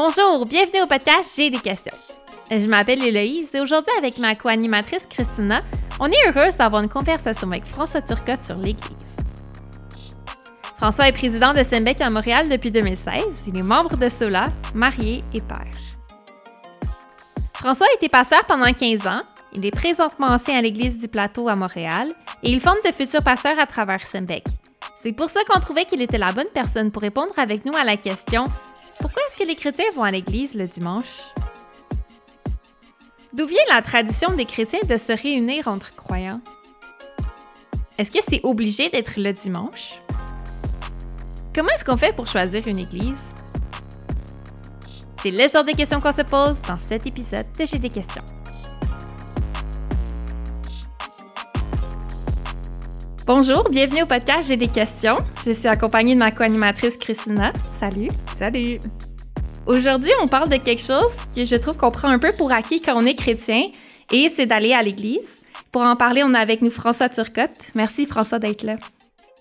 Bonjour, 0.00 0.46
bienvenue 0.46 0.82
au 0.82 0.86
podcast 0.86 1.32
J'ai 1.36 1.50
des 1.50 1.58
questions. 1.58 1.96
Je 2.52 2.68
m'appelle 2.68 3.02
Héloïse 3.02 3.52
et 3.52 3.60
aujourd'hui, 3.60 3.92
avec 3.98 4.18
ma 4.18 4.36
co-animatrice 4.36 5.04
Christina, 5.10 5.58
on 5.98 6.06
est 6.06 6.28
heureuse 6.28 6.56
d'avoir 6.56 6.84
une 6.84 6.88
conversation 6.88 7.50
avec 7.50 7.64
François 7.64 8.00
Turcotte 8.00 8.44
sur 8.44 8.54
l'Église. 8.54 9.16
François 10.76 11.08
est 11.08 11.12
président 11.12 11.52
de 11.52 11.64
Sembec 11.64 12.00
à 12.00 12.10
Montréal 12.10 12.48
depuis 12.48 12.70
2016. 12.70 13.22
Il 13.48 13.58
est 13.58 13.62
membre 13.62 13.96
de 13.96 14.08
Sola, 14.08 14.50
marié 14.72 15.24
et 15.34 15.40
père. 15.40 15.66
François 17.54 17.88
a 17.88 17.96
été 17.96 18.08
pasteur 18.08 18.44
pendant 18.44 18.72
15 18.72 19.04
ans. 19.08 19.22
Il 19.52 19.66
est 19.66 19.72
présentement 19.72 20.28
ancien 20.28 20.58
à 20.58 20.62
l'Église 20.62 21.00
du 21.00 21.08
Plateau 21.08 21.48
à 21.48 21.56
Montréal 21.56 22.14
et 22.44 22.52
il 22.52 22.60
forme 22.60 22.78
de 22.86 22.92
futurs 22.92 23.24
pasteurs 23.24 23.58
à 23.58 23.66
travers 23.66 24.06
Sembec. 24.06 24.44
C'est 25.02 25.12
pour 25.12 25.28
ça 25.28 25.40
qu'on 25.48 25.58
trouvait 25.58 25.86
qu'il 25.86 26.02
était 26.02 26.18
la 26.18 26.30
bonne 26.30 26.46
personne 26.54 26.92
pour 26.92 27.02
répondre 27.02 27.36
avec 27.36 27.64
nous 27.64 27.74
à 27.76 27.82
la 27.82 27.96
question 27.96 28.44
pourquoi 29.00 29.22
est-ce 29.28 29.36
que 29.36 29.48
les 29.48 29.54
chrétiens 29.54 29.90
vont 29.94 30.02
à 30.02 30.10
l'église 30.10 30.54
le 30.54 30.66
dimanche? 30.66 31.32
D'où 33.32 33.46
vient 33.46 33.62
la 33.68 33.82
tradition 33.82 34.34
des 34.34 34.44
chrétiens 34.44 34.80
de 34.88 34.96
se 34.96 35.12
réunir 35.12 35.68
entre 35.68 35.94
croyants? 35.94 36.40
Est-ce 37.98 38.10
que 38.10 38.18
c'est 38.26 38.40
obligé 38.44 38.88
d'être 38.88 39.18
le 39.18 39.32
dimanche? 39.32 40.00
Comment 41.54 41.70
est-ce 41.70 41.84
qu'on 41.84 41.96
fait 41.96 42.14
pour 42.14 42.26
choisir 42.26 42.66
une 42.66 42.78
église? 42.78 43.22
C'est 45.22 45.30
le 45.30 45.48
genre 45.48 45.64
de 45.64 45.72
questions 45.72 46.00
qu'on 46.00 46.12
se 46.12 46.22
pose 46.22 46.60
dans 46.66 46.78
cet 46.78 47.06
épisode 47.06 47.46
de 47.58 47.66
J'ai 47.66 47.78
des 47.78 47.90
questions. 47.90 48.22
Bonjour, 53.26 53.68
bienvenue 53.68 54.02
au 54.02 54.06
podcast 54.06 54.48
J'ai 54.48 54.56
des 54.56 54.68
questions. 54.68 55.18
Je 55.44 55.50
suis 55.50 55.68
accompagnée 55.68 56.14
de 56.14 56.18
ma 56.18 56.30
co-animatrice 56.30 56.96
Christina. 56.96 57.52
Salut. 57.78 58.10
Salut. 58.38 58.78
Aujourd'hui, 59.66 60.12
on 60.22 60.28
parle 60.28 60.48
de 60.48 60.58
quelque 60.58 60.80
chose 60.80 61.16
que 61.34 61.44
je 61.44 61.56
trouve 61.56 61.76
qu'on 61.76 61.90
prend 61.90 62.06
un 62.06 62.20
peu 62.20 62.30
pour 62.30 62.52
acquis 62.52 62.80
quand 62.80 62.96
on 62.96 63.04
est 63.04 63.16
chrétien, 63.16 63.64
et 64.12 64.28
c'est 64.28 64.46
d'aller 64.46 64.72
à 64.72 64.80
l'église. 64.80 65.42
Pour 65.72 65.82
en 65.82 65.96
parler, 65.96 66.22
on 66.24 66.32
a 66.34 66.38
avec 66.38 66.62
nous 66.62 66.70
François 66.70 67.08
Turcotte. 67.08 67.72
Merci 67.74 68.06
François 68.06 68.38
d'être 68.38 68.62
là. 68.62 68.76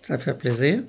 Ça 0.02 0.18
fait 0.18 0.36
plaisir. 0.36 0.82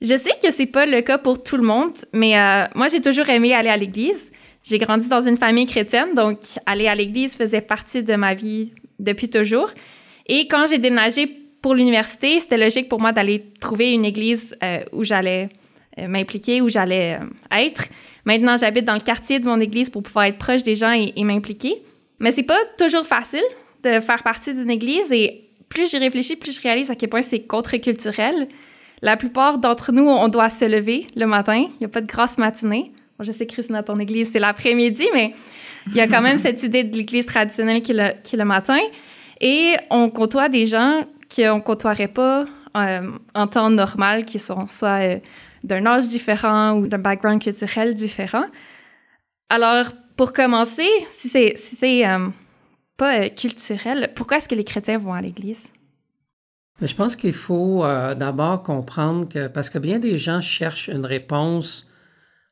Je 0.00 0.16
sais 0.16 0.38
que 0.40 0.52
c'est 0.52 0.66
pas 0.66 0.86
le 0.86 1.00
cas 1.00 1.18
pour 1.18 1.42
tout 1.42 1.56
le 1.56 1.64
monde, 1.64 1.94
mais 2.12 2.38
euh, 2.38 2.66
moi 2.76 2.86
j'ai 2.86 3.00
toujours 3.00 3.28
aimé 3.28 3.52
aller 3.54 3.70
à 3.70 3.76
l'église. 3.76 4.30
J'ai 4.62 4.78
grandi 4.78 5.08
dans 5.08 5.22
une 5.22 5.36
famille 5.36 5.66
chrétienne, 5.66 6.14
donc 6.14 6.38
aller 6.64 6.86
à 6.86 6.94
l'église 6.94 7.36
faisait 7.36 7.60
partie 7.60 8.04
de 8.04 8.14
ma 8.14 8.34
vie 8.34 8.70
depuis 9.00 9.28
toujours. 9.28 9.70
Et 10.28 10.46
quand 10.46 10.66
j'ai 10.70 10.78
déménagé 10.78 11.26
pour 11.60 11.74
l'université, 11.74 12.38
c'était 12.38 12.56
logique 12.56 12.88
pour 12.88 13.00
moi 13.00 13.10
d'aller 13.10 13.46
trouver 13.60 13.94
une 13.94 14.04
église 14.04 14.56
euh, 14.62 14.84
où 14.92 15.02
j'allais 15.02 15.48
m'impliquer, 15.98 16.60
où 16.60 16.68
j'allais 16.68 17.18
euh, 17.20 17.56
être. 17.56 17.84
Maintenant, 18.24 18.56
j'habite 18.56 18.84
dans 18.84 18.94
le 18.94 19.00
quartier 19.00 19.38
de 19.38 19.46
mon 19.46 19.60
église 19.60 19.88
pour 19.90 20.02
pouvoir 20.02 20.26
être 20.26 20.38
proche 20.38 20.62
des 20.62 20.74
gens 20.74 20.92
et, 20.92 21.24
m'impliquer. 21.24 21.82
Mais 22.18 22.32
c'est 22.32 22.42
pas 22.42 22.58
toujours 22.78 23.06
facile 23.06 23.44
de 23.82 24.00
faire 24.00 24.22
partie 24.22 24.52
d'une 24.52 24.70
église 24.70 25.12
et 25.12 25.44
plus 25.68 25.90
j'y 25.90 25.98
réfléchis, 25.98 26.36
plus 26.36 26.56
je 26.56 26.60
réalise 26.60 26.90
à 26.90 26.94
quel 26.94 27.08
point 27.08 27.22
c'est 27.22 27.40
contre-culturel. 27.40 28.48
La 29.02 29.16
plupart 29.16 29.58
d'entre 29.58 29.92
nous, 29.92 30.06
on 30.06 30.28
doit 30.28 30.48
se 30.48 30.64
lever 30.64 31.06
le 31.14 31.26
matin. 31.26 31.66
Il 31.68 31.78
n'y 31.80 31.86
a 31.86 31.88
pas 31.88 32.00
de 32.00 32.06
grasse 32.06 32.38
matinée. 32.38 32.92
je 33.20 33.30
sais, 33.30 33.46
Christine, 33.46 33.82
ton 33.84 33.98
église, 33.98 34.32
c'est 34.32 34.38
l'après-midi, 34.38 35.06
mais 35.14 35.32
il 35.88 35.94
y 35.94 36.00
a 36.00 36.08
quand 36.08 36.22
même 36.22 36.38
cette 36.46 36.62
idée 36.62 36.84
de 36.84 36.96
l'église 36.96 37.26
traditionnelle 37.26 37.82
qui 37.82 37.92
est, 37.92 38.36
le, 38.36 38.44
matin. 38.44 38.78
Et 39.40 39.74
on 39.90 40.08
côtoie 40.08 40.48
des 40.48 40.66
gens 40.66 41.02
qu'on 41.34 41.56
ne 41.56 41.60
côtoierait 41.60 42.08
pas 42.08 42.46
euh, 42.76 43.10
en 43.34 43.46
temps 43.46 43.70
normal, 43.70 44.24
qui 44.24 44.38
sont 44.38 44.66
soit 44.66 45.00
euh, 45.00 45.18
d'un 45.66 45.86
âge 45.86 46.08
différent 46.08 46.74
ou 46.78 46.86
d'un 46.86 46.98
background 46.98 47.42
culturel 47.42 47.94
différent. 47.94 48.46
Alors, 49.48 49.92
pour 50.16 50.32
commencer, 50.32 50.88
si 51.06 51.28
c'est 51.28 51.54
si 51.56 52.04
euh, 52.04 52.28
pas 52.96 53.28
culturel, 53.28 54.10
pourquoi 54.14 54.38
est-ce 54.38 54.48
que 54.48 54.54
les 54.54 54.64
chrétiens 54.64 54.98
vont 54.98 55.12
à 55.12 55.20
l'Église? 55.20 55.72
Je 56.80 56.94
pense 56.94 57.16
qu'il 57.16 57.32
faut 57.32 57.84
d'abord 58.16 58.62
comprendre 58.62 59.26
que, 59.28 59.46
parce 59.48 59.70
que 59.70 59.78
bien 59.78 59.98
des 59.98 60.18
gens 60.18 60.42
cherchent 60.42 60.88
une 60.88 61.06
réponse 61.06 61.86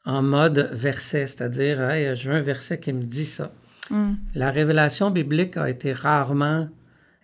en 0.07 0.23
mode 0.23 0.71
verset, 0.73 1.27
c'est-à-dire, 1.27 1.83
hey, 1.91 2.17
je 2.17 2.31
veux 2.31 2.37
un 2.37 2.43
verset 2.43 2.81
qui 2.81 2.93
me 2.95 3.03
dit 3.03 3.27
ça. 3.27 3.53
Hmm. 3.91 4.15
La 4.35 4.51
révélation 4.51 5.11
biblique 5.11 5.59
a 5.59 5.69
été 5.69 5.93
rarement 5.93 6.69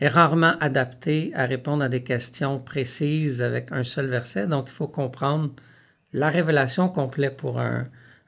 est 0.01 0.09
rarement 0.09 0.55
adapté 0.61 1.31
à 1.35 1.45
répondre 1.45 1.85
à 1.85 1.89
des 1.89 2.03
questions 2.03 2.59
précises 2.59 3.43
avec 3.43 3.71
un 3.71 3.85
seul 3.85 4.07
verset. 4.07 4.47
Donc, 4.47 4.67
il 4.69 4.73
faut 4.73 4.89
comprendre 4.89 5.51
la 6.13 6.29
révélation 6.29 6.89
complète 6.89 7.37
pour 7.37 7.61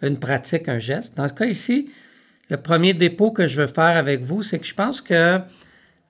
une 0.03 0.19
pratique, 0.19 0.69
un 0.69 0.79
geste. 0.79 1.17
Dans 1.17 1.29
ce 1.29 1.33
cas 1.33 1.47
ici, 1.47 1.91
le 2.51 2.57
premier 2.57 2.93
dépôt 2.93 3.31
que 3.31 3.47
je 3.47 3.61
veux 3.61 3.67
faire 3.67 3.97
avec 3.97 4.23
vous, 4.23 4.43
c'est 4.43 4.59
que 4.59 4.67
je 4.67 4.75
pense 4.75 5.01
que 5.01 5.39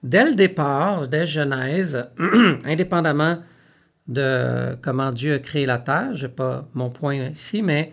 dès 0.03 0.25
le 0.25 0.35
départ, 0.35 1.09
dès 1.09 1.27
Genèse, 1.27 2.07
indépendamment 2.65 3.39
de 4.09 4.77
comment 4.83 5.13
Dieu 5.13 5.35
a 5.35 5.39
créé 5.39 5.67
la 5.67 5.79
terre, 5.79 6.17
je 6.17 6.27
n'ai 6.27 6.33
pas 6.33 6.69
mon 6.75 6.91
point 6.91 7.15
ici, 7.29 7.63
mais 7.63 7.93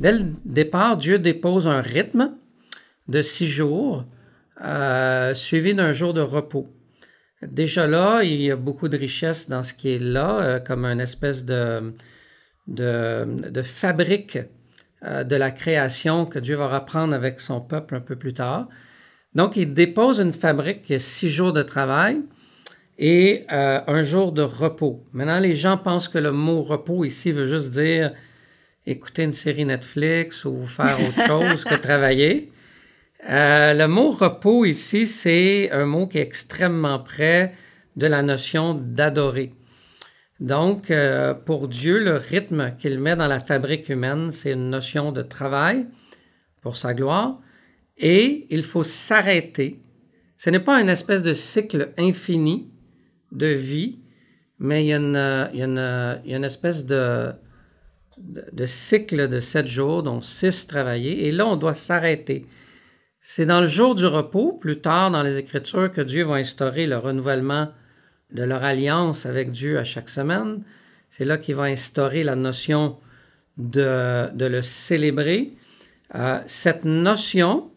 dès 0.00 0.12
le 0.12 0.24
départ, 0.44 0.96
Dieu 0.96 1.18
dépose 1.18 1.68
un 1.68 1.80
rythme 1.80 2.32
de 3.06 3.22
six 3.22 3.46
jours 3.46 4.04
euh, 4.64 5.34
suivi 5.34 5.74
d'un 5.74 5.92
jour 5.92 6.14
de 6.14 6.20
repos. 6.20 6.68
Déjà 7.42 7.86
là, 7.86 8.22
il 8.24 8.42
y 8.42 8.50
a 8.50 8.56
beaucoup 8.56 8.88
de 8.88 8.96
richesse 8.96 9.48
dans 9.48 9.62
ce 9.62 9.72
qui 9.72 9.90
est 9.90 10.00
là, 10.00 10.40
euh, 10.40 10.58
comme 10.58 10.84
une 10.84 11.00
espèce 11.00 11.44
de, 11.44 11.94
de, 12.68 13.62
fabrique 13.64 14.38
euh, 15.04 15.24
de 15.24 15.36
la 15.36 15.50
création 15.50 16.26
que 16.26 16.38
Dieu 16.38 16.56
va 16.56 16.68
reprendre 16.68 17.14
avec 17.14 17.40
son 17.40 17.60
peuple 17.60 17.96
un 17.96 18.00
peu 18.00 18.16
plus 18.16 18.34
tard. 18.34 18.68
Donc, 19.34 19.56
il 19.56 19.74
dépose 19.74 20.20
une 20.20 20.32
fabrique 20.32 20.82
qui 20.82 20.94
a 20.94 20.98
six 20.98 21.30
jours 21.30 21.52
de 21.52 21.62
travail 21.62 22.20
et 22.98 23.46
euh, 23.52 23.80
un 23.86 24.02
jour 24.02 24.32
de 24.32 24.42
repos. 24.42 25.04
Maintenant, 25.12 25.40
les 25.40 25.56
gens 25.56 25.78
pensent 25.78 26.08
que 26.08 26.18
le 26.18 26.32
mot 26.32 26.62
repos 26.62 27.04
ici 27.04 27.32
veut 27.32 27.46
juste 27.46 27.70
dire 27.70 28.12
écouter 28.86 29.24
une 29.24 29.32
série 29.32 29.64
Netflix 29.64 30.44
ou 30.44 30.64
faire 30.66 30.98
autre 31.00 31.26
chose 31.26 31.64
que 31.64 31.74
travailler. 31.74 32.50
Euh, 33.28 33.74
le 33.74 33.86
mot 33.88 34.12
repos 34.12 34.64
ici, 34.64 35.06
c'est 35.06 35.70
un 35.70 35.86
mot 35.86 36.06
qui 36.06 36.18
est 36.18 36.22
extrêmement 36.22 36.98
près 36.98 37.52
de 37.96 38.06
la 38.06 38.22
notion 38.22 38.74
d'adorer. 38.74 39.52
Donc, 40.40 40.90
euh, 40.90 41.34
pour 41.34 41.66
Dieu, 41.68 41.98
le 41.98 42.16
rythme 42.16 42.72
qu'il 42.78 43.00
met 43.00 43.16
dans 43.16 43.26
la 43.26 43.40
fabrique 43.40 43.88
humaine, 43.88 44.30
c'est 44.30 44.52
une 44.52 44.70
notion 44.70 45.10
de 45.10 45.22
travail 45.22 45.86
pour 46.62 46.76
sa 46.76 46.94
gloire, 46.94 47.40
et 47.96 48.46
il 48.50 48.62
faut 48.62 48.84
s'arrêter. 48.84 49.80
Ce 50.36 50.50
n'est 50.50 50.60
pas 50.60 50.80
une 50.80 50.88
espèce 50.88 51.24
de 51.24 51.34
cycle 51.34 51.92
infini 51.98 52.70
de 53.32 53.46
vie, 53.46 53.98
mais 54.60 54.84
il 54.84 54.88
y 54.88 54.92
a 54.92 54.96
une, 54.96 56.44
espèce 56.44 56.86
de, 56.86 57.32
de, 58.18 58.66
cycle 58.66 59.28
de 59.28 59.40
sept 59.40 59.66
jours, 59.66 60.04
dont 60.04 60.22
six 60.22 60.68
travaillés, 60.68 61.26
et 61.26 61.32
là, 61.32 61.46
on 61.46 61.56
doit 61.56 61.74
s'arrêter. 61.74 62.46
C'est 63.20 63.46
dans 63.46 63.60
le 63.60 63.66
jour 63.66 63.96
du 63.96 64.06
repos, 64.06 64.52
plus 64.52 64.80
tard 64.80 65.10
dans 65.10 65.24
les 65.24 65.38
Écritures, 65.38 65.90
que 65.90 66.00
Dieu 66.00 66.24
va 66.24 66.34
instaurer 66.34 66.86
le 66.86 66.96
renouvellement 66.96 67.72
de 68.32 68.42
leur 68.42 68.62
alliance 68.64 69.26
avec 69.26 69.50
Dieu 69.50 69.78
à 69.78 69.84
chaque 69.84 70.08
semaine. 70.08 70.62
C'est 71.10 71.24
là 71.24 71.38
qu'il 71.38 71.54
va 71.54 71.64
instaurer 71.64 72.24
la 72.24 72.36
notion 72.36 72.98
de, 73.56 74.30
le 74.38 74.62
célébrer. 74.62 75.54
Euh, 76.14 76.40
cette 76.46 76.84
notion 76.84 77.70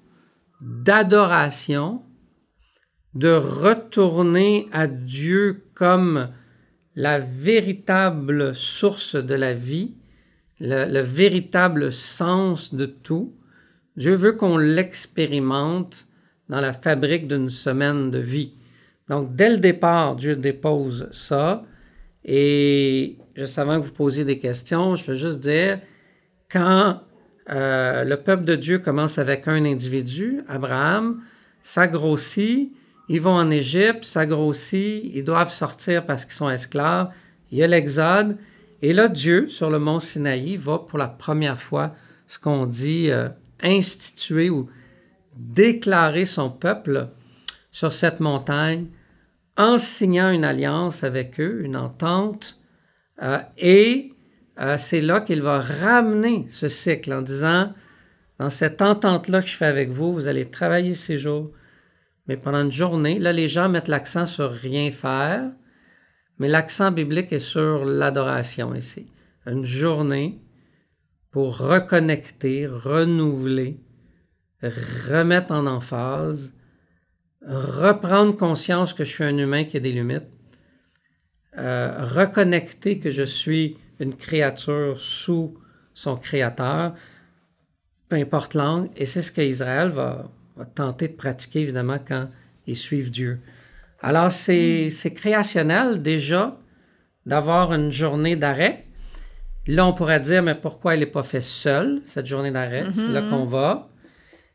d'adoration, 0.61 2.03
de 3.13 3.31
retourner 3.31 4.69
à 4.71 4.87
Dieu 4.87 5.63
comme 5.73 6.29
la 6.95 7.19
véritable 7.19 8.53
source 8.55 9.15
de 9.15 9.35
la 9.35 9.53
vie, 9.53 9.95
le 10.59 11.01
véritable 11.01 11.91
sens 11.91 12.73
de 12.73 12.85
tout, 12.85 13.33
Dieu 13.97 14.15
veut 14.15 14.33
qu'on 14.33 14.57
l'expérimente 14.57 16.07
dans 16.49 16.61
la 16.61 16.73
fabrique 16.73 17.27
d'une 17.27 17.49
semaine 17.49 18.11
de 18.11 18.19
vie. 18.19 18.53
Donc, 19.11 19.35
dès 19.35 19.49
le 19.49 19.57
départ, 19.57 20.15
Dieu 20.15 20.37
dépose 20.37 21.09
ça. 21.11 21.65
Et 22.23 23.17
juste 23.35 23.59
avant 23.59 23.77
que 23.77 23.85
vous 23.85 23.91
posiez 23.91 24.23
des 24.23 24.39
questions, 24.39 24.95
je 24.95 25.11
veux 25.11 25.17
juste 25.17 25.41
dire, 25.41 25.81
quand 26.49 27.01
euh, 27.49 28.05
le 28.05 28.15
peuple 28.15 28.45
de 28.45 28.55
Dieu 28.55 28.79
commence 28.79 29.17
avec 29.17 29.49
un 29.49 29.65
individu, 29.65 30.39
Abraham, 30.47 31.21
ça 31.61 31.89
grossit, 31.89 32.71
ils 33.09 33.19
vont 33.19 33.33
en 33.33 33.51
Égypte, 33.51 34.05
ça 34.05 34.25
grossit, 34.25 35.11
ils 35.13 35.25
doivent 35.25 35.51
sortir 35.51 36.05
parce 36.05 36.23
qu'ils 36.23 36.35
sont 36.35 36.49
esclaves, 36.49 37.09
il 37.51 37.57
y 37.57 37.63
a 37.63 37.67
l'Exode, 37.67 38.37
et 38.81 38.93
là, 38.93 39.09
Dieu, 39.09 39.49
sur 39.49 39.69
le 39.69 39.77
mont 39.77 39.99
Sinaï, 39.99 40.55
va 40.55 40.79
pour 40.79 40.97
la 40.97 41.09
première 41.09 41.59
fois, 41.59 41.95
ce 42.27 42.39
qu'on 42.39 42.65
dit, 42.65 43.11
euh, 43.11 43.27
instituer 43.61 44.49
ou 44.49 44.69
déclarer 45.35 46.23
son 46.23 46.49
peuple 46.49 47.09
sur 47.73 47.91
cette 47.91 48.21
montagne 48.21 48.87
en 49.61 49.77
signant 49.77 50.31
une 50.31 50.43
alliance 50.43 51.03
avec 51.03 51.39
eux, 51.39 51.61
une 51.63 51.77
entente, 51.77 52.59
euh, 53.21 53.37
et 53.59 54.11
euh, 54.59 54.77
c'est 54.79 55.01
là 55.01 55.21
qu'il 55.21 55.43
va 55.43 55.61
ramener 55.61 56.47
ce 56.49 56.67
cycle 56.67 57.13
en 57.13 57.21
disant, 57.21 57.71
dans 58.39 58.49
cette 58.49 58.81
entente-là 58.81 59.43
que 59.43 59.47
je 59.47 59.55
fais 59.55 59.65
avec 59.65 59.89
vous, 59.89 60.13
vous 60.13 60.27
allez 60.27 60.49
travailler 60.49 60.95
ces 60.95 61.19
jours, 61.19 61.51
mais 62.27 62.37
pendant 62.37 62.63
une 62.63 62.71
journée, 62.71 63.19
là, 63.19 63.33
les 63.33 63.47
gens 63.47 63.69
mettent 63.69 63.87
l'accent 63.87 64.25
sur 64.25 64.51
rien 64.51 64.89
faire, 64.89 65.51
mais 66.39 66.47
l'accent 66.47 66.91
biblique 66.91 67.31
est 67.31 67.39
sur 67.39 67.85
l'adoration 67.85 68.73
ici. 68.73 69.11
Une 69.45 69.65
journée 69.65 70.41
pour 71.29 71.59
reconnecter, 71.59 72.65
renouveler, 72.65 73.79
remettre 74.63 75.51
en 75.51 75.67
emphase, 75.67 76.55
reprendre 77.45 78.35
conscience 78.35 78.93
que 78.93 79.03
je 79.03 79.09
suis 79.09 79.23
un 79.23 79.37
humain 79.37 79.63
qui 79.63 79.77
a 79.77 79.79
des 79.79 79.91
limites, 79.91 80.27
euh, 81.57 81.97
reconnecter 81.99 82.99
que 82.99 83.11
je 83.11 83.23
suis 83.23 83.77
une 83.99 84.15
créature 84.15 84.99
sous 84.99 85.57
son 85.93 86.15
créateur, 86.15 86.93
peu 88.09 88.15
importe 88.15 88.53
l'angle, 88.53 88.89
et 88.95 89.05
c'est 89.05 89.21
ce 89.21 89.31
qu'Israël 89.31 89.89
va, 89.89 90.31
va, 90.55 90.65
tenter 90.65 91.07
de 91.07 91.13
pratiquer 91.13 91.61
évidemment 91.61 91.99
quand 92.05 92.29
ils 92.67 92.75
suivent 92.75 93.11
Dieu. 93.11 93.39
Alors 94.01 94.31
c'est 94.31 94.91
créationnel 95.13 96.01
déjà 96.01 96.57
d'avoir 97.25 97.73
une 97.73 97.91
journée 97.91 98.35
d'arrêt. 98.35 98.85
Là, 99.67 99.85
on 99.85 99.93
pourrait 99.93 100.19
dire, 100.19 100.41
mais 100.41 100.55
pourquoi 100.55 100.95
elle 100.95 101.01
n'est 101.01 101.05
pas 101.05 101.21
faite 101.21 101.43
seule, 101.43 102.01
cette 102.05 102.25
journée 102.25 102.49
d'arrêt? 102.49 102.85
C'est 102.95 103.07
là 103.07 103.21
mm-hmm. 103.21 103.29
qu'on 103.29 103.45
va. 103.45 103.90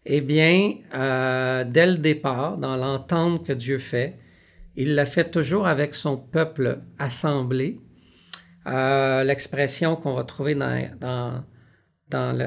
Eh 0.08 0.20
bien, 0.20 0.74
euh, 0.94 1.64
dès 1.66 1.86
le 1.86 1.96
départ, 1.96 2.58
dans 2.58 2.76
l'entente 2.76 3.44
que 3.44 3.52
Dieu 3.52 3.78
fait, 3.78 4.16
il 4.76 4.94
l'a 4.94 5.04
fait 5.04 5.32
toujours 5.32 5.66
avec 5.66 5.96
son 5.96 6.16
peuple 6.16 6.78
assemblé. 7.00 7.80
Euh, 8.68 9.24
l'expression 9.24 9.96
qu'on 9.96 10.14
va 10.14 10.22
trouver 10.22 10.54
dans, 10.54 11.42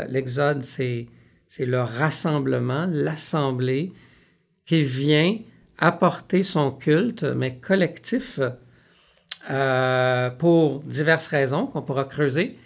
l'Exode, 0.08 0.64
c'est, 0.64 1.08
le 1.60 1.82
rassemblement, 1.82 2.88
l'assemblée 2.90 3.92
qui 4.66 4.84
vient 4.84 5.38
apporter 5.80 6.44
son 6.44 6.72
culte, 6.72 7.24
mais 7.24 7.58
collectif, 7.58 8.40
euh, 9.50 10.30
pour 10.30 10.80
diverses 10.84 11.28
raisons 11.28 11.68
qu'on 11.68 11.82
pourra 11.82 12.06
creuser. 12.06 12.58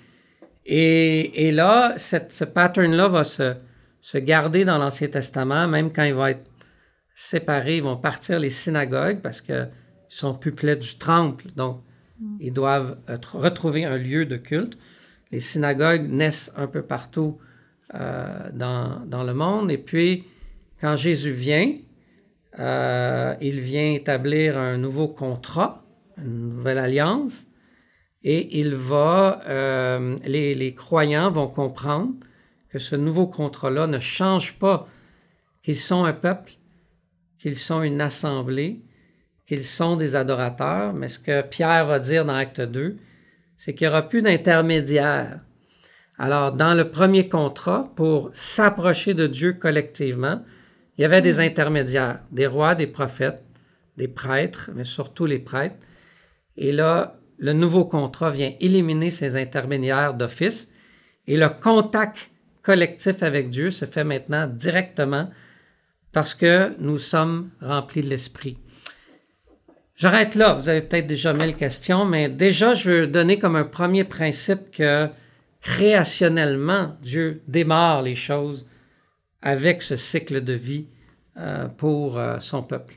Et, 0.67 1.51
là, 1.51 1.95
ce 1.97 2.43
pattern-là 2.43 3.07
va 3.07 3.23
se, 3.23 3.55
se 4.03 4.17
garder 4.17 4.65
dans 4.65 4.77
l'Ancien 4.77 5.07
Testament, 5.07 5.65
même 5.65 5.93
quand 5.93 6.03
il 6.03 6.13
va 6.13 6.31
être 6.31 6.51
séparé, 7.15 7.77
ils 7.77 7.83
vont 7.83 7.95
partir 7.95 8.37
les 8.37 8.49
synagogues 8.49 9.21
parce 9.21 9.39
qu'ils 9.39 9.71
sont 10.09 10.33
peuplés 10.33 10.75
du 10.75 10.97
temple, 10.97 11.45
donc 11.55 11.81
ils 12.41 12.51
doivent 12.51 12.97
retrouver 13.31 13.85
un 13.85 13.97
lieu 13.97 14.25
de 14.25 14.35
culte. 14.35 14.77
Les 15.31 15.39
synagogues 15.39 16.09
naissent 16.09 16.51
un 16.57 16.67
peu 16.67 16.81
partout 16.81 17.37
euh, 17.95 18.49
dans, 18.51 19.05
dans, 19.05 19.23
le 19.23 19.33
monde. 19.33 19.71
Et 19.71 19.77
puis, 19.77 20.25
quand 20.81 20.97
Jésus 20.97 21.31
vient, 21.31 21.73
euh, 22.59 23.35
il 23.39 23.61
vient 23.61 23.93
établir 23.93 24.57
un 24.57 24.77
nouveau 24.77 25.07
contrat, 25.07 25.85
une 26.17 26.49
nouvelle 26.49 26.77
alliance, 26.77 27.47
et 28.21 28.59
il 28.59 28.75
va, 28.75 29.41
euh, 29.47 30.17
les, 30.25 30.55
les 30.55 30.75
croyants 30.75 31.31
vont 31.31 31.47
comprendre 31.47 32.13
que 32.73 32.79
ce 32.79 32.95
nouveau 32.95 33.27
contrat-là 33.27 33.85
ne 33.85 33.99
change 33.99 34.53
pas 34.53 34.87
qu'ils 35.61 35.77
sont 35.77 36.05
un 36.05 36.13
peuple, 36.13 36.53
qu'ils 37.37 37.55
sont 37.55 37.83
une 37.83 38.01
assemblée, 38.01 38.81
qu'ils 39.45 39.63
sont 39.63 39.95
des 39.95 40.15
adorateurs, 40.15 40.91
mais 40.91 41.07
ce 41.07 41.19
que 41.19 41.43
Pierre 41.43 41.85
va 41.85 41.99
dire 41.99 42.25
dans 42.25 42.33
Acte 42.33 42.61
2, 42.61 42.97
c'est 43.59 43.75
qu'il 43.75 43.85
n'y 43.85 43.91
aura 43.91 44.09
plus 44.09 44.23
d'intermédiaire. 44.23 45.41
Alors, 46.17 46.51
dans 46.51 46.73
le 46.73 46.89
premier 46.89 47.29
contrat, 47.29 47.91
pour 47.95 48.31
s'approcher 48.33 49.13
de 49.13 49.27
Dieu 49.27 49.53
collectivement, 49.53 50.43
il 50.97 51.03
y 51.03 51.05
avait 51.05 51.21
des 51.21 51.39
intermédiaires, 51.39 52.21
des 52.31 52.47
rois, 52.47 52.73
des 52.73 52.87
prophètes, 52.87 53.43
des 53.97 54.07
prêtres, 54.07 54.71
mais 54.73 54.83
surtout 54.83 55.27
les 55.27 55.37
prêtres. 55.37 55.75
Et 56.57 56.71
là, 56.71 57.19
le 57.37 57.53
nouveau 57.53 57.85
contrat 57.85 58.31
vient 58.31 58.53
éliminer 58.59 59.11
ces 59.11 59.35
intermédiaires 59.35 60.15
d'office 60.15 60.71
et 61.27 61.37
le 61.37 61.49
contact 61.49 62.31
collectif 62.63 63.21
avec 63.21 63.49
Dieu 63.49 63.69
se 63.69 63.85
fait 63.85 64.03
maintenant 64.03 64.47
directement 64.47 65.29
parce 66.11 66.33
que 66.33 66.75
nous 66.79 66.97
sommes 66.97 67.49
remplis 67.61 68.01
de 68.01 68.09
l'Esprit. 68.09 68.57
J'arrête 69.95 70.35
là. 70.35 70.53
Vous 70.53 70.69
avez 70.69 70.81
peut-être 70.81 71.07
déjà 71.07 71.33
mille 71.33 71.55
questions, 71.55 72.05
mais 72.05 72.29
déjà, 72.29 72.73
je 72.73 72.89
veux 72.89 73.07
donner 73.07 73.37
comme 73.37 73.55
un 73.55 73.63
premier 73.63 74.03
principe 74.03 74.71
que 74.71 75.07
créationnellement, 75.61 76.97
Dieu 77.01 77.41
démarre 77.47 78.01
les 78.01 78.15
choses 78.15 78.67
avec 79.41 79.81
ce 79.81 79.95
cycle 79.95 80.43
de 80.43 80.53
vie 80.53 80.87
euh, 81.37 81.67
pour 81.67 82.17
euh, 82.17 82.39
son 82.39 82.63
peuple. 82.63 82.95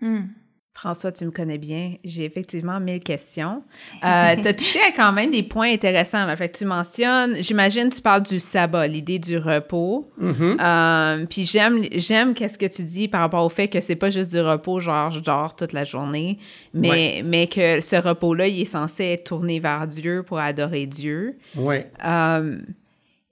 Hmm. 0.00 0.26
François, 0.74 1.12
tu 1.12 1.26
me 1.26 1.30
connais 1.30 1.58
bien. 1.58 1.96
J'ai 2.02 2.24
effectivement 2.24 2.80
mille 2.80 3.00
questions. 3.00 3.62
Euh, 4.02 4.36
tu 4.40 4.48
as 4.48 4.54
touché 4.54 4.80
à 4.80 4.90
quand 4.90 5.12
même 5.12 5.30
des 5.30 5.42
points 5.42 5.70
intéressants. 5.70 6.24
Là. 6.24 6.34
Fait 6.34 6.48
que 6.48 6.56
tu 6.56 6.64
mentionnes, 6.64 7.36
j'imagine, 7.42 7.90
tu 7.90 8.00
parles 8.00 8.22
du 8.22 8.40
sabbat, 8.40 8.86
l'idée 8.86 9.18
du 9.18 9.36
repos. 9.36 10.10
Mm-hmm. 10.20 10.56
Euh, 10.60 11.26
puis 11.26 11.44
j'aime, 11.44 11.84
j'aime 11.92 12.32
qu'est-ce 12.32 12.56
que 12.56 12.66
tu 12.66 12.84
dis 12.84 13.06
par 13.06 13.20
rapport 13.20 13.44
au 13.44 13.50
fait 13.50 13.68
que 13.68 13.80
c'est 13.80 13.96
pas 13.96 14.08
juste 14.08 14.30
du 14.30 14.40
repos, 14.40 14.80
genre 14.80 15.10
je 15.10 15.20
dors 15.20 15.54
toute 15.54 15.74
la 15.74 15.84
journée, 15.84 16.38
mais, 16.72 17.22
mais 17.22 17.48
que 17.48 17.82
ce 17.82 17.96
repos-là, 17.96 18.48
il 18.48 18.62
est 18.62 18.64
censé 18.64 19.04
être 19.04 19.24
tourné 19.24 19.60
vers 19.60 19.86
Dieu 19.86 20.22
pour 20.22 20.38
adorer 20.38 20.86
Dieu. 20.86 21.36
Oui. 21.54 21.76
Euh, 22.02 22.58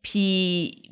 puis, 0.03 0.83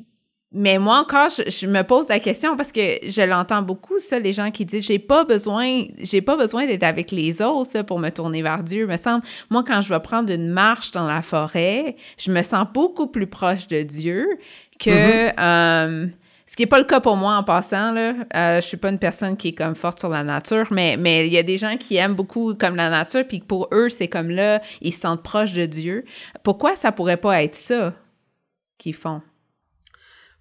mais 0.51 0.79
moi 0.79 0.97
encore, 0.97 1.29
je, 1.29 1.67
me 1.67 1.83
pose 1.83 2.07
la 2.07 2.19
question 2.19 2.57
parce 2.57 2.71
que 2.71 2.97
je 3.07 3.21
l'entends 3.21 3.61
beaucoup, 3.61 3.99
ça, 3.99 4.17
les 4.17 4.33
gens 4.33 4.49
qui 4.49 4.65
disent 4.65 4.83
j'ai 4.83 4.97
pas 4.97 5.23
besoin, 5.23 5.83
j'ai 5.99 6.21
pas 6.21 6.37
besoin 6.37 6.65
d'être 6.65 6.83
avec 6.83 7.11
les 7.11 7.39
autres 7.43 7.83
pour 7.83 7.99
me 7.99 8.09
tourner 8.09 8.41
vers 8.41 8.63
Dieu. 8.63 8.87
Me 8.87 8.97
semble, 8.97 9.23
moi, 9.51 9.63
quand 9.65 9.81
je 9.81 9.93
vais 9.93 9.99
prendre 9.99 10.33
une 10.33 10.49
marche 10.49 10.89
dans 10.89 11.05
la 11.05 11.21
forêt, 11.21 11.95
je 12.17 12.31
me 12.31 12.41
sens 12.41 12.65
beaucoup 12.73 13.05
plus 13.05 13.27
proche 13.27 13.67
de 13.67 13.83
Dieu 13.83 14.27
que 14.79 14.89
mm-hmm. 15.29 15.33
euh, 15.39 16.07
ce 16.47 16.55
qui 16.55 16.63
n'est 16.63 16.67
pas 16.67 16.79
le 16.79 16.85
cas 16.85 16.99
pour 16.99 17.15
moi 17.15 17.35
en 17.35 17.43
passant. 17.43 17.91
Là. 17.91 18.15
Euh, 18.35 18.55
je 18.55 18.65
suis 18.65 18.77
pas 18.77 18.89
une 18.89 18.97
personne 18.97 19.37
qui 19.37 19.49
est 19.49 19.53
comme 19.53 19.75
forte 19.75 19.99
sur 19.99 20.09
la 20.09 20.23
nature, 20.23 20.65
mais 20.71 20.97
mais 20.97 21.27
il 21.27 21.31
y 21.31 21.37
a 21.37 21.43
des 21.43 21.59
gens 21.59 21.77
qui 21.77 21.97
aiment 21.97 22.15
beaucoup 22.15 22.55
comme 22.55 22.75
la 22.75 22.89
nature, 22.89 23.23
puis 23.27 23.39
pour 23.39 23.67
eux, 23.71 23.89
c'est 23.89 24.07
comme 24.07 24.31
là, 24.31 24.63
ils 24.81 24.93
se 24.93 25.01
sentent 25.01 25.21
proches 25.21 25.53
de 25.53 25.67
Dieu. 25.67 26.05
Pourquoi 26.41 26.75
ça 26.75 26.91
pourrait 26.91 27.17
pas 27.17 27.43
être 27.43 27.53
ça 27.53 27.93
qu'ils 28.79 28.95
font? 28.95 29.21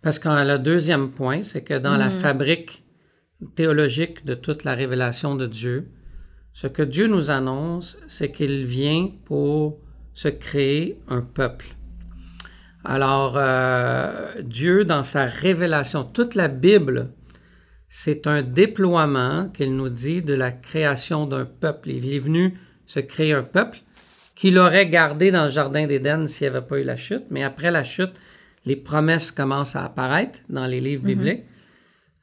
Parce 0.09 0.21
que 0.21 0.31
le 0.31 0.59
deuxième 0.59 1.11
point, 1.11 1.43
c'est 1.43 1.61
que 1.61 1.75
dans 1.75 1.99
la 1.99 2.09
mm. 2.09 2.21
fabrique 2.23 2.83
théologique 3.55 4.25
de 4.25 4.33
toute 4.33 4.65
la 4.65 4.73
révélation 4.73 5.35
de 5.35 5.47
Dieu, 5.47 5.91
ce 6.55 6.67
que 6.67 6.81
Dieu 6.81 7.09
nous 7.09 7.31
annonce, 7.31 7.99
c'est 8.09 8.31
qu'il 8.31 8.65
vient 8.65 9.11
pour 9.27 9.83
se 10.15 10.29
créer 10.29 10.99
un 11.09 11.21
peuple. 11.21 11.67
Alors, 12.87 13.35
euh, 13.37 14.41
Dieu, 14.41 14.87
dans 14.87 15.03
sa 15.03 15.27
révélation, 15.27 16.05
toute 16.05 16.35
la 16.35 16.49
Bible, 16.49 17.11
c'est 17.91 18.27
un 18.27 18.41
déploiement 18.41 19.51
qu'il 19.51 19.77
nous 19.77 19.91
dit 19.91 20.23
de 20.23 20.33
la 20.33 20.53
création 20.53 21.27
d'un 21.27 21.45
peuple. 21.45 21.91
Il 21.91 22.11
est 22.11 22.19
venu 22.19 22.59
se 22.87 23.01
créer 23.01 23.35
un 23.35 23.43
peuple 23.43 23.81
qu'il 24.35 24.57
aurait 24.57 24.89
gardé 24.89 25.31
dans 25.31 25.45
le 25.45 25.51
Jardin 25.51 25.87
d'Éden 25.87 26.29
s'il 26.29 26.49
n'y 26.49 26.57
avait 26.57 26.67
pas 26.67 26.79
eu 26.79 26.85
la 26.85 26.97
chute, 26.97 27.25
mais 27.29 27.45
après 27.45 27.71
la 27.71 27.85
chute, 27.85 28.15
les 28.69 28.77
promesses 28.77 29.31
commencent 29.31 29.77
à 29.77 29.85
apparaître 29.85 30.41
dans 30.51 30.67
les 30.67 30.81
livres 30.81 31.03
mhm. 31.03 31.15
bibliques. 31.15 31.45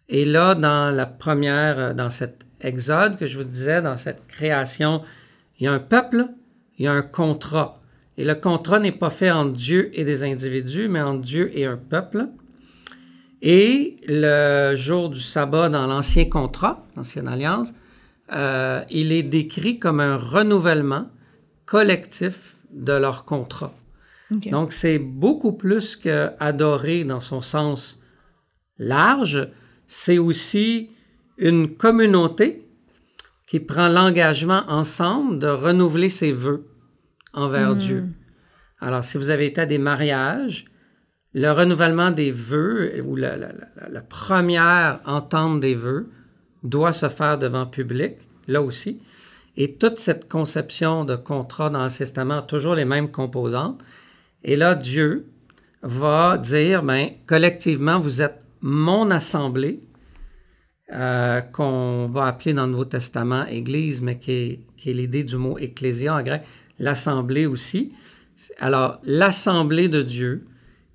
Et 0.07 0.25
là, 0.25 0.53
dans 0.53 0.95
la 0.95 1.07
première, 1.07 1.79
euh, 1.79 1.93
dans 1.93 2.11
cet 2.11 2.45
exode 2.61 3.17
que 3.17 3.25
je 3.25 3.37
vous 3.37 3.43
disais, 3.43 3.81
dans 3.81 3.97
cette 3.97 4.27
création, 4.27 5.01
il 5.57 5.63
y 5.63 5.67
a 5.67 5.73
un 5.73 5.79
peuple, 5.79 6.27
il 6.77 6.85
y 6.85 6.87
a 6.87 6.93
un 6.93 7.01
contrat. 7.01 7.81
Et 8.17 8.23
le 8.23 8.35
contrat 8.35 8.79
n'est 8.79 8.91
pas 8.91 9.09
fait 9.09 9.31
entre 9.31 9.53
Dieu 9.53 9.89
et 9.93 10.05
des 10.05 10.23
individus, 10.23 10.87
mais 10.87 11.01
entre 11.01 11.21
Dieu 11.21 11.51
et 11.57 11.65
un 11.65 11.77
peuple. 11.77 12.27
Et 13.41 13.97
le 14.07 14.75
jour 14.75 15.09
du 15.09 15.19
sabbat 15.19 15.69
dans 15.69 15.87
l'ancien 15.87 16.25
contrat, 16.25 16.85
l'ancienne 16.95 17.27
alliance, 17.27 17.69
euh, 18.33 18.83
il 18.91 19.11
est 19.11 19.23
décrit 19.23 19.79
comme 19.79 19.99
un 19.99 20.15
renouvellement 20.15 21.07
collectif 21.65 22.55
de 22.71 22.93
leur 22.93 23.25
contrat. 23.25 23.73
Donc, 24.31 24.73
c'est 24.73 24.97
beaucoup 24.97 25.53
plus 25.53 25.95
qu'adorer 25.95 27.03
dans 27.03 27.19
son 27.19 27.41
sens 27.41 28.01
large. 28.77 29.49
C'est 29.87 30.17
aussi 30.17 30.89
une 31.37 31.75
communauté 31.75 32.67
qui 33.45 33.59
prend 33.59 33.87
l'engagement 33.87 34.63
ensemble 34.67 35.37
de 35.39 35.47
renouveler 35.47 36.09
ses 36.09 36.31
vœux 36.31 36.65
envers 37.33 37.75
hmm. 37.75 37.77
Dieu. 37.77 38.05
Alors, 38.79 39.03
si 39.03 39.17
vous 39.17 39.29
avez 39.29 39.45
été 39.45 39.61
à 39.61 39.65
des 39.65 39.77
mariages, 39.77 40.65
le 41.33 41.51
renouvellement 41.51 42.11
des 42.11 42.31
vœux 42.31 43.01
ou 43.03 43.15
la, 43.15 43.35
la 43.37 44.01
première 44.01 45.01
entente 45.05 45.59
des 45.59 45.75
vœux 45.75 46.09
doit 46.63 46.93
se 46.93 47.09
faire 47.09 47.37
devant 47.37 47.65
public, 47.65 48.15
là 48.47 48.61
aussi. 48.61 49.01
Et 49.57 49.75
toute 49.75 49.99
cette 49.99 50.27
conception 50.27 51.05
de 51.05 51.15
contrat 51.15 51.69
dans 51.69 51.83
le 51.83 51.89
Testament 51.89 52.39
a 52.39 52.41
toujours 52.41 52.75
les 52.75 52.85
mêmes 52.85 53.11
composantes. 53.11 53.81
Et 54.47 54.55
là, 54.55 54.75
Dieu 54.75 55.25
va 55.81 56.37
dire, 56.37 56.83
ben, 56.83 57.09
collectivement, 57.25 57.99
vous 57.99 58.21
êtes 58.21 58.41
mon 58.61 59.09
assemblée, 59.09 59.81
euh, 60.93 61.41
qu'on 61.41 62.05
va 62.05 62.27
appeler 62.27 62.53
dans 62.53 62.67
le 62.67 62.71
Nouveau 62.71 62.85
Testament 62.85 63.47
Église, 63.47 64.01
mais 64.01 64.19
qui 64.19 64.31
est, 64.85 64.93
l'idée 64.93 65.23
du 65.23 65.35
mot 65.37 65.57
ecclésia 65.57 66.15
en 66.15 66.21
grec, 66.21 66.43
l'assemblée 66.77 67.47
aussi. 67.47 67.93
Alors, 68.59 68.99
l'assemblée 69.01 69.89
de 69.89 70.03
Dieu, 70.03 70.45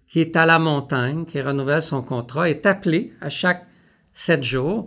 qui 0.07 0.21
est 0.21 0.37
à 0.37 0.47
la 0.47 0.61
montagne, 0.61 1.25
qui 1.25 1.41
renouvelle 1.41 1.83
son 1.83 2.03
contrat, 2.03 2.49
est 2.49 2.67
appelée 2.67 3.13
à 3.21 3.31
chaque 3.31 3.67
sept 4.15 4.45
jours 4.45 4.87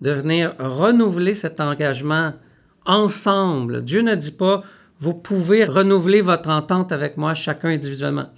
de 0.00 0.10
venir 0.10 0.56
renouveler 0.58 1.34
cet 1.34 1.60
engagement 1.60 2.32
ensemble. 2.86 3.84
Dieu 3.84 4.02
ne 4.02 4.16
dit 4.16 4.32
pas, 4.32 4.64
vous 5.00 5.14
pouvez 5.14 5.64
renouveler 5.64 6.20
votre 6.20 6.50
entente 6.50 6.92
avec 6.92 7.16
moi 7.16 7.34
chacun 7.34 7.70
individuellement. 7.70 8.28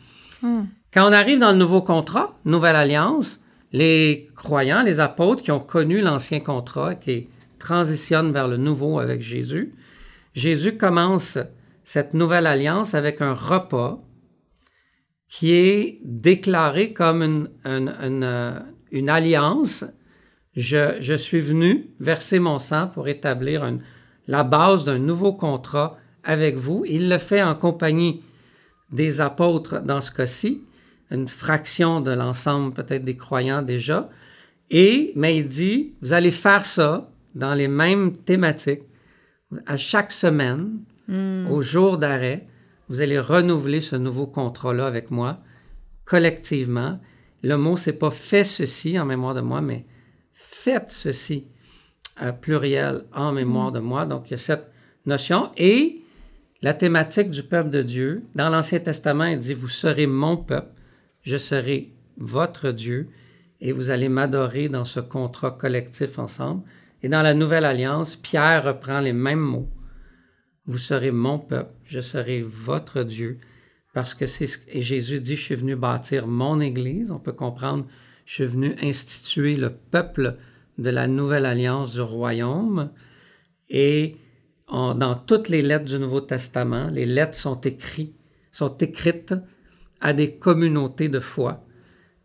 Quand 0.93 1.09
on 1.09 1.13
arrive 1.13 1.41
dans 1.41 1.53
le 1.53 1.59
nouveau 1.59 1.83
contrat, 1.83 2.39
nouvelle 2.45 2.77
alliance, 2.77 3.41
les 3.73 4.31
croyants, 4.37 4.83
les 4.83 5.01
apôtres 5.01 5.43
qui 5.43 5.51
ont 5.51 5.61
connu 5.61 6.01
l'ancien 6.01 6.41
contrat, 6.41 6.95
qui 6.95 7.29
transitionnent 7.59 8.33
vers 8.33 8.49
le 8.49 8.57
nouveau 8.57 8.99
avec 8.99 9.23
Jésus, 9.23 9.75
Jésus 10.35 10.77
commence 10.77 11.39
cette 11.85 12.15
nouvelle 12.15 12.47
alliance 12.47 12.95
avec 12.95 13.21
un 13.21 13.35
repas 13.35 14.01
qui 15.29 15.53
est 15.55 16.01
déclaré 16.05 16.93
comme 16.93 17.23
une, 17.23 17.49
une, 18.93 19.09
alliance. 19.09 19.85
Je, 20.55 21.17
suis 21.17 21.41
venu 21.41 21.91
verser 21.99 22.39
mon 22.39 22.59
sang 22.59 22.87
pour 22.87 23.09
établir 23.09 23.69
la 24.27 24.43
base 24.45 24.85
d'un 24.85 24.99
nouveau 24.99 25.33
contrat 25.33 25.97
avec 26.25 26.57
vous. 26.57 26.85
Il 26.87 27.09
le 27.09 27.19
fait 27.19 27.43
en 27.43 27.55
compagnie 27.55 28.23
des 28.91 29.21
apôtres 29.21 29.83
dans 29.83 30.01
ce 30.01 30.11
cas-ci, 30.11 30.63
une 31.11 31.29
fraction 31.29 32.01
de 32.01 32.11
l'ensemble 32.11 32.73
peut-être 32.73 33.05
des 33.05 33.17
croyants 33.17 33.63
déjà. 33.63 34.09
Et, 34.71 35.13
mais 35.17 35.37
il 35.37 35.49
dit, 35.49 35.95
vous 36.01 36.13
allez 36.13 36.31
faire 36.31 36.65
ça 36.65 37.11
dans 37.35 37.55
les 37.55 37.69
mêmes 37.69 38.17
thématiques 38.17 38.83
à 39.67 39.77
chaque 39.77 40.13
semaine, 40.13 40.81
hmm. 41.09 41.51
au 41.51 41.61
jour 41.61 41.99
d'arrêt. 41.99 42.47
Vous 42.89 43.01
allez 43.01 43.19
renouveler 43.19 43.81
ce 43.81 43.97
nouveau 43.97 44.27
contrat-là 44.27 44.87
avec 44.87 45.11
moi, 45.11 45.41
collectivement. 46.05 47.01
Le 47.43 47.57
mot, 47.57 47.77
c'est 47.77 47.95
pas 47.95 48.11
fait 48.11 48.45
ceci 48.45 48.99
en 48.99 49.05
mémoire 49.05 49.35
de 49.35 49.41
moi, 49.41 49.61
mais 49.61 49.85
faites 50.33 50.91
ceci, 50.91 51.47
à 52.17 52.33
pluriel, 52.33 53.05
en 53.15 53.33
mémoire 53.33 53.71
hmm. 53.71 53.75
de 53.75 53.81
moi. 53.81 54.07
Donc, 54.07 54.29
il 54.29 54.33
y 54.33 54.35
a 54.35 54.39
cette 54.39 54.71
notion. 55.05 55.51
Et 55.57 56.02
la 56.63 56.75
thématique 56.75 57.31
du 57.31 57.43
peuple 57.43 57.71
de 57.71 57.83
Dieu, 57.83 58.23
dans 58.35 58.49
l'Ancien 58.49 58.79
Testament, 58.79 59.25
il 59.25 59.39
dit, 59.41 59.55
vous 59.55 59.69
serez 59.69 60.07
mon 60.07 60.37
peuple, 60.37 60.73
je 61.23 61.37
serai 61.37 61.93
votre 62.17 62.71
Dieu, 62.71 63.09
et 63.61 63.73
vous 63.73 63.91
allez 63.91 64.09
m'adorer 64.09 64.69
dans 64.69 64.85
ce 64.85 65.01
contrat 65.01 65.51
collectif 65.53 66.19
ensemble. 66.19 66.63
Et 67.03 67.09
dans 67.09 67.23
la 67.23 67.35
Nouvelle 67.35 67.65
Alliance, 67.65 68.15
Pierre 68.15 68.65
reprend 68.65 69.01
les 69.01 69.13
mêmes 69.13 69.41
mots. 69.41 69.69
Vous 70.67 70.79
serez 70.79 71.11
mon 71.11 71.39
peuple, 71.39 71.75
je 71.85 72.01
serai 72.01 72.43
votre 72.43 73.03
Dieu, 73.03 73.39
parce 73.93 74.15
que 74.15 74.27
c'est 74.27 74.47
ce 74.47 74.59
et 74.69 74.83
Jésus 74.83 75.21
dit, 75.21 75.37
je 75.37 75.43
suis 75.43 75.55
venu 75.57 75.77
bâtir 75.77 76.27
mon 76.27 76.61
Église. 76.61 77.11
On 77.11 77.19
peut 77.19 77.33
comprendre, 77.33 77.87
je 78.25 78.35
suis 78.35 78.47
venu 78.47 78.77
instituer 78.81 79.57
le 79.57 79.71
peuple 79.71 80.37
de 80.79 80.91
la 80.91 81.09
Nouvelle 81.09 81.45
Alliance 81.45 81.93
du 81.93 82.01
royaume. 82.01 82.91
Et 83.69 84.17
dans 84.73 85.15
toutes 85.15 85.49
les 85.49 85.63
lettres 85.63 85.85
du 85.85 85.99
Nouveau 85.99 86.23
Testament, 86.23 86.89
les 86.89 87.07
lettres 87.07 87.37
sont 87.37 87.61
écrites, 87.61 88.15
sont 88.51 88.77
écrites 88.79 89.35
à 90.01 90.13
des 90.13 90.33
communautés 90.37 91.09
de 91.09 91.21
foi, 91.21 91.65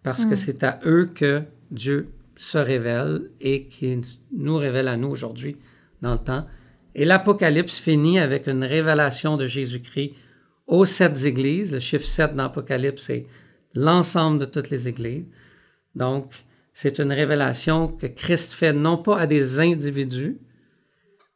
parce 0.01 0.25
que 0.25 0.34
mm. 0.34 0.38
c'est 0.38 0.63
à 0.63 0.80
eux 0.86 1.10
que 1.13 1.44
Dieu 1.72 2.10
se 2.36 2.58
révèle 2.58 3.32
et 3.42 3.68
qui 3.68 4.00
nous 4.32 4.56
révèle 4.56 4.88
à 4.88 4.96
nous 4.96 5.10
aujourd'hui 5.10 5.58
dans 6.01 6.13
le 6.13 6.20
temps. 6.20 6.46
Et 6.96 7.06
l'Apocalypse 7.06 7.77
finit 7.77 8.20
avec 8.20 8.48
une 8.48 8.63
révélation 8.63 9.38
de 9.38 9.46
Jésus-Christ 9.46 10.13
aux 10.68 10.86
sept 10.86 11.25
églises. 11.25 11.72
Le 11.72 11.80
chiffre 11.80 12.06
7 12.06 12.36
dans 12.36 12.44
l'Apocalypse, 12.44 13.04
c'est 13.04 13.27
l'ensemble 13.74 14.39
de 14.39 14.46
toutes 14.46 14.70
les 14.70 14.88
églises. 14.88 15.25
Donc, 15.96 16.32
c'est 16.74 17.00
une 17.00 17.12
révélation 17.12 17.88
que 17.88 18.08
Christ 18.08 18.54
fait 18.54 18.74
non 18.74 18.98
pas 18.98 19.20
à 19.20 19.27
des 19.27 19.60
individus, 19.60 20.38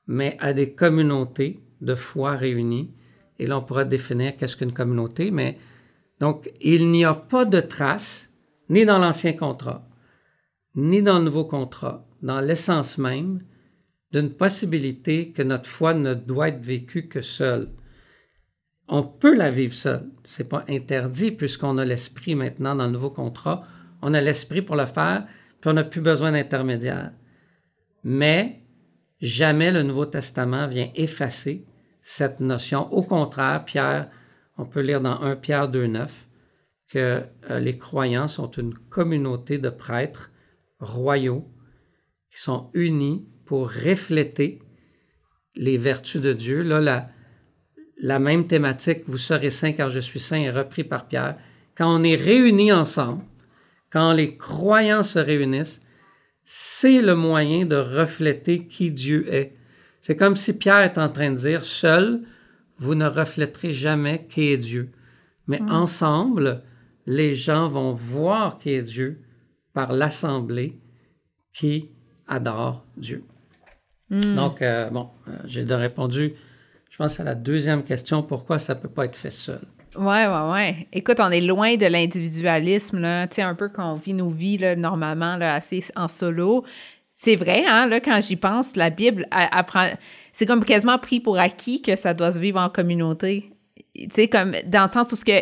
mais 0.08 0.38
à 0.40 0.54
des 0.54 0.74
communautés 0.74 1.60
de 1.82 1.96
foi 1.96 2.36
réunies. 2.36 2.94
Et 3.40 3.48
là, 3.48 3.58
on 3.58 3.62
pourra 3.62 3.86
définir 3.86 4.36
qu'est-ce 4.38 4.56
qu'une 4.56 4.74
communauté, 4.74 5.32
mais 5.32 5.58
donc, 6.22 6.52
il 6.62 6.92
n'y 6.92 7.04
a 7.04 7.16
pas 7.16 7.46
de 7.46 7.60
trace, 7.60 8.32
ni 8.70 8.86
dans 8.86 9.00
l'ancien 9.00 9.34
contrat, 9.34 9.90
ni 10.76 11.02
dans 11.02 11.18
le 11.18 11.26
nouveau 11.26 11.46
contrat, 11.46 12.08
dans 12.22 12.40
l'essence 12.40 13.00
même, 13.00 13.44
d'une 14.12 14.30
possibilité 14.30 15.32
que 15.32 15.42
notre 15.42 15.68
foi 15.68 15.96
ne 15.96 16.14
doit 16.14 16.50
être 16.50 16.64
vécue 16.64 17.08
que 17.08 17.22
seule. 17.22 17.70
On 18.88 19.02
peut 19.04 19.36
la 19.36 19.50
vivre 19.50 19.74
seule. 19.74 20.12
C'est 20.24 20.48
pas 20.48 20.64
interdit 20.70 21.32
puisqu'on 21.32 21.78
a 21.80 21.86
l'esprit 21.86 22.36
maintenant 22.36 22.76
dans 22.76 22.86
le 22.86 22.92
nouveau 22.92 23.10
contrat. 23.10 23.64
On 24.02 24.14
a 24.14 24.22
l'esprit 24.22 24.62
pour 24.62 24.76
le 24.76 24.86
faire, 24.86 25.26
puis 25.60 25.70
on 25.72 25.74
n'a 25.74 25.84
plus 25.84 26.02
besoin 26.02 26.34
d'intermédiaire. 26.34 27.14
Mais 28.04 28.61
Jamais 29.22 29.72
le 29.72 29.84
Nouveau 29.84 30.06
Testament 30.06 30.68
vient 30.68 30.90
effacer 30.96 31.66
cette 32.02 32.40
notion. 32.40 32.92
Au 32.92 33.04
contraire, 33.04 33.64
Pierre, 33.66 34.10
on 34.58 34.66
peut 34.66 34.82
lire 34.82 35.02
dans 35.02 35.22
1 35.22 35.36
Pierre 35.36 35.70
2.9 35.70 36.08
que 36.90 37.24
euh, 37.50 37.60
les 37.60 37.78
croyants 37.78 38.28
sont 38.28 38.50
une 38.52 38.74
communauté 38.74 39.58
de 39.58 39.70
prêtres 39.70 40.32
royaux 40.80 41.48
qui 42.32 42.40
sont 42.40 42.70
unis 42.74 43.26
pour 43.46 43.70
refléter 43.70 44.60
les 45.56 45.78
vertus 45.78 46.22
de 46.22 46.34
Dieu. 46.34 46.64
Là, 46.64 47.10
la, 47.98 48.20
même 48.20 48.48
thématique, 48.48 49.04
vous 49.08 49.18
serez 49.18 49.52
saints 49.52 49.74
car 49.74 49.90
je 49.90 50.00
suis 50.00 50.20
saint, 50.20 50.40
est 50.40 50.52
repris 50.52 50.84
par 50.84 51.08
Pierre. 51.08 51.38
Quand 51.76 51.94
on 51.94 52.04
est 52.04 52.16
réunis 52.16 52.72
ensemble, 52.72 53.24
quand 53.92 54.14
les 54.14 54.38
croyants 54.38 55.04
se 55.04 55.20
réunissent, 55.20 55.82
c'est 56.54 57.02
le 57.02 57.16
moyen 57.16 57.64
de 57.64 57.78
refléter 57.78 58.66
qui 58.66 58.92
Dieu 58.92 59.34
est. 59.34 59.56
C'est 60.02 60.18
comme 60.18 60.36
si 60.36 60.52
Pierre 60.52 60.80
est 60.80 60.98
en 60.98 61.08
train 61.08 61.32
de 61.32 61.38
dire, 61.38 61.64
seul, 61.64 62.24
vous 62.78 62.94
ne 62.94 63.08
refléterez 63.08 63.72
jamais 63.72 64.28
qui 64.30 64.50
est 64.50 64.58
Dieu. 64.58 64.92
Mais 65.48 65.62
mm. 65.62 65.72
ensemble, 65.72 66.62
les 67.06 67.36
gens 67.36 67.70
vont 67.70 67.94
voir 67.94 68.58
qui 68.58 68.72
est 68.72 68.84
Dieu 68.84 69.22
par 69.72 69.94
l'assemblée 69.94 70.78
qui 71.54 71.88
adore 72.28 72.86
Dieu. 72.98 73.24
Mm. 74.10 74.36
Donc, 74.36 74.62
euh, 74.62 74.90
bon, 74.90 75.08
euh, 75.30 75.38
j'ai 75.46 75.64
répondu, 75.64 76.34
je 76.90 76.98
pense, 76.98 77.18
à 77.22 77.24
la 77.24 77.36
deuxième 77.36 77.86
question, 77.86 78.24
pourquoi 78.24 78.60
ça 78.60 78.76
ne 78.76 78.82
peut 78.82 78.90
pas 78.90 79.06
être 79.06 79.16
fait 79.16 79.32
seul? 79.32 79.62
Ouais, 79.96 80.26
ouais, 80.26 80.52
ouais. 80.52 80.88
Écoute, 80.94 81.18
on 81.20 81.32
est 81.32 81.42
loin 81.42 81.76
de 81.76 81.86
l'individualisme, 81.86 83.00
là. 83.00 83.28
Tu 83.28 83.36
sais, 83.36 83.42
un 83.42 83.56
peu 83.56 83.70
quand 83.70 83.94
on 83.94 83.96
vit 83.96 84.14
nos 84.14 84.30
vies, 84.30 84.58
là, 84.58 84.76
normalement, 84.76 85.36
là, 85.38 85.56
assez 85.56 85.84
en 85.96 86.08
solo. 86.08 86.64
C'est 87.14 87.36
vrai, 87.36 87.64
hein, 87.68 87.88
là, 87.88 88.00
quand 88.00 88.20
j'y 88.22 88.36
pense, 88.36 88.76
la 88.76 88.90
Bible 88.90 89.28
apprend. 89.32 89.90
C'est 90.34 90.46
comme 90.46 90.64
quasiment 90.64 90.98
pris 90.98 91.20
pour 91.20 91.38
acquis 91.38 91.82
que 91.82 91.96
ça 91.96 92.14
doit 92.14 92.32
se 92.32 92.40
vivre 92.40 92.60
en 92.60 92.70
communauté. 92.70 93.52
Tu 93.94 94.08
sais, 94.12 94.28
comme 94.28 94.54
dans 94.66 94.84
le 94.84 94.90
sens 94.90 95.12
où 95.12 95.16
ce 95.16 95.26
que. 95.26 95.34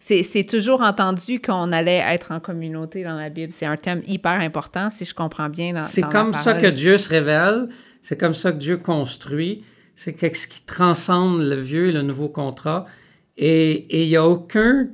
C'est 0.00 0.44
toujours 0.44 0.80
entendu 0.80 1.40
qu'on 1.40 1.72
allait 1.72 2.02
être 2.08 2.32
en 2.32 2.40
communauté 2.40 3.04
dans 3.04 3.16
la 3.16 3.28
Bible. 3.28 3.52
C'est 3.52 3.66
un 3.66 3.76
thème 3.76 4.02
hyper 4.06 4.40
important, 4.40 4.90
si 4.90 5.04
je 5.04 5.14
comprends 5.14 5.48
bien. 5.48 5.84
C'est 5.84 6.02
comme 6.02 6.32
ça 6.34 6.54
que 6.54 6.66
Dieu 6.66 6.98
se 6.98 7.08
révèle. 7.08 7.68
C'est 8.02 8.18
comme 8.18 8.34
ça 8.34 8.50
que 8.50 8.56
Dieu 8.56 8.78
construit. 8.78 9.62
C'est 9.94 10.18
ce 10.34 10.46
qui 10.48 10.62
transcende 10.62 11.42
le 11.42 11.56
vieux 11.56 11.88
et 11.88 11.92
le 11.92 12.02
nouveau 12.02 12.28
contrat. 12.28 12.86
Et 13.42 14.02
il 14.02 14.08
n'y 14.08 14.16
a 14.16 14.26
aucun, 14.28 14.88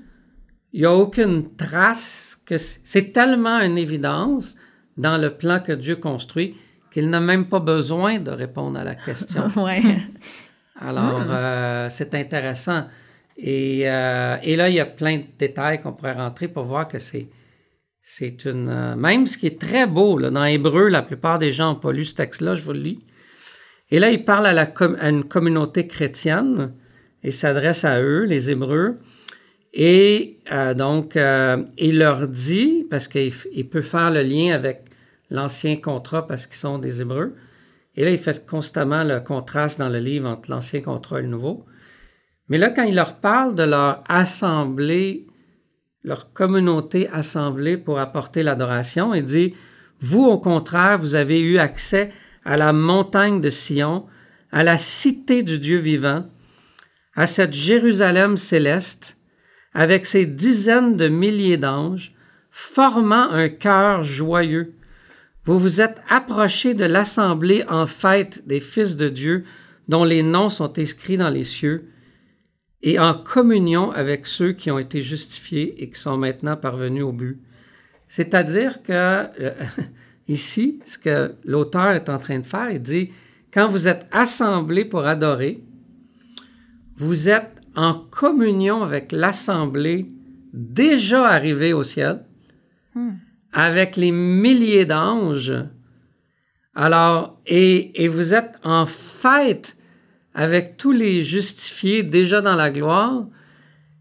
il 0.72 0.86
a 0.86 0.94
aucune 0.94 1.56
trace 1.56 2.40
que 2.46 2.58
c'est 2.58 3.12
tellement 3.12 3.58
une 3.58 3.76
évidence 3.76 4.54
dans 4.96 5.18
le 5.18 5.30
plan 5.30 5.58
que 5.58 5.72
Dieu 5.72 5.96
construit 5.96 6.54
qu'il 6.92 7.10
n'a 7.10 7.20
même 7.20 7.48
pas 7.48 7.58
besoin 7.58 8.20
de 8.20 8.30
répondre 8.30 8.78
à 8.78 8.84
la 8.84 8.94
question. 8.94 9.42
ouais. 9.56 9.82
Alors, 10.78 11.18
hmm. 11.18 11.30
euh, 11.30 11.90
c'est 11.90 12.14
intéressant. 12.14 12.84
Et, 13.36 13.82
euh, 13.90 14.36
et, 14.44 14.54
là, 14.54 14.68
il 14.68 14.76
y 14.76 14.80
a 14.80 14.86
plein 14.86 15.18
de 15.18 15.24
détails 15.36 15.82
qu'on 15.82 15.92
pourrait 15.92 16.12
rentrer 16.12 16.46
pour 16.46 16.64
voir 16.64 16.86
que 16.86 17.00
c'est, 17.00 17.26
c'est 18.00 18.44
une... 18.44 18.68
Euh, 18.68 18.94
même 18.94 19.26
ce 19.26 19.36
qui 19.36 19.48
est 19.48 19.60
très 19.60 19.86
beau, 19.88 20.18
là, 20.18 20.30
dans 20.30 20.44
Hébreu, 20.44 20.88
la 20.88 21.02
plupart 21.02 21.40
des 21.40 21.50
gens 21.52 21.72
n'ont 21.72 21.80
pas 21.80 21.92
lu 21.92 22.04
ce 22.04 22.14
texte-là, 22.14 22.54
je 22.54 22.62
vous 22.62 22.72
le 22.72 22.80
lis. 22.80 23.04
Et 23.90 23.98
là, 23.98 24.10
il 24.10 24.24
parle 24.24 24.46
à, 24.46 24.52
la 24.52 24.72
à 25.00 25.08
une 25.10 25.24
communauté 25.24 25.88
chrétienne 25.88 26.72
il 27.22 27.32
s'adresse 27.32 27.84
à 27.84 28.00
eux, 28.00 28.24
les 28.24 28.50
Hébreux, 28.50 28.98
et 29.72 30.38
euh, 30.52 30.74
donc 30.74 31.16
euh, 31.16 31.64
il 31.78 31.98
leur 31.98 32.28
dit, 32.28 32.86
parce 32.90 33.08
qu'il 33.08 33.32
peut 33.70 33.82
faire 33.82 34.10
le 34.10 34.22
lien 34.22 34.54
avec 34.54 34.84
l'ancien 35.30 35.76
contrat 35.76 36.26
parce 36.26 36.46
qu'ils 36.46 36.56
sont 36.56 36.78
des 36.78 37.00
Hébreux, 37.00 37.34
et 37.96 38.04
là 38.04 38.10
il 38.10 38.18
fait 38.18 38.46
constamment 38.46 39.04
le 39.04 39.20
contraste 39.20 39.78
dans 39.78 39.88
le 39.88 39.98
livre 39.98 40.28
entre 40.28 40.50
l'ancien 40.50 40.80
contrat 40.80 41.18
et 41.18 41.22
le 41.22 41.28
nouveau. 41.28 41.64
Mais 42.48 42.58
là, 42.58 42.70
quand 42.70 42.84
il 42.84 42.94
leur 42.94 43.16
parle 43.16 43.56
de 43.56 43.64
leur 43.64 44.04
assemblée 44.08 45.26
leur 46.06 46.32
communauté 46.32 47.10
assemblée 47.12 47.76
pour 47.76 47.98
apporter 47.98 48.42
l'adoration. 48.42 49.12
Il 49.12 49.24
dit, 49.24 49.54
vous, 50.00 50.24
au 50.24 50.38
contraire, 50.38 50.98
vous 50.98 51.14
avez 51.14 51.40
eu 51.40 51.58
accès 51.58 52.12
à 52.44 52.56
la 52.56 52.72
montagne 52.72 53.40
de 53.40 53.50
Sion, 53.50 54.06
à 54.52 54.62
la 54.62 54.78
cité 54.78 55.42
du 55.42 55.58
Dieu 55.58 55.78
vivant, 55.78 56.24
à 57.16 57.26
cette 57.26 57.54
Jérusalem 57.54 58.36
céleste, 58.36 59.16
avec 59.72 60.06
ses 60.06 60.26
dizaines 60.26 60.96
de 60.96 61.08
milliers 61.08 61.56
d'anges, 61.56 62.14
formant 62.50 63.30
un 63.30 63.48
cœur 63.48 64.04
joyeux. 64.04 64.74
Vous 65.44 65.58
vous 65.58 65.80
êtes 65.80 66.00
approchés 66.08 66.74
de 66.74 66.84
l'assemblée 66.84 67.64
en 67.68 67.86
fête 67.86 68.46
des 68.46 68.60
fils 68.60 68.96
de 68.96 69.08
Dieu, 69.08 69.44
dont 69.88 70.04
les 70.04 70.22
noms 70.22 70.48
sont 70.48 70.78
inscrits 70.78 71.16
dans 71.16 71.30
les 71.30 71.44
cieux, 71.44 71.90
et 72.82 72.98
en 72.98 73.14
communion 73.14 73.90
avec 73.90 74.26
ceux 74.26 74.52
qui 74.52 74.70
ont 74.70 74.78
été 74.78 75.02
justifiés 75.02 75.82
et 75.82 75.90
qui 75.90 76.00
sont 76.00 76.18
maintenant 76.18 76.56
parvenus 76.56 77.02
au 77.02 77.12
but. 77.12 77.40
C'est-à-dire 78.08 78.82
que 78.82 78.92
euh, 78.92 79.54
ici, 80.28 80.80
ce 80.86 80.98
que 80.98 81.34
l'auteur 81.44 81.90
est 81.90 82.08
en 82.08 82.18
train 82.18 82.38
de 82.38 82.46
faire, 82.46 82.70
il 82.70 82.82
dit, 82.82 83.10
quand 83.52 83.68
vous 83.68 83.88
êtes 83.88 84.06
assemblés 84.12 84.84
pour 84.84 85.06
adorer, 85.06 85.62
vous 86.96 87.28
êtes 87.28 87.52
en 87.74 87.94
communion 87.94 88.82
avec 88.82 89.12
l'assemblée 89.12 90.10
déjà 90.52 91.28
arrivée 91.28 91.72
au 91.72 91.82
ciel, 91.82 92.24
hmm. 92.94 93.12
avec 93.52 93.96
les 93.96 94.12
milliers 94.12 94.86
d'anges. 94.86 95.54
Alors, 96.74 97.38
et, 97.46 98.02
et 98.02 98.08
vous 98.08 98.34
êtes 98.34 98.54
en 98.64 98.86
fête 98.86 99.76
avec 100.34 100.76
tous 100.76 100.92
les 100.92 101.22
justifiés 101.22 102.02
déjà 102.02 102.40
dans 102.40 102.54
la 102.54 102.70
gloire, 102.70 103.26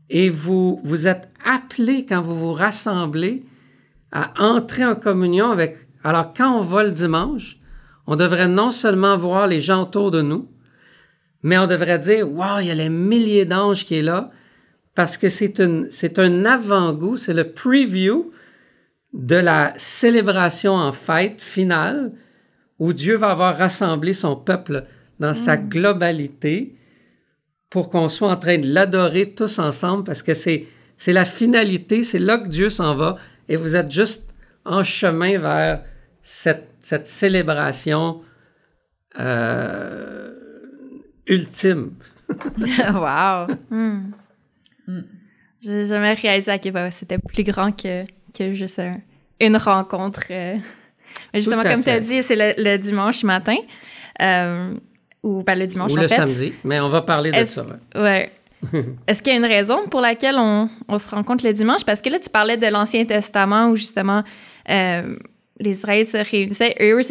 et 0.09 0.29
vous, 0.29 0.81
vous 0.83 1.07
êtes 1.07 1.29
appelés 1.43 2.05
quand 2.05 2.21
vous 2.21 2.35
vous 2.35 2.53
rassemblez 2.53 3.43
à 4.11 4.33
entrer 4.41 4.85
en 4.85 4.95
communion 4.95 5.49
avec... 5.51 5.77
Alors, 6.03 6.33
quand 6.33 6.59
on 6.59 6.61
va 6.61 6.83
le 6.83 6.91
dimanche, 6.91 7.57
on 8.07 8.15
devrait 8.15 8.47
non 8.47 8.71
seulement 8.71 9.17
voir 9.17 9.47
les 9.47 9.59
gens 9.59 9.83
autour 9.83 10.11
de 10.11 10.21
nous, 10.21 10.47
mais 11.45 11.59
on 11.59 11.67
devrait 11.67 11.99
dire, 11.99 12.27
wow, 12.27 12.57
il 12.59 12.65
y 12.65 12.71
a 12.71 12.73
les 12.73 12.89
milliers 12.89 13.45
d'anges 13.45 13.85
qui 13.85 13.97
est 13.97 14.01
là, 14.01 14.31
parce 14.95 15.15
que 15.15 15.29
c'est 15.29 15.53
c'est 15.91 16.17
un 16.17 16.43
avant-goût, 16.43 17.17
c'est 17.17 17.35
le 17.35 17.51
preview 17.51 18.31
de 19.13 19.35
la 19.35 19.71
célébration 19.77 20.73
en 20.73 20.91
fête 20.91 21.43
finale 21.43 22.13
où 22.79 22.93
Dieu 22.93 23.15
va 23.15 23.29
avoir 23.29 23.59
rassemblé 23.59 24.13
son 24.13 24.35
peuple 24.35 24.85
dans 25.19 25.35
sa 25.35 25.55
mm. 25.55 25.69
globalité 25.69 26.75
pour 27.69 27.91
qu'on 27.91 28.09
soit 28.09 28.31
en 28.31 28.37
train 28.37 28.57
de 28.57 28.67
l'adorer 28.67 29.29
tous 29.29 29.59
ensemble 29.59 30.03
parce 30.03 30.23
que 30.23 30.33
c'est, 30.33 30.65
c'est 30.97 31.13
la 31.13 31.25
finalité, 31.25 32.03
c'est 32.03 32.17
là 32.17 32.39
que 32.39 32.49
Dieu 32.49 32.71
s'en 32.71 32.95
va 32.95 33.17
et 33.49 33.55
vous 33.55 33.75
êtes 33.75 33.91
juste 33.91 34.33
en 34.65 34.83
chemin 34.83 35.37
vers 35.37 35.83
cette, 36.23 36.69
cette 36.81 37.05
célébration 37.05 38.23
euh, 39.19 40.44
ultime. 41.27 41.91
wow! 42.29 43.47
Hmm. 43.69 44.11
Hmm. 44.87 45.01
Je 45.63 45.71
n'ai 45.71 45.85
jamais 45.85 46.13
réalisé 46.13 46.51
à 46.51 46.59
quel 46.59 46.73
point 46.73 46.91
c'était 46.91 47.17
plus 47.17 47.43
grand 47.43 47.71
que, 47.71 48.05
que 48.37 48.53
juste 48.53 48.81
une 49.39 49.57
rencontre. 49.57 50.23
Euh. 50.31 50.57
Mais 51.33 51.39
justement, 51.39 51.63
comme 51.63 51.83
tu 51.83 51.89
as 51.89 51.99
dit, 51.99 52.21
c'est 52.21 52.55
le, 52.57 52.77
dimanche 52.77 53.23
matin. 53.23 53.57
Euh, 54.21 54.73
ou 55.23 55.41
pas 55.41 55.53
ben, 55.53 55.59
le 55.59 55.67
dimanche, 55.67 55.93
ou 55.93 55.97
le 55.97 56.07
samedi, 56.07 56.53
mais 56.63 56.79
on 56.79 56.87
va 56.87 57.01
parler 57.01 57.31
de 57.31 57.45
ça. 57.45 57.65
Ouais. 57.95 58.31
Est-ce 59.07 59.21
qu'il 59.21 59.33
y 59.33 59.35
a 59.35 59.39
une 59.39 59.45
raison 59.45 59.87
pour 59.87 59.99
laquelle 59.99 60.35
on, 60.37 60.69
on, 60.87 60.97
se 60.97 61.09
rencontre 61.09 61.45
le 61.45 61.51
dimanche? 61.51 61.83
Parce 61.83 62.01
que 62.01 62.09
là, 62.09 62.19
tu 62.19 62.29
parlais 62.29 62.57
de 62.57 62.67
l'Ancien 62.67 63.05
Testament 63.05 63.69
où 63.69 63.75
justement 63.75 64.23
euh, 64.69 65.15
les 65.59 65.71
Israélites 65.71 66.09
se 66.09 66.17
réunissaient. 66.17 66.75
Eux, 66.79 67.01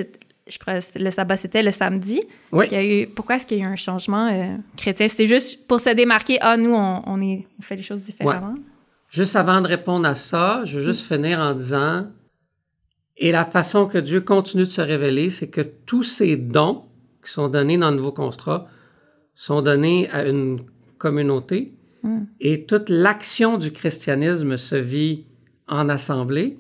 je 0.47 0.59
crois 0.59 0.79
que 0.79 0.99
le 0.99 1.11
sabbat, 1.11 1.37
c'était 1.37 1.63
le 1.63 1.71
samedi. 1.71 2.21
Oui. 2.53 2.67
eu, 2.73 3.07
pourquoi 3.07 3.37
est-ce 3.37 3.47
qu'il 3.47 3.59
y 3.59 3.63
a 3.63 3.65
eu 3.65 3.67
un 3.67 3.77
changement 3.77 4.29
euh, 4.29 4.57
chrétien? 4.77 5.09
C'était 5.09 5.27
juste 5.27 5.67
pour 5.67 5.81
se 5.81 5.91
démarquer, 5.91 6.39
ah, 6.41 6.57
nous, 6.57 6.75
on, 6.75 7.03
on, 7.07 7.21
est, 7.21 7.47
on 7.59 7.63
fait 7.63 7.77
les 7.77 7.83
choses 7.83 8.03
différemment? 8.03 8.55
Juste 9.09 9.37
avant 9.37 9.61
de 9.61 9.69
répondre 9.69 10.07
à 10.07 10.15
ça, 10.15 10.63
je 10.65 10.79
veux 10.79 10.85
juste 10.85 11.07
finir 11.07 11.39
en 11.39 11.55
disant, 11.55 12.09
et 13.17 13.33
la 13.33 13.45
façon 13.45 13.87
que 13.87 13.99
Dieu 13.99 14.21
continue 14.21 14.65
de 14.65 14.71
se 14.71 14.81
révéler, 14.81 15.31
c'est 15.31 15.49
que 15.49 15.61
tous 15.61 16.03
ces 16.03 16.37
dons 16.37 16.85
qui 17.25 17.31
sont 17.31 17.49
donnés 17.49 17.79
dans 17.79 17.91
le 17.91 17.97
nouveau 17.97 18.13
contrat 18.13 18.67
sont 19.35 19.63
donnés 19.63 20.11
à 20.11 20.27
une 20.27 20.61
communauté 20.99 21.75
hmm. 22.03 22.25
et 22.41 22.67
toute 22.67 22.89
l'action 22.89 23.57
du 23.57 23.73
christianisme 23.73 24.57
se 24.57 24.77
vit 24.77 25.27
en 25.69 25.89
assemblée 25.89 26.59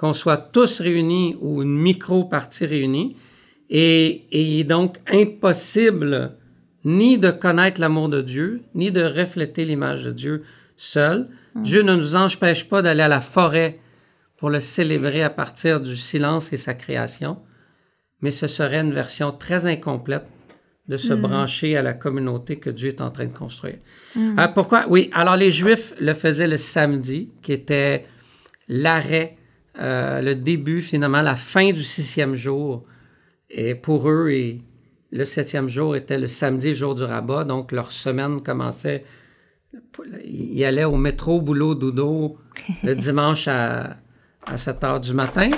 qu'on 0.00 0.14
soit 0.14 0.38
tous 0.38 0.80
réunis 0.80 1.36
ou 1.42 1.60
une 1.62 1.76
micro-partie 1.76 2.64
réunie. 2.64 3.18
Et, 3.68 4.24
il 4.32 4.60
est 4.60 4.64
donc 4.64 4.96
impossible 5.06 6.36
ni 6.86 7.18
de 7.18 7.30
connaître 7.30 7.82
l'amour 7.82 8.08
de 8.08 8.22
Dieu, 8.22 8.62
ni 8.74 8.90
de 8.90 9.02
refléter 9.02 9.66
l'image 9.66 10.04
de 10.04 10.12
Dieu 10.12 10.42
seul. 10.78 11.28
Hmm. 11.54 11.62
Dieu 11.64 11.82
ne 11.82 11.94
nous 11.94 12.16
empêche 12.16 12.66
pas 12.66 12.80
d'aller 12.80 13.02
à 13.02 13.08
la 13.08 13.20
forêt 13.20 13.78
pour 14.38 14.48
le 14.48 14.60
célébrer 14.60 15.22
à 15.22 15.28
partir 15.28 15.82
du 15.82 15.98
silence 15.98 16.50
et 16.54 16.56
sa 16.56 16.72
création, 16.72 17.36
mais 18.22 18.30
ce 18.30 18.46
serait 18.46 18.80
une 18.80 18.92
version 18.92 19.32
très 19.32 19.66
incomplète 19.66 20.26
de 20.88 20.96
se 20.96 21.12
hmm. 21.12 21.20
brancher 21.20 21.76
à 21.76 21.82
la 21.82 21.92
communauté 21.92 22.56
que 22.56 22.70
Dieu 22.70 22.88
est 22.88 23.02
en 23.02 23.10
train 23.10 23.26
de 23.26 23.36
construire. 23.36 23.76
Hmm. 24.16 24.38
Euh, 24.38 24.48
pourquoi? 24.48 24.86
Oui, 24.88 25.10
alors 25.12 25.36
les 25.36 25.50
Juifs 25.50 25.92
le 26.00 26.14
faisaient 26.14 26.48
le 26.48 26.56
samedi, 26.56 27.28
qui 27.42 27.52
était 27.52 28.06
l'arrêt 28.66 29.36
euh, 29.78 30.20
le 30.20 30.34
début, 30.34 30.82
finalement, 30.82 31.22
la 31.22 31.36
fin 31.36 31.72
du 31.72 31.82
sixième 31.82 32.34
jour. 32.34 32.84
Et 33.48 33.74
pour 33.74 34.08
eux, 34.08 34.30
et 34.30 34.62
le 35.10 35.24
septième 35.24 35.68
jour 35.68 35.96
était 35.96 36.18
le 36.18 36.28
samedi, 36.28 36.74
jour 36.74 36.94
du 36.94 37.02
rabat, 37.02 37.44
donc 37.44 37.72
leur 37.72 37.92
semaine 37.92 38.42
commençait. 38.42 39.04
Ils 40.24 40.64
allaient 40.64 40.84
au 40.84 40.96
métro, 40.96 41.40
boulot, 41.40 41.74
dodo, 41.74 42.38
le 42.84 42.94
dimanche 42.94 43.48
à, 43.48 43.96
à 44.46 44.56
7 44.56 44.84
heures 44.84 45.00
du 45.00 45.14
matin. 45.14 45.50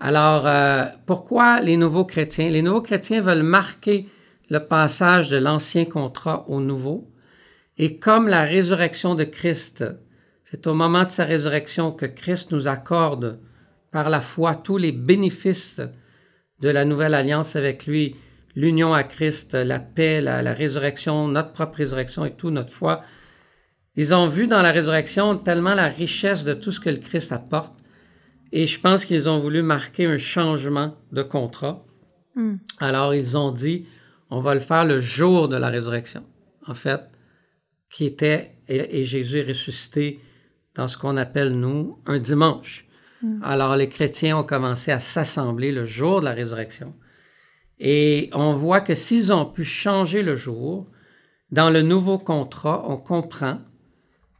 Alors, 0.00 0.46
euh, 0.46 0.84
pourquoi 1.06 1.60
les 1.60 1.76
nouveaux 1.76 2.04
chrétiens? 2.04 2.50
Les 2.50 2.62
nouveaux 2.62 2.82
chrétiens 2.82 3.20
veulent 3.20 3.42
marquer 3.42 4.06
le 4.50 4.58
passage 4.58 5.30
de 5.30 5.36
l'ancien 5.36 5.84
contrat 5.84 6.44
au 6.48 6.60
nouveau. 6.60 7.10
Et 7.78 7.98
comme 7.98 8.28
la 8.28 8.42
résurrection 8.42 9.14
de 9.14 9.24
Christ, 9.24 9.84
c'est 10.44 10.66
au 10.66 10.74
moment 10.74 11.04
de 11.04 11.10
sa 11.10 11.24
résurrection 11.24 11.90
que 11.90 12.06
Christ 12.06 12.52
nous 12.52 12.68
accorde 12.68 13.40
par 13.94 14.10
la 14.10 14.20
foi 14.20 14.56
tous 14.56 14.76
les 14.76 14.90
bénéfices 14.90 15.80
de 16.58 16.68
la 16.68 16.84
nouvelle 16.84 17.14
alliance 17.14 17.54
avec 17.54 17.86
lui, 17.86 18.16
l'union 18.56 18.92
à 18.92 19.04
Christ, 19.04 19.54
la 19.54 19.78
paix, 19.78 20.20
la, 20.20 20.52
résurrection, 20.52 21.28
notre 21.28 21.52
propre 21.52 21.76
résurrection 21.76 22.24
et 22.24 22.32
tout, 22.32 22.50
notre 22.50 22.72
foi. 22.72 23.04
Ils 23.94 24.12
ont 24.12 24.26
vu 24.26 24.48
dans 24.48 24.62
la 24.62 24.72
résurrection 24.72 25.36
tellement 25.36 25.76
la 25.76 25.86
richesse 25.86 26.42
de 26.42 26.54
tout 26.54 26.72
ce 26.72 26.80
que 26.80 26.90
le 26.90 26.96
Christ 26.96 27.30
apporte. 27.30 27.72
Et 28.50 28.66
je 28.66 28.80
pense 28.80 29.04
qu'ils 29.04 29.28
ont 29.28 29.38
voulu 29.38 29.62
marquer 29.62 30.06
un 30.06 30.18
changement 30.18 30.96
de 31.12 31.22
contrat. 31.22 31.86
Hmm. 32.34 32.56
Alors 32.80 33.14
ils 33.14 33.36
ont 33.36 33.52
dit, 33.52 33.86
on 34.28 34.40
va 34.40 34.54
le 34.54 34.60
faire 34.60 34.84
le 34.84 34.98
jour 34.98 35.48
de 35.48 35.54
la 35.54 35.68
résurrection, 35.68 36.24
en 36.66 36.74
fait, 36.74 37.02
qui 37.90 38.06
était, 38.06 38.56
et 38.66 39.04
Jésus 39.04 39.38
est 39.38 39.48
ressuscité 39.48 40.18
dans 40.74 40.88
ce 40.88 40.98
qu'on 40.98 41.16
appelle, 41.16 41.52
nous, 41.52 42.00
un 42.06 42.18
dimanche. 42.18 42.83
Mm. 43.24 43.42
Alors 43.42 43.76
les 43.76 43.88
chrétiens 43.88 44.38
ont 44.38 44.44
commencé 44.44 44.92
à 44.92 45.00
s'assembler 45.00 45.72
le 45.72 45.84
jour 45.84 46.20
de 46.20 46.26
la 46.26 46.32
résurrection. 46.32 46.94
Et 47.80 48.30
on 48.32 48.52
voit 48.52 48.80
que 48.80 48.94
s'ils 48.94 49.32
ont 49.32 49.46
pu 49.46 49.64
changer 49.64 50.22
le 50.22 50.36
jour, 50.36 50.86
dans 51.50 51.70
le 51.70 51.82
nouveau 51.82 52.18
contrat, 52.18 52.84
on 52.88 52.96
comprend 52.96 53.58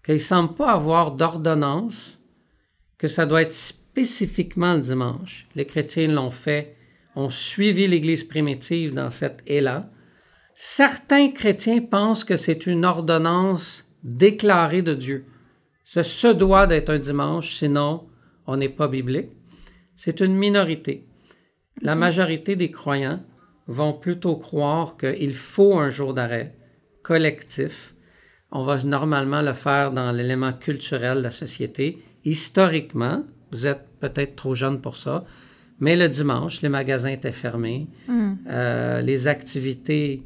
qu'il 0.05 0.15
ne 0.15 0.21
semble 0.21 0.55
pas 0.55 0.73
avoir 0.73 1.13
d'ordonnance, 1.13 2.21
que 2.99 3.09
ça 3.09 3.27
doit 3.27 3.43
être 3.43 3.53
spécifiquement 3.53 4.75
le 4.75 4.81
dimanche. 4.81 5.47
Les 5.55 5.67
chrétiens 5.67 6.09
l'ont 6.09 6.31
fait, 6.31 6.77
ont 7.17 7.31
suivi 7.31 7.89
l'Église 7.89 8.25
primitive 8.25 8.95
dans 8.95 9.11
cet 9.11 9.43
élan. 9.47 9.87
Certains 10.55 11.31
chrétiens 11.31 11.81
pensent 11.81 12.25
que 12.25 12.37
c'est 12.37 12.67
une 12.67 12.85
ordonnance 12.85 13.89
déclarée 14.03 14.83
de 14.83 14.95
Dieu. 14.95 15.25
Ce 15.83 16.03
se 16.03 16.29
doit 16.29 16.67
d'être 16.67 16.91
un 16.91 16.99
dimanche, 16.99 17.55
sinon 17.55 18.07
on 18.47 18.57
n'est 18.57 18.69
pas 18.69 18.89
biblique. 18.89 19.31
C'est 19.97 20.21
une 20.21 20.35
minorité. 20.35 21.07
La 21.83 21.95
majorité 21.95 22.57
des 22.57 22.71
croyants 22.71 23.21
vont 23.67 23.93
plutôt 23.93 24.37
croire 24.37 24.97
qu'il 24.97 25.35
faut 25.35 25.79
un 25.79 25.89
jour 25.89 26.15
d'arrêt 26.15 26.55
collectif. 27.03 27.95
On 28.51 28.65
va 28.65 28.83
normalement 28.83 29.43
le 29.43 29.53
faire 29.53 29.93
dans 29.93 30.13
l'élément 30.13 30.53
culturel 30.53 31.19
de 31.19 31.23
la 31.23 31.31
société. 31.31 31.99
Historiquement, 32.25 33.25
vous 33.51 33.67
êtes 33.67 33.87
peut-être 34.01 34.37
trop 34.37 34.55
jeune 34.55 34.81
pour 34.81 34.97
ça, 34.97 35.25
mais 35.81 35.97
le 35.97 36.09
dimanche, 36.09 36.63
les 36.63 36.69
magasins 36.69 37.11
étaient 37.11 37.33
fermés, 37.33 37.89
hmm. 38.09 38.33
euh, 38.49 39.01
les 39.01 39.27
activités 39.27 40.23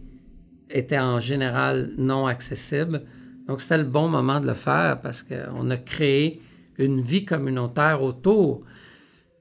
étaient 0.71 0.99
en 0.99 1.21
général 1.21 1.91
non 1.97 2.27
accessibles. 2.27 3.03
Donc, 3.47 3.63
c'était 3.63 3.79
le 3.79 3.85
bon 3.85 4.09
moment 4.09 4.41
de 4.41 4.47
le 4.47 4.55
faire 4.55 5.01
parce 5.01 5.23
qu'on 5.23 5.71
a 5.71 5.77
créé 5.79 6.43
une 6.79 7.01
vie 7.01 7.25
communautaire 7.25 8.03
autour. 8.03 8.63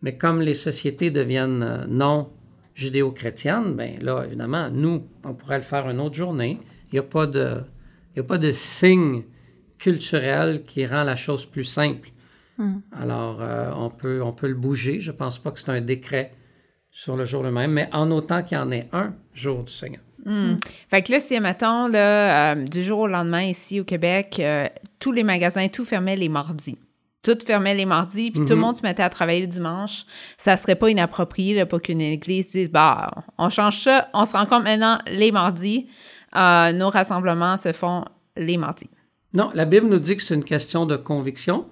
Mais 0.02 0.18
comme 0.18 0.42
les 0.42 0.54
sociétés 0.54 1.12
deviennent 1.12 1.64
euh, 1.64 1.86
non 1.88 2.30
judéo-chrétiennes, 2.76 3.74
ben 3.76 3.98
là, 4.02 4.24
évidemment, 4.26 4.70
nous, 4.70 5.08
on 5.24 5.34
pourrait 5.34 5.58
le 5.58 5.64
faire 5.64 5.90
une 5.90 6.00
autre 6.00 6.16
journée. 6.16 6.60
Il 6.92 6.96
n'y 6.96 7.00
a 7.00 7.04
pas 7.04 7.26
de, 7.26 7.62
il 8.16 8.18
y 8.18 8.20
a 8.20 8.24
pas 8.24 8.38
de 8.38 8.52
signe 8.52 9.24
culturel 9.80 10.64
qui 10.64 10.86
rend 10.86 11.04
la 11.04 11.16
chose 11.16 11.46
plus 11.46 11.64
simple. 11.64 12.10
Hmm. 12.58 12.78
Alors, 12.92 13.40
euh, 13.42 13.72
on, 13.76 13.90
peut, 13.90 14.22
on 14.22 14.32
peut 14.32 14.48
le 14.48 14.56
bouger. 14.56 15.00
Je 15.00 15.12
ne 15.12 15.18
pense 15.18 15.40
pas 15.40 15.52
que 15.52 15.60
c'est 15.60 15.70
un 15.70 15.82
décret 15.82 16.34
sur 16.92 17.16
le 17.16 17.26
jour 17.26 17.44
le 17.44 17.52
même, 17.52 17.72
mais 17.72 17.90
en 17.94 18.10
autant 18.12 18.42
qu'il 18.42 18.58
y 18.58 18.62
en 18.62 18.72
ait 18.72 18.90
un 18.92 19.14
jour 19.34 19.64
du 19.64 19.72
Seigneur. 19.72 20.02
Hmm. 20.26 20.56
Fait 20.90 21.04
que 21.04 21.12
là, 21.12 21.20
si, 21.20 21.40
mettons, 21.40 21.88
là, 21.88 22.54
euh, 22.54 22.64
du 22.64 22.84
jour 22.84 23.00
au 23.00 23.08
lendemain, 23.08 23.44
ici 23.44 23.80
au 23.80 23.84
Québec, 23.84 24.38
euh, 24.40 24.68
tous 25.00 25.12
les 25.12 25.24
magasins, 25.24 25.68
tout 25.68 25.86
fermait 25.86 26.16
les 26.16 26.30
mardis. 26.30 26.78
Tout 27.28 27.38
fermait 27.46 27.76
les 27.76 27.86
mardis, 27.86 28.32
puis 28.32 28.40
tout 28.40 28.52
le 28.52 28.56
mhm. 28.56 28.62
monde 28.62 28.76
se 28.78 28.84
mettait 28.84 29.04
à 29.04 29.10
travailler 29.10 29.42
le 29.42 29.48
dimanche. 29.48 30.06
Ça 30.38 30.56
serait 30.56 30.76
pas 30.76 30.90
inapproprié 30.90 31.56
là, 31.56 31.66
pour 31.66 31.82
qu'une 31.82 32.00
église 32.00 32.52
dise, 32.52 32.72
bah, 32.72 33.12
on 33.38 33.50
change 33.50 33.82
ça, 33.82 34.08
on 34.14 34.24
se 34.24 34.32
rend 34.32 34.46
compte 34.46 34.64
maintenant 34.64 35.00
les 35.08 35.34
mardis. 35.34 35.88
nos 36.34 36.90
rassemblements 36.90 37.58
se 37.58 37.74
font 37.74 38.06
les 38.38 38.56
mardis. 38.56 38.90
Non, 39.34 39.52
la 39.54 39.66
Bible 39.66 39.88
nous 39.88 40.00
dit 40.00 40.16
que 40.16 40.24
c'est 40.24 40.36
une 40.36 40.46
question 40.46 40.86
de 40.86 40.96
conviction. 40.96 41.66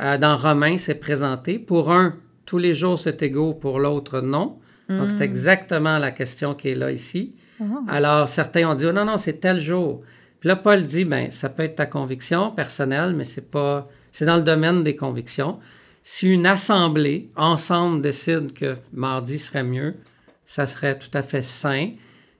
Euh, 0.00 0.18
dans 0.18 0.36
Romains, 0.36 0.76
c'est 0.76 0.96
présenté. 0.96 1.58
Pour 1.58 1.90
un, 1.90 2.16
tous 2.44 2.58
les 2.58 2.74
jours 2.74 2.98
c'est 2.98 3.22
égaux, 3.22 3.54
pour 3.54 3.78
l'autre, 3.78 4.20
non. 4.20 4.58
Donc, 4.90 5.08
c'est 5.08 5.18
hmm. 5.18 5.22
exactement 5.22 5.98
la 5.98 6.10
question 6.10 6.54
qui 6.54 6.70
est 6.70 6.74
là 6.74 6.90
ici. 6.90 7.36
Ah. 7.60 7.64
Alors, 7.88 8.28
certains 8.28 8.68
ont 8.68 8.74
dit, 8.74 8.84
oh, 8.86 8.92
non, 8.92 9.04
non, 9.04 9.18
c'est 9.18 9.34
tel 9.34 9.60
jour. 9.60 10.02
Puis 10.40 10.48
là, 10.48 10.56
Paul 10.56 10.82
dit, 10.84 11.04
ben, 11.04 11.30
ça 11.30 11.48
peut 11.48 11.62
être 11.62 11.76
ta 11.76 11.86
conviction 11.86 12.50
personnelle, 12.50 13.14
mais 13.14 13.24
c'est 13.24 13.50
pas, 13.52 13.88
c'est 14.12 14.24
dans 14.24 14.36
le 14.36 14.42
domaine 14.42 14.82
des 14.82 14.96
convictions. 14.96 15.58
Si 16.02 16.32
une 16.32 16.46
assemblée, 16.46 17.28
ensemble, 17.36 18.02
décide 18.02 18.52
que 18.52 18.76
mardi 18.92 19.38
serait 19.38 19.64
mieux, 19.64 19.96
ça 20.46 20.66
serait 20.66 20.98
tout 20.98 21.10
à 21.14 21.22
fait 21.22 21.42
sain. 21.42 21.90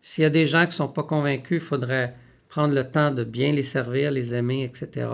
S'il 0.01 0.23
y 0.23 0.25
a 0.25 0.31
des 0.31 0.47
gens 0.47 0.63
qui 0.63 0.71
ne 0.71 0.75
sont 0.75 0.89
pas 0.89 1.03
convaincus, 1.03 1.63
il 1.63 1.67
faudrait 1.67 2.15
prendre 2.49 2.75
le 2.75 2.85
temps 2.85 3.11
de 3.11 3.23
bien 3.23 3.53
les 3.53 3.63
servir, 3.63 4.11
les 4.11 4.35
aimer, 4.35 4.65
etc. 4.65 5.07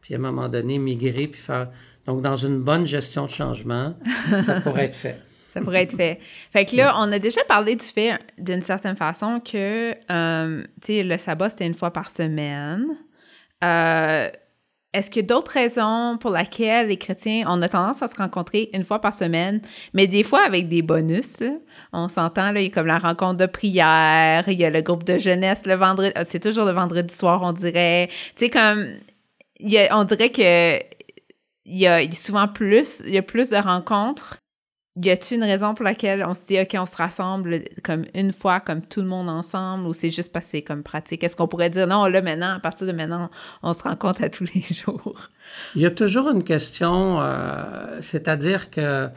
Puis 0.00 0.14
à 0.14 0.18
un 0.18 0.20
moment 0.20 0.48
donné, 0.48 0.78
migrer, 0.78 1.26
puis 1.26 1.40
faire... 1.40 1.68
Donc, 2.06 2.22
dans 2.22 2.36
une 2.36 2.60
bonne 2.60 2.86
gestion 2.86 3.26
de 3.26 3.30
changement, 3.30 3.94
ça 4.46 4.60
pourrait 4.62 4.86
être 4.86 4.94
fait. 4.94 5.20
ça 5.48 5.60
pourrait 5.60 5.82
être 5.82 5.96
fait. 5.96 6.18
Fait 6.52 6.64
que 6.64 6.76
là, 6.76 6.94
on 6.98 7.12
a 7.12 7.18
déjà 7.18 7.44
parlé 7.44 7.76
du 7.76 7.84
fait, 7.84 8.18
d'une 8.38 8.62
certaine 8.62 8.96
façon, 8.96 9.40
que, 9.40 9.94
euh, 10.10 10.62
tu 10.80 10.86
sais, 10.86 11.02
le 11.02 11.18
sabbat, 11.18 11.50
c'était 11.50 11.66
une 11.66 11.74
fois 11.74 11.92
par 11.92 12.10
semaine. 12.10 12.86
Euh, 13.62 14.28
est-ce 14.92 15.08
qu'il 15.08 15.22
y 15.22 15.24
a 15.24 15.28
d'autres 15.28 15.52
raisons 15.52 16.18
pour 16.18 16.32
lesquelles 16.32 16.88
les 16.88 16.96
chrétiens, 16.96 17.44
on 17.48 17.62
a 17.62 17.68
tendance 17.68 18.02
à 18.02 18.08
se 18.08 18.16
rencontrer 18.16 18.70
une 18.74 18.82
fois 18.82 19.00
par 19.00 19.14
semaine, 19.14 19.60
mais 19.94 20.08
des 20.08 20.24
fois 20.24 20.44
avec 20.44 20.68
des 20.68 20.82
bonus? 20.82 21.38
On 21.92 22.08
s'entend, 22.08 22.54
il 22.54 22.62
y 22.62 22.66
a 22.66 22.70
comme 22.70 22.86
la 22.86 22.98
rencontre 22.98 23.36
de 23.36 23.46
prière, 23.46 24.44
il 24.48 24.58
y 24.58 24.64
a 24.64 24.70
le 24.70 24.82
groupe 24.82 25.04
de 25.04 25.16
jeunesse 25.16 25.62
le 25.64 25.74
vendredi, 25.74 26.12
ah, 26.16 26.24
c'est 26.24 26.40
toujours 26.40 26.64
le 26.64 26.72
vendredi 26.72 27.14
soir, 27.14 27.40
on 27.42 27.52
dirait. 27.52 28.08
Tu 28.36 28.46
sais, 28.46 28.50
comme, 28.50 28.86
on 29.92 30.04
dirait 30.04 30.30
que 30.30 30.78
il 31.66 31.78
y 31.78 31.86
a 31.86 32.10
souvent 32.10 32.48
plus, 32.48 33.00
il 33.06 33.14
y 33.14 33.18
a 33.18 33.22
plus 33.22 33.50
de 33.50 33.56
rencontres 33.56 34.38
y 34.96 35.10
a-t-il 35.10 35.36
une 35.36 35.44
raison 35.44 35.74
pour 35.74 35.84
laquelle 35.84 36.24
on 36.24 36.34
se 36.34 36.46
dit, 36.46 36.60
OK, 36.60 36.74
on 36.74 36.86
se 36.86 36.96
rassemble 36.96 37.62
comme 37.84 38.04
une 38.14 38.32
fois, 38.32 38.58
comme 38.60 38.82
tout 38.82 39.00
le 39.00 39.06
monde 39.06 39.28
ensemble, 39.28 39.86
ou 39.86 39.92
c'est 39.92 40.10
juste 40.10 40.32
passé 40.32 40.62
comme 40.62 40.82
pratique? 40.82 41.22
Est-ce 41.22 41.36
qu'on 41.36 41.46
pourrait 41.46 41.70
dire, 41.70 41.86
non, 41.86 42.06
là, 42.06 42.20
maintenant, 42.22 42.54
à 42.56 42.58
partir 42.58 42.86
de 42.86 42.92
maintenant, 42.92 43.30
on 43.62 43.72
se 43.72 43.84
rencontre 43.84 44.24
à 44.24 44.28
tous 44.28 44.46
les 44.52 44.62
jours? 44.70 45.28
Il 45.76 45.82
y 45.82 45.86
a 45.86 45.90
toujours 45.90 46.28
une 46.30 46.42
question, 46.42 47.20
euh, 47.20 48.00
c'est-à-dire 48.00 48.70
que 48.70 49.08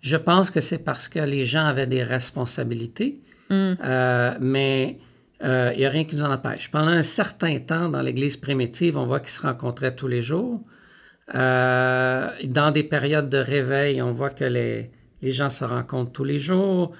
je 0.00 0.16
pense 0.16 0.50
que 0.50 0.60
c'est 0.60 0.78
parce 0.78 1.08
que 1.08 1.18
les 1.18 1.44
gens 1.44 1.66
avaient 1.66 1.88
des 1.88 2.04
responsabilités, 2.04 3.20
mm. 3.50 3.72
euh, 3.84 4.34
mais 4.40 5.00
euh, 5.42 5.72
il 5.74 5.80
n'y 5.80 5.86
a 5.86 5.90
rien 5.90 6.04
qui 6.04 6.14
nous 6.14 6.22
en 6.22 6.32
empêche. 6.32 6.70
Pendant 6.70 6.92
un 6.92 7.02
certain 7.02 7.58
temps, 7.58 7.88
dans 7.88 8.00
l'Église 8.00 8.36
primitive, 8.36 8.96
on 8.96 9.06
voit 9.06 9.18
qu'ils 9.18 9.30
se 9.30 9.42
rencontraient 9.42 9.96
tous 9.96 10.08
les 10.08 10.22
jours. 10.22 10.60
dans 11.34 12.70
des 12.72 12.84
périodes 12.84 13.28
de 13.28 13.38
réveil, 13.38 14.00
on 14.00 14.12
voit 14.12 14.30
que 14.30 14.44
les, 14.44 14.92
les 15.22 15.32
gens 15.32 15.50
se 15.50 15.64
rencontrent 15.64 16.12
tous 16.12 16.24
les 16.24 16.38
jours. 16.38 16.92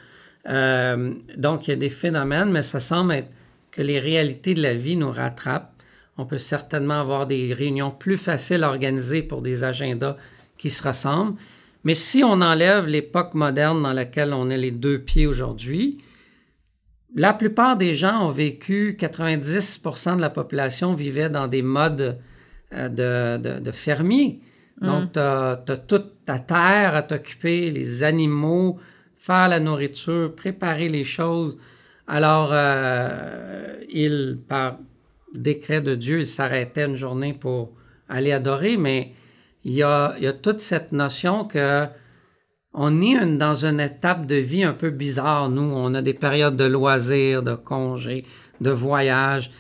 Euh, 0.49 1.13
donc, 1.37 1.67
il 1.67 1.71
y 1.71 1.73
a 1.73 1.77
des 1.77 1.91
phénomènes, 1.91 2.51
mais 2.51 2.63
ça 2.63 2.81
semble 2.81 3.15
être 3.15 3.31
que 3.71 3.83
les 3.83 3.99
réalités 3.99 4.55
de 4.55 4.63
la 4.63 4.75
vie 4.75 4.97
nous 4.97 5.11
rattrapent. 5.11 5.73
On 6.19 6.25
peut 6.25 6.39
certainement 6.39 7.01
avoir 7.01 7.27
des 7.27 7.53
réunions 7.53 7.91
plus 7.91 8.17
faciles 8.17 8.65
à 8.65 8.69
organiser 8.69 9.23
pour 9.23 9.43
des 9.43 9.65
agendas 9.65 10.17
qui 10.57 10.71
se 10.71 10.87
ressemblent. 10.87 11.37
Mais 11.85 11.95
si 11.95 12.25
on 12.25 12.41
enlève 12.41 12.87
l'époque 12.87 13.35
moderne 13.35 13.83
dans 13.83 13.93
laquelle 13.93 14.33
on 14.33 14.51
est 14.51 14.57
les 14.57 14.71
deux 14.71 14.99
pieds 14.99 15.27
aujourd'hui, 15.27 15.99
la 17.15 17.33
plupart 17.33 17.77
des 17.77 17.95
gens 17.95 18.27
ont 18.27 18.33
vécu, 18.33 18.97
90% 18.99 20.17
de 20.17 20.21
la 20.21 20.31
population 20.31 20.95
vivait 20.95 21.31
dans 21.31 21.47
des 21.47 21.63
modes 21.63 22.19
euh, 22.73 22.89
de, 22.89 23.61
de 23.61 23.71
fermiers. 23.71 24.41
Donc, 24.81 25.05
mm. 25.05 25.13
tu 25.13 25.19
as, 25.19 25.77
toute 25.87 26.25
ta 26.25 26.39
terre 26.39 26.95
à 26.95 27.03
t'occuper, 27.03 27.71
les 27.71 28.03
animaux, 28.03 28.79
faire 29.17 29.49
la 29.49 29.61
nourriture, 29.61 30.35
préparer 30.35 30.89
les 30.89 31.05
choses. 31.05 31.57
Alors, 32.07 32.51
euh, 32.53 33.79
il, 33.89 34.39
par 34.47 34.79
décret 35.35 35.81
de 35.81 35.95
Dieu, 35.95 36.21
il 36.21 36.27
s'arrêtait 36.27 36.87
une 36.87 36.97
journée 36.97 37.35
pour 37.35 37.73
aller 38.09 38.33
adorer, 38.33 38.77
mais 38.77 39.13
il 39.65 39.73
y 39.73 39.83
a, 39.83 40.15
il 40.19 40.25
y 40.25 40.29
a 40.29 40.33
toute 40.33 40.61
cette 40.61 40.93
notion 40.93 41.45
que 41.45 41.87
on 42.79 43.01
est 43.01 43.25
dans 43.39 43.65
une 43.65 43.81
étape 43.81 44.27
de 44.27 44.37
vie 44.37 44.63
un 44.63 44.75
peu 44.75 44.91
bizarre, 44.91 45.49
nous. 45.49 45.63
On 45.63 45.95
a 45.95 46.03
des 46.03 46.13
périodes 46.13 46.57
de 46.57 46.65
loisirs, 46.65 47.43
de 47.43 47.55
congés, 47.55 48.27
de 48.61 48.71
voyages. 48.71 49.51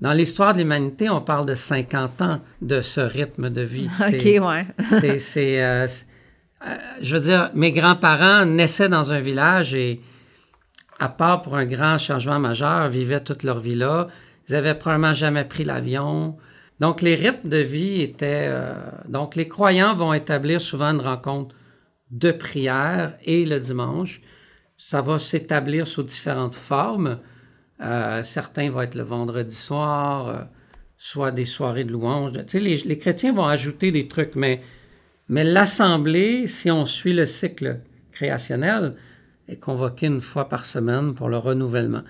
Dans 0.00 0.12
l'histoire 0.12 0.54
de 0.54 0.60
l'humanité, 0.60 1.10
on 1.10 1.20
parle 1.20 1.46
de 1.46 1.54
50 1.54 2.22
ans 2.22 2.40
de 2.62 2.80
ce 2.80 3.00
rythme 3.00 3.50
de 3.50 3.62
vie. 3.62 3.88
OK, 4.00 4.24
ouais. 4.24 4.66
c'est, 5.18 5.62
euh, 5.62 5.86
euh, 6.66 6.76
je 7.02 7.16
veux 7.16 7.22
dire, 7.22 7.50
mes 7.54 7.72
grands-parents 7.72 8.44
naissaient 8.44 8.88
dans 8.88 9.12
un 9.12 9.20
village 9.20 9.74
et, 9.74 10.00
à 11.00 11.08
part 11.08 11.42
pour 11.42 11.56
un 11.56 11.66
grand 11.66 11.98
changement 11.98 12.38
majeur, 12.38 12.88
vivaient 12.88 13.22
toute 13.22 13.42
leur 13.42 13.58
vie 13.58 13.74
là. 13.74 14.08
Ils 14.48 14.54
avaient 14.54 14.74
probablement 14.74 15.14
jamais 15.14 15.44
pris 15.44 15.64
l'avion. 15.64 16.36
Donc, 16.80 17.02
les 17.02 17.16
rythmes 17.16 17.48
de 17.48 17.58
vie 17.58 18.00
étaient... 18.00 18.46
Euh, 18.48 18.74
donc, 19.08 19.34
les 19.34 19.48
croyants 19.48 19.94
vont 19.94 20.12
établir 20.12 20.60
souvent 20.60 20.92
une 20.92 21.00
rencontre 21.00 21.54
de 22.10 22.30
prière 22.30 23.14
et 23.24 23.44
le 23.44 23.58
dimanche. 23.60 24.20
Ça 24.76 25.02
va 25.02 25.18
s'établir 25.18 25.88
sous 25.88 26.04
différentes 26.04 26.54
formes. 26.54 27.18
Euh, 27.80 28.22
certains 28.24 28.70
vont 28.70 28.82
être 28.82 28.96
le 28.96 29.04
vendredi 29.04 29.54
soir, 29.54 30.28
euh, 30.28 30.38
soit 30.96 31.30
des 31.30 31.44
soirées 31.44 31.84
de 31.84 31.92
louange. 31.92 32.32
Tu 32.32 32.58
sais, 32.58 32.60
les, 32.60 32.98
chrétiens 32.98 33.32
vont 33.32 33.46
ajouter 33.46 33.92
des 33.92 34.08
trucs, 34.08 34.34
mais, 34.34 34.62
mais 35.28 35.44
l'Assemblée, 35.44 36.46
si 36.48 36.70
on 36.70 36.86
suit 36.86 37.12
le 37.12 37.26
cycle 37.26 37.80
créationnel, 38.10 38.96
est 39.48 39.60
convoquée 39.60 40.06
une 40.06 40.20
fois 40.20 40.48
par 40.48 40.66
semaine 40.66 41.14
pour 41.14 41.28
le 41.28 41.38
renouvellement. 41.38 42.02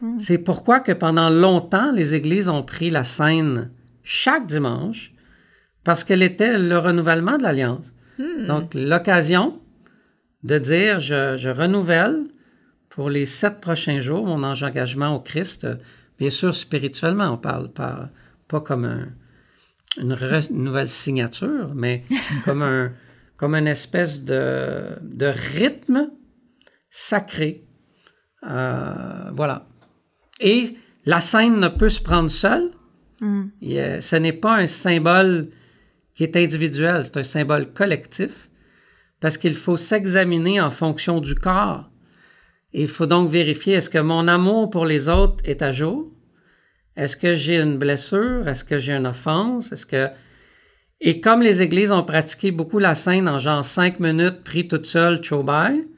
Hmm. 0.00 0.18
C'est 0.18 0.38
pourquoi 0.38 0.80
que 0.80 0.92
pendant 0.92 1.28
longtemps, 1.28 1.92
les 1.92 2.14
églises 2.14 2.48
ont 2.48 2.62
pris 2.62 2.88
la 2.88 3.04
scène 3.04 3.70
chaque 4.02 4.46
dimanche, 4.46 5.12
parce 5.84 6.02
qu'elle 6.02 6.22
était 6.22 6.58
le 6.58 6.78
renouvellement 6.78 7.36
de 7.36 7.42
l'Alliance. 7.42 7.92
Hmm. 8.18 8.46
Donc, 8.46 8.72
l'occasion 8.74 9.60
de 10.44 10.56
dire, 10.56 10.98
je, 11.00 11.36
je 11.36 11.50
renouvelle 11.50 12.24
pour 12.90 13.08
les 13.08 13.24
sept 13.24 13.60
prochains 13.60 14.00
jours, 14.00 14.26
mon 14.26 14.42
engagement 14.42 15.14
au 15.14 15.20
Christ, 15.20 15.66
bien 16.18 16.30
sûr 16.30 16.54
spirituellement, 16.54 17.30
on 17.32 17.38
parle 17.38 17.72
pas, 17.72 18.10
pas 18.46 18.60
comme 18.60 18.84
une, 19.96 20.16
nouvelle 20.50 20.88
signature, 20.88 21.72
mais 21.74 22.02
comme 22.44 22.62
un 22.62 22.92
comme 23.40 23.54
une 23.54 23.68
espèce 23.68 24.22
de, 24.22 24.98
de 25.00 25.24
rythme 25.24 26.10
sacré. 26.90 27.64
Euh, 28.46 29.30
voilà. 29.32 29.66
Et 30.40 30.76
la 31.06 31.22
scène 31.22 31.58
ne 31.58 31.68
peut 31.68 31.88
se 31.88 32.02
prendre 32.02 32.30
seule. 32.30 32.70
Mm. 33.22 33.44
ce 33.62 34.16
n'est 34.16 34.34
pas 34.34 34.56
un 34.56 34.66
symbole 34.66 35.48
qui 36.14 36.24
est 36.24 36.36
individuel, 36.36 37.02
c'est 37.04 37.18
un 37.18 37.22
symbole 37.22 37.72
collectif, 37.72 38.50
parce 39.20 39.38
qu'il 39.38 39.54
faut 39.54 39.76
s'examiner 39.78 40.60
en 40.60 40.70
fonction 40.70 41.20
du 41.20 41.34
corps 41.34 41.89
il 42.72 42.88
faut 42.88 43.06
donc 43.06 43.30
vérifier 43.30 43.74
est-ce 43.74 43.90
que 43.90 43.98
mon 43.98 44.28
amour 44.28 44.70
pour 44.70 44.84
les 44.84 45.08
autres 45.08 45.42
est 45.44 45.62
à 45.62 45.72
jour? 45.72 46.08
Est-ce 46.96 47.16
que 47.16 47.34
j'ai 47.34 47.58
une 47.60 47.78
blessure? 47.78 48.46
Est-ce 48.46 48.64
que 48.64 48.78
j'ai 48.78 48.92
une 48.92 49.06
offense? 49.06 49.72
Est-ce 49.72 49.86
que. 49.86 50.08
Et 51.00 51.20
comme 51.20 51.42
les 51.42 51.62
églises 51.62 51.92
ont 51.92 52.02
pratiqué 52.02 52.50
beaucoup 52.50 52.78
la 52.78 52.94
scène 52.94 53.28
en 53.28 53.38
genre 53.38 53.64
cinq 53.64 54.00
minutes, 54.00 54.44
pris 54.44 54.68
toute 54.68 54.86
seule, 54.86 55.24
chobay, 55.24 55.88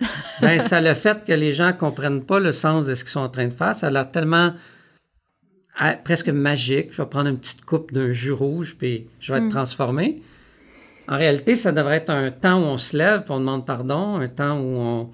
ben 0.40 0.60
ça 0.60 0.80
le 0.80 0.94
fait 0.94 1.24
que 1.24 1.32
les 1.32 1.52
gens 1.52 1.72
comprennent 1.72 2.24
pas 2.24 2.38
le 2.38 2.52
sens 2.52 2.86
de 2.86 2.94
ce 2.94 3.02
qu'ils 3.02 3.10
sont 3.10 3.20
en 3.20 3.28
train 3.28 3.48
de 3.48 3.54
faire. 3.54 3.74
Ça 3.74 3.88
a 3.88 3.90
l'air 3.90 4.10
tellement 4.10 4.52
presque 6.04 6.28
magique. 6.28 6.92
Je 6.92 7.02
vais 7.02 7.08
prendre 7.08 7.28
une 7.28 7.38
petite 7.38 7.64
coupe 7.64 7.92
d'un 7.92 8.12
jus 8.12 8.32
rouge, 8.32 8.76
puis 8.78 9.08
je 9.20 9.32
vais 9.32 9.38
être 9.40 9.46
hmm. 9.46 9.50
transformé. 9.50 10.22
En 11.08 11.16
réalité, 11.16 11.56
ça 11.56 11.72
devrait 11.72 11.96
être 11.96 12.10
un 12.10 12.30
temps 12.30 12.60
où 12.60 12.64
on 12.64 12.78
se 12.78 12.96
lève, 12.96 13.22
puis 13.22 13.32
on 13.32 13.40
demande 13.40 13.66
pardon, 13.66 14.16
un 14.16 14.28
temps 14.28 14.58
où 14.58 14.76
on, 14.76 15.10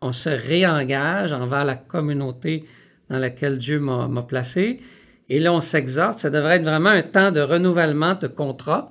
on 0.00 0.12
se 0.12 0.28
réengage 0.28 1.32
envers 1.32 1.64
la 1.64 1.76
communauté 1.76 2.64
dans 3.08 3.18
laquelle 3.18 3.58
Dieu 3.58 3.80
m'a 3.80 4.22
placé. 4.22 4.80
Et 5.28 5.40
là, 5.40 5.52
on 5.52 5.60
s'exhorte. 5.60 6.18
Ça 6.18 6.30
devrait 6.30 6.56
être 6.56 6.64
vraiment 6.64 6.90
un 6.90 7.02
temps 7.02 7.30
de 7.30 7.40
renouvellement 7.40 8.14
de 8.14 8.26
contrat. 8.26 8.90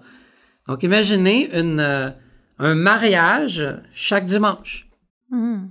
Donc, 0.67 0.84
imaginez 0.84 1.50
une, 1.58 1.80
euh, 1.80 2.10
un 2.60 2.76
mariage 2.76 3.65
chaque 3.93 4.26
dimanche. 4.26 4.88
Hmm. 5.30 5.67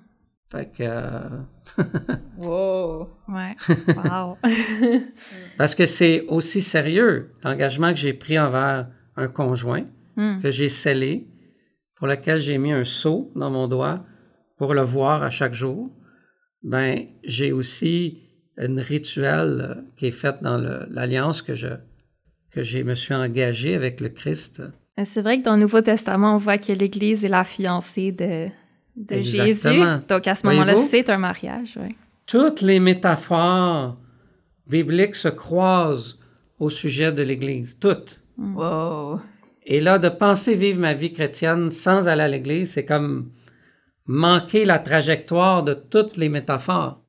Fait 0.51 0.71
que. 0.71 0.83
Euh, 0.83 1.29
wow! 2.39 3.09
Ouais. 3.29 3.55
Wow! 3.97 4.39
Parce 5.59 5.75
que 5.75 5.87
c'est 5.87 6.25
aussi 6.29 6.63
sérieux 6.63 7.33
l'engagement 7.45 7.91
que 7.91 7.99
j'ai 7.99 8.15
pris 8.15 8.39
envers 8.39 8.89
un 9.17 9.29
conjoint, 9.29 9.85
hmm. 10.17 10.41
que 10.41 10.51
j'ai 10.51 10.69
scellé, 10.69 11.29
pour 11.95 12.07
lequel 12.07 12.41
j'ai 12.41 12.59
mis 12.59 12.73
un 12.73 12.85
sceau 12.85 13.31
dans 13.37 13.51
mon 13.51 13.69
doigt 13.69 14.05
pour 14.59 14.75
le 14.75 14.83
voir 14.83 15.23
à 15.23 15.31
chaque 15.31 15.55
jour. 15.55 15.91
Ben, 16.63 17.07
j'ai 17.25 17.53
aussi 17.53 18.19
une 18.59 18.81
rituel 18.81 19.61
euh, 19.61 19.81
qui 19.97 20.07
est 20.07 20.11
fait 20.11 20.43
dans 20.43 20.59
l'alliance 20.91 21.41
que 21.41 21.55
je, 21.55 21.69
que 22.51 22.63
je 22.63 22.79
me 22.81 22.95
suis 22.95 23.15
engagé 23.15 23.75
avec 23.75 24.01
le 24.01 24.09
Christ. 24.09 24.63
C'est 25.05 25.23
vrai 25.23 25.39
que 25.39 25.45
dans 25.45 25.55
le 25.55 25.61
Nouveau 25.61 25.81
Testament, 25.81 26.35
on 26.35 26.39
voit 26.39 26.59
que 26.59 26.73
l'Église 26.73 27.25
est 27.25 27.29
la 27.29 27.45
fiancée 27.45 28.11
de, 28.11 28.49
de 28.97 29.21
Jésus. 29.21 29.81
Donc 30.09 30.27
à 30.27 30.35
ce 30.35 30.45
moment-là, 30.49 30.75
c'est 30.75 31.09
un 31.09 31.19
mariage. 31.19 31.79
Toutes 32.27 32.61
les 32.61 32.81
métaphores 32.81 33.97
bibliques 34.67 35.15
se 35.15 35.29
croisent 35.29 36.19
au 36.59 36.69
sujet 36.69 37.13
de 37.13 37.23
l'Église. 37.23 37.79
Toutes. 37.79 38.21
Mm. 38.37 38.57
Wow. 38.57 39.21
Et 39.65 39.81
là, 39.81 39.99
de 39.99 40.09
penser 40.09 40.57
vivre 40.57 40.81
ma 40.81 40.95
vie 40.95 41.13
chrétienne 41.13 41.71
sans 41.71 42.09
aller 42.09 42.23
à 42.23 42.29
l'Église, 42.29 42.73
c'est 42.73 42.85
comme 42.85 43.31
manquer 44.09 44.65
la 44.65 44.81
trajectoire 44.81 45.63
de 45.63 45.75
toutes 45.75 46.17
les 46.17 46.29
métaphores. 46.29 47.01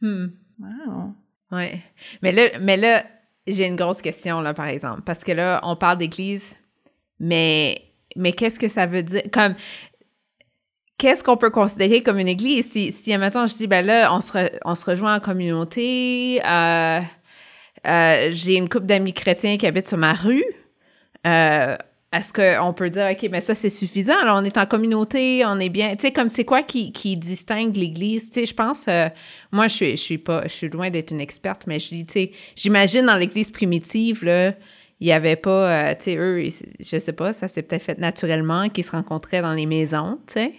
Hmm. 0.00 0.26
Wow. 0.58 1.14
Ouais. 1.52 1.80
Mais 2.22 2.32
là, 2.32 2.58
mais 2.60 2.76
là 2.76 3.04
j'ai 3.46 3.66
une 3.66 3.76
grosse 3.76 4.02
question, 4.02 4.40
là, 4.40 4.54
par 4.54 4.66
exemple. 4.66 5.02
Parce 5.04 5.22
que 5.22 5.32
là, 5.32 5.60
on 5.62 5.76
parle 5.76 5.98
d'église, 5.98 6.58
mais, 7.20 7.80
mais 8.16 8.32
qu'est-ce 8.32 8.58
que 8.58 8.68
ça 8.68 8.86
veut 8.86 9.02
dire? 9.02 9.22
Comme, 9.32 9.54
qu'est-ce 10.98 11.22
qu'on 11.22 11.36
peut 11.36 11.50
considérer 11.50 12.02
comme 12.02 12.18
une 12.18 12.28
église? 12.28 12.72
Si, 12.72 12.92
si 12.92 13.16
maintenant, 13.16 13.46
je 13.46 13.54
dis, 13.54 13.66
ben 13.66 13.84
là, 13.84 14.12
on 14.12 14.20
se, 14.20 14.50
on 14.64 14.74
se 14.74 14.84
rejoint 14.84 15.16
en 15.16 15.20
communauté, 15.20 16.40
euh, 16.44 17.00
euh, 17.86 18.28
j'ai 18.30 18.56
une 18.56 18.68
couple 18.68 18.86
d'amis 18.86 19.12
chrétiens 19.12 19.56
qui 19.58 19.66
habitent 19.66 19.88
sur 19.88 19.98
ma 19.98 20.12
rue, 20.12 20.44
euh, 21.26 21.76
est-ce 22.12 22.32
qu'on 22.32 22.72
peut 22.72 22.88
dire, 22.88 23.08
OK, 23.10 23.28
mais 23.30 23.40
ça, 23.40 23.54
c'est 23.54 23.68
suffisant? 23.68 24.16
Alors, 24.22 24.38
on 24.40 24.44
est 24.44 24.56
en 24.56 24.66
communauté, 24.66 25.44
on 25.44 25.58
est 25.58 25.68
bien. 25.68 25.94
Tu 25.96 26.02
sais, 26.02 26.12
comme 26.12 26.28
c'est 26.28 26.44
quoi 26.44 26.62
qui, 26.62 26.92
qui 26.92 27.16
distingue 27.16 27.76
l'Église? 27.76 28.30
Tu 28.30 28.40
sais, 28.40 28.46
je 28.46 28.54
pense, 28.54 28.86
euh, 28.88 29.08
moi, 29.50 29.66
je 29.66 29.74
suis, 29.74 29.90
je 29.90 30.02
suis 30.02 30.18
pas, 30.18 30.42
je 30.44 30.52
suis 30.52 30.68
loin 30.68 30.90
d'être 30.90 31.10
une 31.10 31.20
experte, 31.20 31.66
mais 31.66 31.78
je 31.78 31.88
dis, 31.88 32.04
tu 32.04 32.12
sais, 32.12 32.30
j'imagine 32.54 33.06
dans 33.06 33.16
l'Église 33.16 33.50
primitive, 33.50 34.24
là, 34.24 34.54
il 35.00 35.06
n'y 35.08 35.12
avait 35.12 35.36
pas, 35.36 35.90
euh, 35.90 35.94
tu 35.94 36.04
sais, 36.04 36.16
eux, 36.16 36.48
je 36.78 36.98
sais 36.98 37.12
pas, 37.12 37.32
ça 37.32 37.48
s'est 37.48 37.62
peut-être 37.62 37.82
fait 37.82 37.98
naturellement, 37.98 38.68
qu'ils 38.68 38.84
se 38.84 38.92
rencontraient 38.92 39.42
dans 39.42 39.54
les 39.54 39.66
maisons, 39.66 40.18
tu 40.26 40.34
sais. 40.34 40.54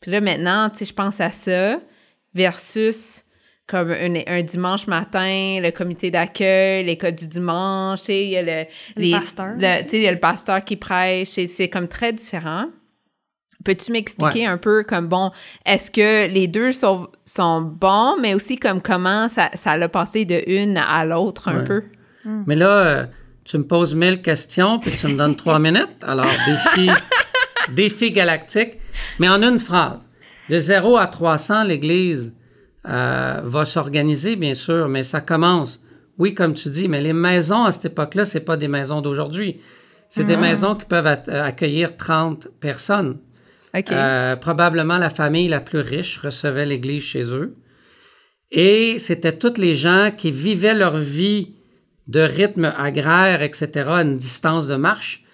Puis 0.00 0.12
là, 0.12 0.20
maintenant, 0.20 0.70
tu 0.70 0.78
sais, 0.78 0.84
je 0.84 0.94
pense 0.94 1.20
à 1.20 1.30
ça 1.30 1.80
versus 2.34 3.23
comme 3.66 3.90
un, 3.90 4.42
dimanche 4.42 4.86
matin, 4.86 5.58
le 5.62 5.70
comité 5.70 6.10
d'accueil, 6.10 6.84
l'école 6.84 7.14
du 7.14 7.26
dimanche, 7.26 8.00
tu 8.00 8.06
sais, 8.06 8.24
il 8.24 8.30
y 8.30 8.36
a 8.36 8.42
le, 8.42 8.64
les, 8.96 9.12
pasteur. 9.12 9.54
tu 9.56 9.64
sais, 9.64 9.86
il 9.92 10.02
y 10.02 10.06
a 10.06 10.12
le 10.12 10.20
pasteur 10.20 10.62
qui 10.64 10.76
prêche, 10.76 11.28
c'est 11.28 11.68
comme 11.70 11.88
très 11.88 12.12
différent. 12.12 12.66
Peux-tu 13.64 13.92
m'expliquer 13.92 14.44
un 14.44 14.58
peu 14.58 14.84
comme, 14.84 15.08
bon, 15.08 15.30
est-ce 15.64 15.90
que 15.90 16.28
les 16.30 16.46
deux 16.46 16.72
sont, 16.72 17.08
sont 17.24 17.62
bons, 17.62 18.16
mais 18.20 18.34
aussi 18.34 18.58
comme 18.58 18.82
comment 18.82 19.28
ça, 19.28 19.50
ça 19.54 19.78
l'a 19.78 19.88
passé 19.88 20.26
de 20.26 20.42
une 20.46 20.76
à 20.76 21.06
l'autre 21.06 21.48
un 21.48 21.64
peu? 21.64 21.82
Hmm. 22.26 22.42
Mais 22.46 22.56
là, 22.56 22.68
euh, 22.68 23.06
tu 23.44 23.56
me 23.56 23.66
poses 23.66 23.94
mille 23.94 24.20
questions, 24.20 24.78
puis 24.78 24.90
tu 24.90 25.06
me 25.06 25.16
donnes 25.16 25.36
trois 25.36 25.58
minutes. 25.60 25.96
Alors, 26.02 26.26
défi, 26.46 26.90
défi 27.72 28.12
galactique. 28.12 28.78
Mais 29.18 29.30
en 29.30 29.42
une 29.42 29.58
phrase, 29.58 30.00
de 30.50 30.58
0 30.58 30.98
à 30.98 31.06
300, 31.06 31.64
l'Église 31.64 32.34
euh, 32.86 33.40
va 33.42 33.64
s'organiser, 33.64 34.36
bien 34.36 34.54
sûr, 34.54 34.88
mais 34.88 35.04
ça 35.04 35.20
commence. 35.20 35.80
Oui, 36.18 36.34
comme 36.34 36.52
tu 36.52 36.68
dis, 36.68 36.86
mais 36.86 37.00
les 37.00 37.14
maisons 37.14 37.64
à 37.64 37.72
cette 37.72 37.86
époque-là, 37.86 38.26
c'est 38.26 38.40
pas 38.40 38.56
des 38.56 38.68
maisons 38.68 39.00
d'aujourd'hui. 39.00 39.60
C'est 40.10 40.24
des 40.24 40.34
ah. 40.34 40.40
maisons 40.40 40.74
qui 40.74 40.84
peuvent 40.84 41.06
euh, 41.06 41.44
accueillir 41.44 41.96
30 41.96 42.48
personnes. 42.60 43.18
Euh, 43.90 44.36
probablement 44.36 44.98
la 44.98 45.10
famille 45.10 45.48
la 45.48 45.60
plus 45.60 45.80
riche 45.80 46.18
recevait 46.18 46.66
l'Église 46.66 47.02
chez 47.02 47.24
eux. 47.24 47.56
Et 48.52 48.98
c'était 48.98 49.36
toutes 49.36 49.58
les 49.58 49.74
gens 49.74 50.12
qui 50.16 50.30
vivaient 50.30 50.74
leur 50.74 50.98
vie 50.98 51.54
de 52.06 52.20
rythme 52.20 52.72
agraire, 52.76 53.42
etc., 53.42 53.70
à 53.88 54.02
une 54.02 54.16
distance 54.16 54.68
de 54.68 54.76
marche. 54.76 55.24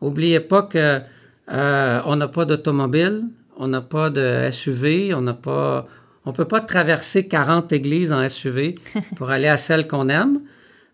Oubliez 0.00 0.40
pas 0.40 0.62
que 0.62 1.00
on 1.48 2.16
n'a 2.16 2.28
pas 2.28 2.44
d'automobile, 2.44 3.24
on 3.58 3.66
n'a 3.66 3.82
pas 3.82 4.08
de 4.08 4.48
SUV, 4.50 5.12
on 5.12 5.20
n'a 5.20 5.34
pas, 5.34 5.86
on 6.26 6.32
peut 6.32 6.44
pas 6.44 6.60
traverser 6.60 7.26
40 7.26 7.72
églises 7.72 8.12
en 8.12 8.28
SUV 8.28 8.74
pour 9.16 9.30
aller 9.30 9.48
à 9.48 9.56
celle 9.56 9.86
qu'on 9.86 10.08
aime. 10.08 10.40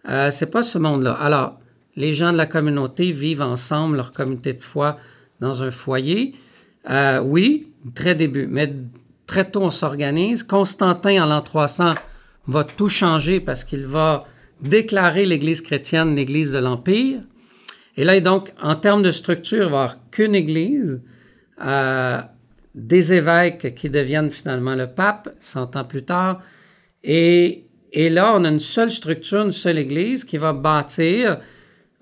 Euh, 0.08 0.30
c'est 0.30 0.50
pas 0.50 0.62
ce 0.62 0.78
monde-là. 0.78 1.12
Alors, 1.12 1.58
les 1.96 2.14
gens 2.14 2.32
de 2.32 2.36
la 2.36 2.46
communauté 2.46 3.12
vivent 3.12 3.42
ensemble 3.42 3.96
leur 3.96 4.12
communauté 4.12 4.52
de 4.52 4.62
foi 4.62 4.98
dans 5.40 5.62
un 5.62 5.70
foyer. 5.70 6.34
Euh, 6.90 7.20
oui, 7.20 7.72
très 7.94 8.14
début, 8.14 8.46
mais 8.46 8.72
très 9.26 9.50
tôt 9.50 9.62
on 9.62 9.70
s'organise. 9.70 10.42
Constantin, 10.42 11.24
en 11.24 11.26
l'an 11.26 11.40
300, 11.40 11.94
va 12.46 12.64
tout 12.64 12.88
changer 12.88 13.40
parce 13.40 13.64
qu'il 13.64 13.86
va 13.86 14.26
déclarer 14.60 15.26
l'Église 15.26 15.60
chrétienne 15.60 16.14
l'Église 16.14 16.52
de 16.52 16.58
l'Empire. 16.58 17.20
Et 17.96 18.04
là, 18.04 18.18
donc, 18.20 18.52
en 18.62 18.76
termes 18.76 19.02
de 19.02 19.10
structure, 19.10 19.64
il 19.64 19.70
va 19.70 19.76
y 19.78 19.80
avoir 19.80 19.96
qu'une 20.10 20.34
Église. 20.34 21.00
Euh, 21.64 22.20
des 22.76 23.12
évêques 23.12 23.74
qui 23.74 23.90
deviennent 23.90 24.30
finalement 24.30 24.74
le 24.74 24.86
pape 24.86 25.34
100 25.40 25.76
ans 25.76 25.84
plus 25.84 26.04
tard. 26.04 26.42
Et, 27.02 27.64
et 27.92 28.10
là, 28.10 28.34
on 28.36 28.44
a 28.44 28.48
une 28.48 28.60
seule 28.60 28.90
structure, 28.90 29.42
une 29.42 29.52
seule 29.52 29.78
église 29.78 30.24
qui 30.24 30.36
va 30.36 30.52
bâtir 30.52 31.38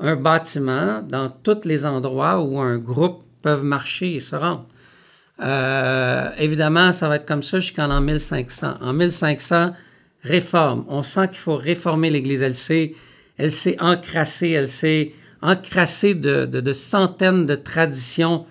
un 0.01 0.17
bâtiment 0.17 1.01
dans 1.03 1.31
tous 1.31 1.65
les 1.65 1.87
endroits 1.87 2.41
où 2.41 2.59
un 2.59 2.79
groupe 2.79 3.23
peut 3.43 3.57
marcher 3.63 4.17
et 4.17 4.21
se 4.21 4.35
rendre. 4.35 4.67
Euh, 5.41 6.31
évidemment, 6.39 6.93
ça 6.93 7.09
va 7.09 7.17
être 7.17 7.27
comme 7.27 7.43
ça 7.43 7.61
jusqu'en 7.61 7.87
l'an 7.87 8.01
1500. 8.01 8.75
En 8.81 8.93
1500, 8.93 9.73
réforme. 10.23 10.85
On 10.89 11.03
sent 11.03 11.29
qu'il 11.29 11.39
faut 11.39 11.57
réformer 11.57 12.11
l'Église. 12.11 12.43
Elle 12.43 12.55
s'est, 12.55 12.95
elle 13.37 13.53
s'est 13.53 13.77
encrassée, 13.81 14.51
elle 14.51 14.69
s'est 14.69 15.13
encrassée 15.43 16.15
de, 16.15 16.73
centaines 16.73 17.47
de 17.47 17.55
traditions 17.55 18.47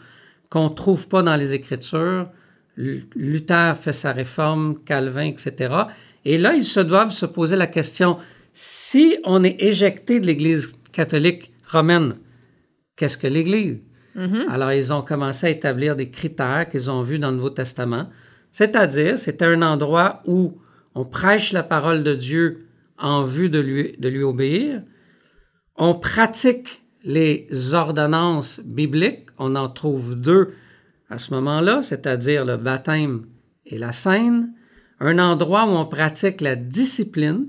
qu'on 0.54 0.66
ne 0.66 0.76
trouve 0.76 1.08
pas 1.08 1.24
dans 1.24 1.36
les 1.36 1.54
Écritures. 1.54 2.30
Luther 2.78 3.76
fait 3.76 3.92
sa 3.92 4.12
réforme, 4.12 4.78
Calvin, 4.86 5.26
etc. 5.26 5.74
Et 6.26 6.38
là, 6.38 6.54
ils 6.54 6.64
se 6.64 6.80
doivent 6.80 7.12
se 7.12 7.26
poser 7.26 7.56
la 7.56 7.66
question, 7.66 8.20
si 8.54 9.18
on 9.24 9.44
est 9.44 9.60
éjecté 9.60 10.20
de 10.20 10.28
l'Église 10.28 10.76
catholique 10.92 11.52
romaine, 11.68 12.18
qu'est-ce 12.96 13.18
que 13.18 13.26
l'Église? 13.26 13.80
Mm-hmm. 14.16 14.48
Alors, 14.48 14.72
ils 14.72 14.94
ont 14.94 15.02
commencé 15.02 15.48
à 15.48 15.50
établir 15.50 15.96
des 15.96 16.12
critères 16.12 16.70
qu'ils 16.70 16.92
ont 16.92 17.02
vus 17.02 17.18
dans 17.18 17.32
le 17.32 17.38
Nouveau 17.38 17.50
Testament. 17.50 18.10
C'est-à-dire, 18.52 19.18
c'était 19.18 19.46
un 19.46 19.64
endroit 19.64 20.22
où 20.28 20.62
on 20.94 21.04
prêche 21.04 21.52
la 21.52 21.64
parole 21.64 22.04
de 22.04 22.14
Dieu 22.14 22.68
en 23.00 23.24
vue 23.24 23.50
de 23.50 23.60
lui, 23.60 23.96
de 23.98 24.08
lui 24.08 24.22
obéir. 24.22 24.84
On 25.78 25.96
pratique 25.96 26.83
les 27.04 27.74
ordonnances 27.74 28.60
bibliques, 28.64 29.28
on 29.38 29.56
en 29.56 29.70
trouve 29.70 30.16
deux 30.16 30.54
à 31.10 31.18
ce 31.18 31.34
moment-là, 31.34 31.82
c'est-à-dire 31.82 32.46
le 32.46 32.58
baptême 32.58 33.26
et 33.66 33.78
la 33.78 33.92
scène, 33.92 34.54
un 35.00 35.20
endroit 35.20 35.66
où 35.66 35.72
on 35.72 35.86
pratique 35.86 36.42
la 36.42 36.56
discipline, 36.56 37.48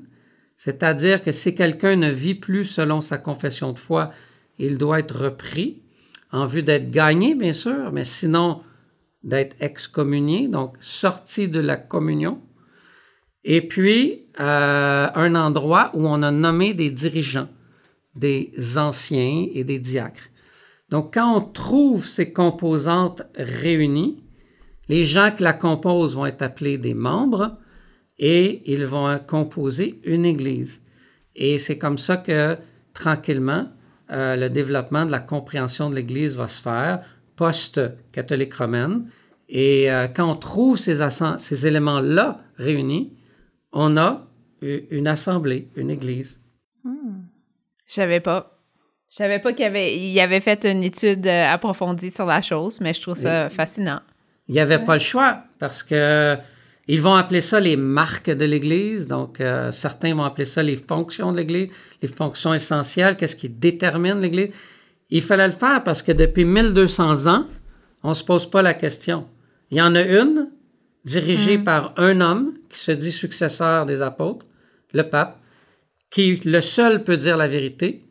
c'est-à-dire 0.56 1.22
que 1.22 1.32
si 1.32 1.54
quelqu'un 1.54 1.96
ne 1.96 2.10
vit 2.10 2.34
plus 2.34 2.64
selon 2.64 3.00
sa 3.00 3.18
confession 3.18 3.72
de 3.72 3.78
foi, 3.78 4.12
il 4.58 4.78
doit 4.78 5.00
être 5.00 5.16
repris 5.16 5.82
en 6.32 6.46
vue 6.46 6.62
d'être 6.62 6.90
gagné, 6.90 7.34
bien 7.34 7.52
sûr, 7.52 7.92
mais 7.92 8.04
sinon 8.04 8.62
d'être 9.22 9.56
excommunié, 9.60 10.48
donc 10.48 10.76
sorti 10.80 11.48
de 11.48 11.60
la 11.60 11.76
communion. 11.76 12.40
Et 13.44 13.66
puis, 13.66 14.26
euh, 14.40 15.08
un 15.14 15.34
endroit 15.34 15.90
où 15.94 16.06
on 16.08 16.22
a 16.22 16.30
nommé 16.30 16.74
des 16.74 16.90
dirigeants 16.90 17.48
des 18.16 18.52
anciens 18.76 19.46
et 19.52 19.64
des 19.64 19.78
diacres. 19.78 20.30
Donc, 20.90 21.14
quand 21.14 21.36
on 21.36 21.40
trouve 21.40 22.06
ces 22.06 22.32
composantes 22.32 23.22
réunies, 23.36 24.22
les 24.88 25.04
gens 25.04 25.30
qui 25.36 25.42
la 25.42 25.54
composent 25.54 26.14
vont 26.14 26.26
être 26.26 26.42
appelés 26.42 26.78
des 26.78 26.94
membres 26.94 27.56
et 28.18 28.62
ils 28.72 28.84
vont 28.84 29.18
composer 29.26 30.00
une 30.04 30.24
Église. 30.24 30.82
Et 31.34 31.58
c'est 31.58 31.78
comme 31.78 31.98
ça 31.98 32.16
que, 32.18 32.56
tranquillement, 32.92 33.68
euh, 34.12 34.36
le 34.36 34.50
développement 34.50 35.06
de 35.06 35.10
la 35.10 35.20
compréhension 35.20 35.90
de 35.90 35.96
l'Église 35.96 36.36
va 36.36 36.48
se 36.48 36.60
faire 36.60 37.00
post-catholique 37.36 38.54
romaine. 38.54 39.08
Et 39.48 39.90
euh, 39.90 40.06
quand 40.06 40.30
on 40.30 40.36
trouve 40.36 40.78
ces, 40.78 41.00
ces 41.38 41.66
éléments-là 41.66 42.40
réunis, 42.56 43.12
on 43.72 43.96
a 43.96 44.28
une 44.62 45.08
assemblée, 45.08 45.68
une 45.76 45.90
église. 45.90 46.40
Je 47.86 47.94
savais 47.94 48.20
pas. 48.20 48.58
Je 49.10 49.16
savais 49.16 49.38
pas 49.38 49.52
qu'il 49.52 49.64
avait, 49.64 49.96
il 49.96 50.18
avait 50.18 50.40
fait 50.40 50.64
une 50.64 50.82
étude 50.82 51.26
euh, 51.26 51.52
approfondie 51.52 52.10
sur 52.10 52.26
la 52.26 52.42
chose, 52.42 52.80
mais 52.80 52.92
je 52.92 53.00
trouve 53.00 53.16
ça 53.16 53.48
fascinant. 53.48 54.00
Il 54.48 54.54
n'y 54.54 54.60
avait 54.60 54.80
pas 54.80 54.94
le 54.94 55.00
choix 55.00 55.44
parce 55.58 55.82
que 55.82 56.36
ils 56.86 57.00
vont 57.00 57.14
appeler 57.14 57.40
ça 57.40 57.60
les 57.60 57.76
marques 57.76 58.30
de 58.30 58.44
l'Église. 58.44 59.06
Donc, 59.06 59.40
euh, 59.40 59.70
certains 59.70 60.14
vont 60.14 60.24
appeler 60.24 60.44
ça 60.44 60.62
les 60.62 60.76
fonctions 60.76 61.32
de 61.32 61.38
l'Église, 61.38 61.70
les 62.02 62.08
fonctions 62.08 62.52
essentielles, 62.52 63.16
qu'est-ce 63.16 63.36
qui 63.36 63.48
détermine 63.48 64.20
l'Église. 64.20 64.50
Il 65.10 65.22
fallait 65.22 65.46
le 65.46 65.54
faire 65.54 65.82
parce 65.82 66.02
que 66.02 66.12
depuis 66.12 66.44
1200 66.44 67.26
ans, 67.26 67.46
on 68.02 68.10
ne 68.10 68.14
se 68.14 68.24
pose 68.24 68.50
pas 68.50 68.62
la 68.62 68.74
question. 68.74 69.26
Il 69.70 69.78
y 69.78 69.82
en 69.82 69.94
a 69.94 70.02
une 70.02 70.50
dirigée 71.04 71.58
mm. 71.58 71.64
par 71.64 71.94
un 71.96 72.20
homme 72.20 72.54
qui 72.68 72.78
se 72.78 72.92
dit 72.92 73.12
successeur 73.12 73.86
des 73.86 74.02
apôtres, 74.02 74.46
le 74.92 75.02
pape, 75.02 75.38
qui 76.14 76.36
le 76.44 76.60
seul 76.60 77.02
peut 77.02 77.16
dire 77.16 77.36
la 77.36 77.48
vérité 77.48 78.04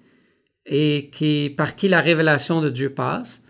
et 0.65 1.09
qui, 1.13 1.53
par 1.55 1.73
qui 1.77 1.87
la 1.87 2.01
révélation 2.01 2.59
de 2.59 2.69
Dieu 2.69 2.89
passe. 2.89 3.41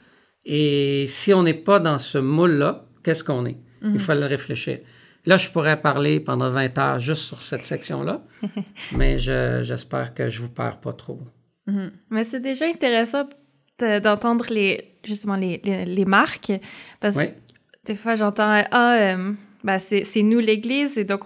Et 0.46 1.06
si 1.08 1.34
on 1.34 1.42
n'est 1.42 1.56
pas 1.56 1.80
dans 1.80 1.98
ce 1.98 2.20
moule-là, 2.20 2.86
qu'est-ce 3.04 3.24
qu'on 3.24 3.48
est? 3.48 3.58
Il 3.82 3.89
mm-hmm. 3.89 4.00
faut 4.00 4.13
le 4.13 4.26
réfléchir. 4.28 4.78
Là, 5.26 5.38
je 5.38 5.50
pourrais 5.50 5.82
parler 5.82 6.20
pendant 6.20 6.52
20 6.52 6.78
heures 6.78 7.00
juste 7.00 7.24
sur 7.24 7.42
cette 7.42 7.63
section-là, 7.63 8.22
mais 8.96 9.18
j'espère 9.18 10.13
que 10.13 10.30
je 10.30 10.44
vous 10.44 10.50
perds 10.50 10.80
pas 10.80 10.94
trop. 10.94 11.20
Mm-hmm. 11.68 11.92
Mais 12.12 12.24
c'est 12.24 12.39
déjà 12.39 12.66
intéressant 12.68 13.28
d'entendre 13.80 14.46
les, 14.52 14.98
justement 15.04 15.36
les, 15.36 15.62
les, 15.63 16.06
marques, 16.06 16.54
parce 17.00 17.18
que 17.18 17.24
des 17.86 17.96
fois, 17.96 18.13
j'entends 18.13 18.62
«Ah, 18.72 18.98
euh, 18.98 19.34
ben 19.63 19.80
c'est 19.80 20.22
nous 20.22 20.39
l'Église, 20.39 21.00
et 21.00 21.06
donc, 21.06 21.24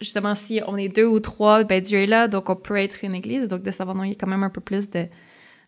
justement, 0.00 0.34
si 0.34 0.60
on 0.66 0.76
est 0.76 0.88
deux 0.88 1.06
ou 1.06 1.20
trois, 1.20 1.64
ben 1.64 1.80
Dieu 1.80 2.00
est 2.00 2.06
là, 2.06 2.28
donc 2.28 2.48
on 2.50 2.56
peut 2.56 2.76
être 2.76 3.04
une 3.04 3.14
Église, 3.14 3.48
donc 3.48 3.62
de 3.62 3.70
savoir, 3.70 3.96
non, 3.96 4.04
il 4.04 4.10
y 4.10 4.12
a 4.12 4.14
quand 4.14 4.26
même 4.26 4.42
un 4.42 4.50
peu 4.50 4.60
plus 4.60 4.90
de, 4.90 5.06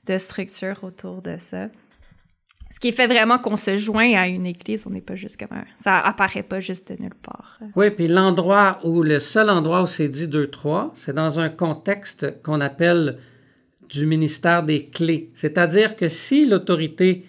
de 0.06 0.16
structure 0.16 0.82
autour 0.82 1.22
de 1.22 1.36
ça. 1.38 1.68
Ce 2.72 2.78
qui 2.88 2.92
fait 2.92 3.08
vraiment 3.08 3.36
qu'on 3.38 3.56
se 3.56 3.76
joint 3.76 4.14
à 4.14 4.26
une 4.26 4.46
église, 4.46 4.86
on 4.86 4.90
n'est 4.90 5.02
pas 5.02 5.16
juste 5.16 5.38
comme 5.38 5.58
un... 5.58 5.64
Ça 5.76 5.98
apparaît 5.98 6.42
pas 6.42 6.60
juste 6.60 6.90
de 6.90 7.02
nulle 7.02 7.14
part. 7.14 7.58
Oui, 7.76 7.90
puis 7.90 8.08
l'endroit 8.08 8.80
où, 8.84 9.02
le 9.02 9.20
seul 9.20 9.50
endroit 9.50 9.82
où 9.82 9.86
c'est 9.86 10.08
dit 10.08 10.26
2-3, 10.26 10.92
c'est 10.94 11.12
dans 11.12 11.40
un 11.40 11.50
contexte 11.50 12.42
qu'on 12.42 12.60
appelle 12.62 13.18
du 13.90 14.06
ministère 14.06 14.62
des 14.62 14.86
clés. 14.86 15.30
C'est-à-dire 15.34 15.94
que 15.94 16.08
si 16.08 16.46
l'autorité 16.46 17.26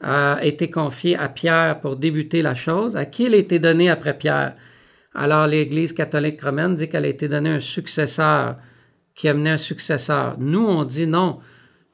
a 0.00 0.38
été 0.42 0.70
confiée 0.70 1.16
à 1.16 1.28
Pierre 1.28 1.80
pour 1.80 1.96
débuter 1.96 2.42
la 2.42 2.54
chose, 2.54 2.96
à 2.96 3.06
qui 3.06 3.24
elle 3.24 3.34
a 3.34 3.38
été 3.38 3.58
donnée 3.58 3.90
après 3.90 4.16
Pierre? 4.16 4.54
Alors 5.16 5.46
l'Église 5.46 5.92
catholique 5.92 6.42
romaine 6.42 6.76
dit 6.76 6.88
qu'elle 6.88 7.06
a 7.06 7.08
été 7.08 7.26
donnée 7.26 7.50
un 7.50 7.60
successeur 7.60 8.56
qui 9.14 9.28
a 9.28 9.34
mené 9.34 9.50
un 9.50 9.56
successeur. 9.56 10.36
Nous, 10.38 10.64
on 10.64 10.84
dit 10.84 11.06
non 11.06 11.38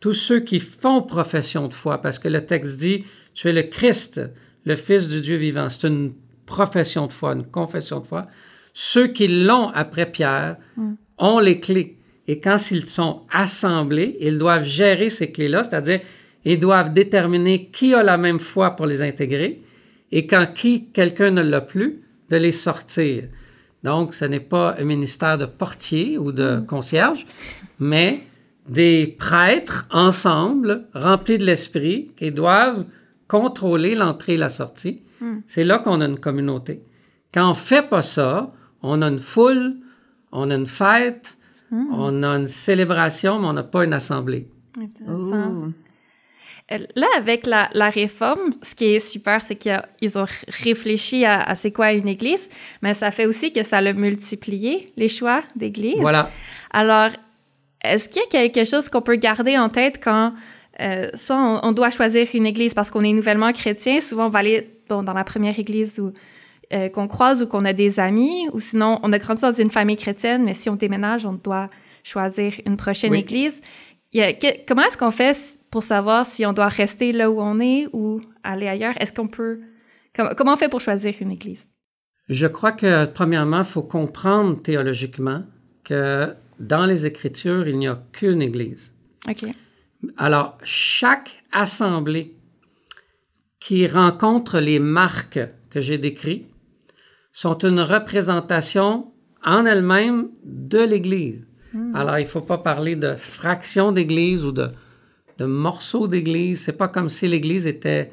tous 0.01 0.15
ceux 0.15 0.41
qui 0.41 0.59
font 0.59 1.01
profession 1.01 1.69
de 1.69 1.75
foi, 1.75 2.03
parce 2.03 2.19
que 2.19 2.27
le 2.27 2.45
texte 2.45 2.81
dit, 2.81 3.05
tu 3.35 3.49
es 3.49 3.53
le 3.53 3.63
Christ, 3.63 4.21
le 4.65 4.75
Fils 4.75 5.07
du 5.07 5.21
Dieu 5.21 5.37
vivant. 5.37 5.69
C'est 5.69 5.87
une 5.87 6.15
profession 6.45 7.07
de 7.07 7.13
foi, 7.13 7.35
une 7.35 7.45
confession 7.45 8.01
de 8.01 8.07
foi. 8.09 8.27
Ceux 8.75 9.07
qui 9.07 9.29
l'ont 9.29 9.69
après 9.69 10.11
Pierre 10.11 10.57
mm. 10.77 10.95
ont 11.19 11.39
les 11.39 11.61
clés. 11.61 11.99
Et 12.27 12.41
quand 12.41 12.59
ils 12.73 12.89
sont 12.89 13.23
assemblés, 13.33 14.17
ils 14.21 14.39
doivent 14.39 14.65
gérer 14.65 15.09
ces 15.09 15.31
clés-là, 15.31 15.63
c'est-à-dire 15.63 16.01
ils 16.45 16.59
doivent 16.59 16.93
déterminer 16.93 17.67
qui 17.67 17.95
a 17.95 18.03
la 18.03 18.19
même 18.19 18.41
foi 18.41 18.73
pour 18.73 18.87
les 18.87 19.03
intégrer 19.03 19.63
et 20.11 20.27
quand 20.27 20.47
qui, 20.53 20.89
quelqu'un 20.91 21.31
ne 21.31 21.43
l'a 21.43 21.61
plus, 21.61 22.03
de 22.33 22.37
les 22.39 22.53
sortir. 22.53 23.25
Donc, 23.85 24.15
ce 24.15 24.25
n'est 24.25 24.41
pas 24.41 24.77
un 24.79 24.85
ministère 24.85 25.37
de 25.39 25.47
portier 25.47 26.19
ou 26.19 26.33
de 26.33 26.57
mm. 26.57 26.67
concierge, 26.67 27.27
mais 27.79 28.27
des 28.69 29.07
prêtres 29.19 29.87
ensemble, 29.91 30.87
remplis 30.95 31.39
de 31.39 31.45
l'esprit, 31.45 32.13
qui 32.17 32.31
doivent 32.31 32.85
contrôler 33.29 33.95
l'entrée 33.95 34.35
et 34.35 34.37
la 34.37 34.49
sortie. 34.49 35.03
Hmm. 35.21 35.39
C'est 35.47 35.65
là 35.65 35.79
qu'on 35.79 36.01
a 36.01 36.07
une 36.07 36.19
communauté. 36.19 36.83
Quand 37.33 37.51
on 37.51 37.55
fait 37.55 37.89
pas 37.89 38.03
ça, 38.03 38.53
on 38.83 39.03
a 39.03 39.09
une 39.09 39.19
foule, 39.19 39.77
on 40.33 40.51
a 40.51 40.55
une 40.55 40.67
fête, 40.67 41.39
hmm. 41.71 41.87
on 41.93 42.23
a 42.23 42.29
une 42.37 42.47
célébration, 42.47 43.39
mais 43.39 43.47
on 43.47 43.53
n'a 43.55 43.63
pas 43.63 43.85
une 43.85 43.95
assemblée. 43.95 44.49
Intéressant. 44.79 45.73
Là, 46.97 47.07
avec 47.17 47.47
la, 47.47 47.91
réforme, 47.91 48.53
ce 48.63 48.75
qui 48.75 48.95
est 48.95 49.01
super, 49.01 49.41
c'est 49.41 49.57
qu'ils 49.57 50.19
ont 50.19 50.27
réfléchi 50.65 51.25
à, 51.25 51.41
à 51.43 51.55
c'est 51.55 51.73
quoi 51.73 51.93
une 51.93 52.09
église, 52.09 52.49
mais 52.83 52.95
ça 52.95 53.11
fait 53.11 53.27
aussi 53.27 53.53
que 53.53 53.63
ça 53.63 53.79
a 53.79 53.93
multiplié 53.93 54.93
les 54.97 55.09
choix 55.09 55.43
d'église. 55.57 56.01
Voilà. 56.01 56.31
Alors, 56.71 57.11
est-ce 57.85 58.09
qu'il 58.09 58.23
y 58.23 58.25
a 58.25 58.49
quelque 58.49 58.65
chose 58.65 58.89
qu'on 58.89 59.03
peut 59.03 59.17
garder 59.17 59.59
en 59.59 59.69
tête 59.69 60.01
quand 60.03 60.33
euh, 60.81 61.09
soit 61.15 61.61
on, 61.63 61.73
doit 61.73 61.91
choisir 61.91 62.27
une 62.33 62.47
église 62.47 62.75
parce 62.75 62.91
qu'on 62.91 63.05
est 63.05 63.13
nouvellement 63.13 63.53
chrétien, 63.53 64.01
souvent 64.01 64.27
on 64.27 64.31
va 64.31 64.39
aller 64.39 64.71
dans 64.89 65.03
la 65.03 65.25
première 65.25 65.59
église 65.59 66.01
euh, 66.73 66.89
qu'on 66.89 67.09
croise 67.09 67.43
ou 67.43 67.47
qu'on 67.47 67.65
a 67.65 67.73
des 67.73 68.01
amis, 68.01 68.49
ou 68.53 68.61
sinon 68.61 68.99
on 69.03 69.13
a 69.13 69.19
grandi 69.19 69.43
dans 69.43 69.53
une 69.53 69.71
famille 69.71 69.97
chrétienne, 69.97 70.45
mais 70.45 70.55
si 70.55 70.71
on 70.71 70.77
déménage, 70.77 71.27
on 71.27 71.33
doit 71.33 71.69
choisir 72.03 72.55
une 72.67 72.77
prochaine 72.77 73.15
église. 73.15 73.61
comment 74.67 74.83
est-ce 74.83 74.97
qu'on 74.97 75.11
fait 75.11 75.59
pour 75.73 75.83
savoir 75.83 76.27
si 76.27 76.47
on 76.47 76.53
doit 76.53 76.69
rester 76.69 77.13
là 77.13 77.31
où 77.31 77.41
on 77.41 77.59
est 77.59 77.89
ou 77.93 78.21
aller 78.45 78.69
ailleurs? 78.69 78.95
Est-ce 79.01 79.13
qu'on 79.13 79.27
peut... 79.27 79.61
comment 80.37 80.53
on 80.53 80.57
fait 80.57 80.69
pour 80.69 80.83
choisir 80.83 81.15
une 81.21 81.33
église? 81.33 81.69
Je 82.29 82.47
crois 82.47 82.73
que, 82.73 83.07
premièrement, 83.07 83.61
il 83.61 83.65
faut 83.65 83.83
comprendre 83.83 84.61
théologiquement 84.63 85.43
que 85.83 86.35
dans 86.61 86.87
les 86.87 87.07
Écritures, 87.07 87.67
il 87.67 87.79
n'y 87.79 87.89
a 87.89 88.01
qu'une 88.13 88.43
Église. 88.43 88.93
Alors, 90.17 90.59
chaque 90.63 91.43
assemblée 91.53 92.37
qui 93.59 93.87
rencontre 93.87 94.61
les 94.61 94.79
marques 94.79 95.41
que 95.71 95.81
j'ai 95.81 95.99
décrites 95.99 96.49
sont 97.33 97.59
une 97.59 97.81
représentation 97.81 99.13
en 99.43 99.65
elle-même 99.65 100.29
de 100.45 100.81
l'Église. 100.81 101.47
Hmm. 101.73 101.97
Alors, 101.97 102.19
il 102.19 102.25
ne 102.25 102.29
faut 102.29 102.43
pas 102.43 102.59
parler 102.59 102.95
de 102.95 103.15
fraction 103.15 103.91
d'Église 103.91 104.45
ou 104.45 104.53
de, 104.53 104.71
de 105.43 105.47
morceaux 105.47 106.07
d'Église. 106.07 106.61
C'est 106.61 106.79
pas 106.83 106.89
comme 106.89 107.11
si 107.11 107.27
l'Église 107.27 107.67
était 107.67 108.13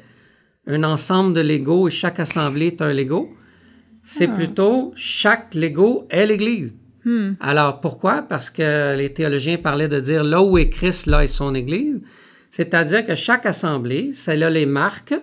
un 0.66 0.82
ensemble 0.84 1.32
de 1.34 1.40
Lego 1.40 1.88
et 1.88 1.90
chaque 1.90 2.18
assemblée 2.20 2.68
est 2.68 2.82
un 2.82 2.92
Lego. 2.92 3.30
C'est 4.02 4.30
ah. 4.30 4.34
plutôt 4.34 4.92
chaque 4.96 5.54
Lego 5.54 6.06
est 6.10 6.26
l'Église. 6.26 6.72
Hmm. 7.04 7.32
Alors 7.40 7.80
pourquoi? 7.80 8.22
Parce 8.22 8.50
que 8.50 8.96
les 8.96 9.12
théologiens 9.12 9.58
parlaient 9.58 9.88
de 9.88 10.00
dire 10.00 10.24
là 10.24 10.42
où 10.42 10.58
est 10.58 10.68
Christ, 10.68 11.06
là 11.06 11.22
est 11.22 11.28
son 11.28 11.54
Église. 11.54 12.00
C'est-à-dire 12.50 13.04
que 13.04 13.14
chaque 13.14 13.46
assemblée, 13.46 14.10
celle 14.12 14.42
a 14.42 14.50
les 14.50 14.66
marques 14.66 15.14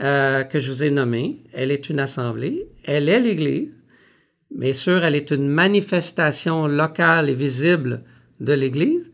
euh, 0.00 0.44
que 0.44 0.60
je 0.60 0.70
vous 0.70 0.82
ai 0.84 0.90
nommées. 0.90 1.42
Elle 1.52 1.72
est 1.72 1.90
une 1.90 1.98
assemblée, 1.98 2.68
elle 2.84 3.08
est 3.08 3.20
l'Église. 3.20 3.72
Bien 4.50 4.72
sûr, 4.72 5.04
elle 5.04 5.16
est 5.16 5.32
une 5.32 5.48
manifestation 5.48 6.68
locale 6.68 7.28
et 7.28 7.34
visible 7.34 8.02
de 8.40 8.52
l'Église, 8.52 9.10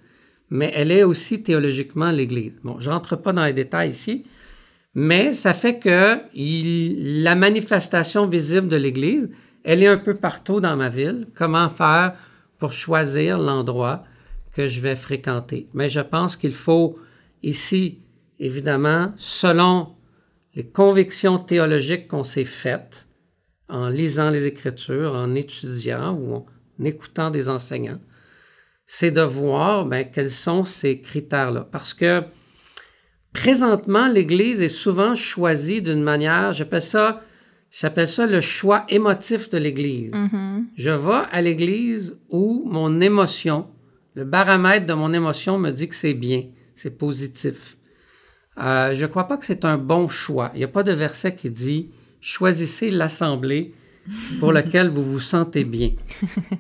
mais 0.51 0.73
elle 0.75 0.91
est 0.91 1.05
aussi 1.05 1.43
théologiquement 1.43 2.11
l'Église. 2.11 2.53
Bon, 2.63 2.79
je 2.81 2.91
rentre 2.91 3.17
pas 3.17 3.33
dans 3.33 3.45
les 3.45 3.53
détails 3.53 3.91
ici, 3.91 4.25
mais 4.95 5.35
ça 5.35 5.55
fait 5.55 5.79
que 5.79 6.19
la 7.23 7.35
manifestation 7.37 8.27
visible 8.27 8.69
de 8.69 8.77
l'Église, 8.77 9.29
elle 9.63 9.83
est 9.83 9.89
un 9.89 9.99
peu 9.99 10.15
partout 10.15 10.61
dans 10.61 10.77
ma 10.77 10.89
ville. 10.89 11.29
Comment 11.35 11.71
faire 11.71 12.15
pour 12.59 12.73
choisir 12.73 13.39
l'endroit 13.39 14.05
que 14.53 14.67
je 14.67 14.81
vais 14.81 14.97
fréquenter? 14.97 15.69
Mais 15.75 15.89
je 15.89 16.01
pense 16.01 16.35
qu'il 16.37 16.55
faut 16.55 16.99
ici, 17.43 17.99
évidemment, 18.41 19.13
selon 19.17 19.91
les 20.55 20.67
convictions 20.67 21.39
théologiques 21.39 22.09
qu'on 22.09 22.25
s'est 22.25 22.45
faites, 22.45 23.07
en 23.69 23.89
lisant 23.89 24.31
les 24.31 24.47
Écritures, 24.47 25.15
en 25.15 25.37
étudiant 25.37 26.13
ou 26.15 26.35
en 26.35 26.85
écoutant 26.85 27.31
des 27.31 27.49
enseignants, 27.49 28.01
c'est 28.93 29.13
de 29.13 29.21
voir 29.21 29.87
ben, 29.87 30.05
quels 30.05 30.33
sont 30.33 30.65
ces 30.65 30.99
critères-là. 30.99 31.65
Parce 31.71 31.95
que 31.95 32.25
présentement, 33.33 34.09
l'Église 34.09 34.61
est 34.61 34.69
souvent 34.69 35.15
choisie 35.15 35.81
d'une 35.81 36.03
manière, 36.03 36.53
j'appelle 36.53 36.83
ça 36.83 37.23
J'appelle 37.71 38.09
ça 38.09 38.27
le 38.27 38.41
choix 38.41 38.85
émotif 38.89 39.49
de 39.49 39.59
l'Église. 39.59 40.11
Mm-hmm. 40.11 40.65
Je 40.77 40.91
vais 40.91 41.23
à 41.31 41.41
l'Église 41.41 42.19
où 42.29 42.65
mon 42.67 43.01
émotion, 43.01 43.69
le 44.17 44.25
baromètre 44.25 44.87
de 44.87 44.93
mon 44.93 45.13
émotion 45.13 45.57
me 45.57 45.71
dit 45.71 45.89
que 45.89 45.95
c'est 45.95 46.15
bien, 46.15 46.47
c'est 46.75 46.99
positif. 46.99 47.77
Euh, 48.59 48.97
je 48.97 49.03
ne 49.03 49.07
crois 49.07 49.29
pas 49.29 49.37
que 49.37 49.47
c'est 49.47 49.65
un 49.65 49.79
bon 49.79 50.09
choix. 50.09 50.51
Il 50.55 50.59
n'y 50.59 50.65
a 50.65 50.69
pas 50.69 50.83
de 50.83 50.91
verset 50.91 51.37
qui 51.37 51.49
dit 51.49 51.91
choisissez 52.21 52.91
l'assemblée 52.91 53.73
pour 54.39 54.53
laquelle 54.53 54.89
vous 54.89 55.05
vous 55.05 55.21
sentez 55.21 55.65
bien. 55.65 55.91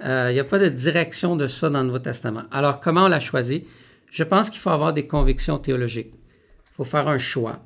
Euh, 0.05 0.28
il 0.30 0.34
n'y 0.34 0.41
a 0.41 0.45
pas 0.45 0.59
de 0.59 0.68
direction 0.68 1.36
de 1.36 1.47
ça 1.47 1.68
dans 1.68 1.80
le 1.80 1.86
Nouveau 1.86 1.99
Testament. 1.99 2.45
Alors, 2.51 2.80
comment 2.80 3.05
on 3.05 3.09
l'a 3.09 3.20
choisi? 3.20 3.64
Je 4.11 4.24
pense 4.24 4.49
qu'il 4.49 4.61
faut 4.61 4.70
avoir 4.70 4.93
des 4.93 5.07
convictions 5.07 5.59
théologiques. 5.59 6.12
Il 6.14 6.74
faut 6.76 6.84
faire 6.84 7.07
un 7.09 7.18
choix. 7.18 7.61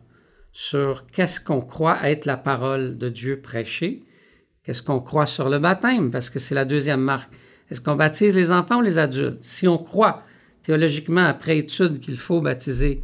sur 0.55 1.07
qu'est-ce 1.09 1.41
qu'on 1.41 1.61
croit 1.61 1.99
être 2.09 2.25
la 2.27 2.37
parole 2.37 2.97
de 2.97 3.09
Dieu 3.09 3.41
prêchée, 3.41 4.05
qu'est-ce 4.63 4.83
qu'on 4.83 5.01
croit 5.01 5.27
sur 5.27 5.51
le 5.51 5.59
baptême, 5.59 6.11
parce 6.11 6.31
que 6.31 6.39
c'est 6.39 6.55
la 6.55 6.65
deuxième 6.65 7.01
marque. 7.01 7.31
Est-ce 7.71 7.81
qu'on 7.81 7.97
baptise 7.97 8.37
les 8.37 8.53
enfants 8.53 8.79
ou 8.79 8.83
les 8.83 8.99
adultes? 8.99 9.43
Si 9.43 9.67
on 9.67 9.79
croit 9.79 10.23
théologiquement, 10.63 11.25
après 11.25 11.59
étude, 11.59 12.01
qu'il 12.01 12.17
faut 12.17 12.41
baptiser 12.41 13.03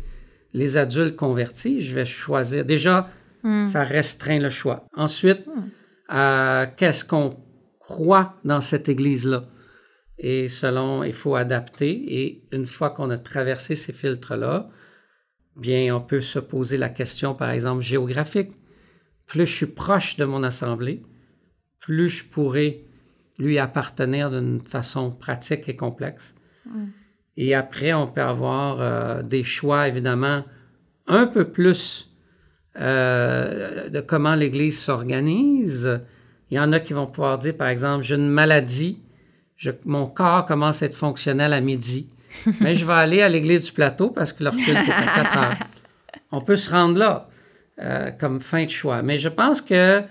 les 0.55 0.77
adultes 0.77 1.17
convertis, 1.17 1.83
je 1.83 1.95
vais 1.95 2.05
choisir. 2.05 2.65
Déjà, 2.65 3.11
hmm. 3.43 3.67
ça 3.67 3.83
restreint 3.83 4.39
le 4.39 4.51
choix. 4.51 4.87
Ensuite, 4.97 5.47
hmm. 5.47 5.69
Qu'est-ce 6.11 7.05
qu'on 7.05 7.37
croit 7.79 8.37
dans 8.45 8.61
cette 8.61 8.89
Église-là? 8.89 9.47
Et 10.19 10.49
selon, 10.49 11.03
il 11.03 11.15
faut 11.15 11.35
adapter. 11.35 11.91
Et 12.21 12.45
une 12.53 12.67
fois 12.67 12.91
qu'on 12.91 13.11
a 13.11 13.19
traversé 13.19 13.75
ces 13.75 13.93
filtres-là, 13.93 14.69
bien, 15.57 15.95
on 15.95 16.01
peut 16.01 16.21
se 16.21 16.39
poser 16.39 16.77
la 16.77 16.91
question, 16.91 17.35
par 17.35 17.51
exemple, 17.51 17.83
géographique. 17.83 18.53
Plus 19.27 19.47
je 19.47 19.55
suis 19.55 19.67
proche 19.67 20.17
de 20.17 20.25
mon 20.25 20.43
assemblée, 20.43 21.03
plus 21.79 22.09
je 22.09 22.25
pourrais 22.25 22.85
lui 23.39 23.59
appartenir 23.59 24.31
d'une 24.31 24.61
façon 24.61 25.11
pratique 25.11 25.69
et 25.69 25.77
complexe. 25.77 26.35
Mm. 26.67 26.87
Et 27.37 27.55
après, 27.55 27.93
on 27.95 28.07
peut 28.07 28.21
avoir 28.21 28.81
euh, 28.81 29.23
des 29.23 29.45
choix, 29.45 29.89
évidemment, 29.89 30.45
un 31.07 31.27
peu 31.27 31.51
plus 31.51 32.10
euh, 32.79 33.89
de 33.89 34.01
comment 34.01 34.35
l'Église 34.35 34.79
s'organise. 34.79 36.01
Il 36.51 36.57
y 36.57 36.61
en 36.61 36.73
a 36.73 36.81
qui 36.81 36.93
vont 36.93 37.07
pouvoir 37.07 37.39
dire, 37.39 37.57
par 37.57 37.69
exemple, 37.69 38.05
j'ai 38.05 38.17
une 38.17 38.29
maladie, 38.29 38.99
mon 39.85 40.07
corps 40.07 40.47
commence 40.47 40.83
à 40.83 40.87
être 40.87 40.95
fonctionnel 40.95 41.53
à 41.53 41.61
midi. 41.61 42.09
Mais 42.61 42.77
je 42.77 42.85
vais 42.85 42.93
aller 42.93 43.23
à 43.23 43.29
l'église 43.29 43.63
du 43.63 43.73
plateau 43.73 44.11
parce 44.11 44.33
que 44.33 44.45
leur 44.45 44.55
culte 44.55 44.69
est 44.69 44.93
à 44.93 45.25
4 45.25 45.39
heures. 45.39 45.59
On 46.33 46.41
peut 46.41 46.57
se 46.57 46.71
rendre 46.71 46.99
là 46.99 47.29
euh, 47.81 48.11
comme 48.13 48.41
fin 48.41 48.65
de 48.65 48.71
choix. 48.71 49.03
Mais 49.03 49.19
je 49.19 49.29
pense 49.29 49.61
que 49.61 50.03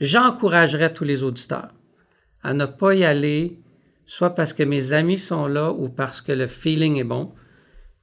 j'encouragerais 0.00 0.92
tous 0.92 1.04
les 1.04 1.22
auditeurs 1.22 1.70
à 2.42 2.54
ne 2.54 2.66
pas 2.66 2.94
y 2.94 3.04
aller, 3.04 3.58
soit 4.06 4.34
parce 4.34 4.52
que 4.52 4.62
mes 4.62 4.92
amis 4.92 5.18
sont 5.18 5.48
là 5.48 5.72
ou 5.72 5.88
parce 5.88 6.20
que 6.20 6.30
le 6.30 6.46
feeling 6.46 6.96
est 7.00 7.04
bon, 7.04 7.32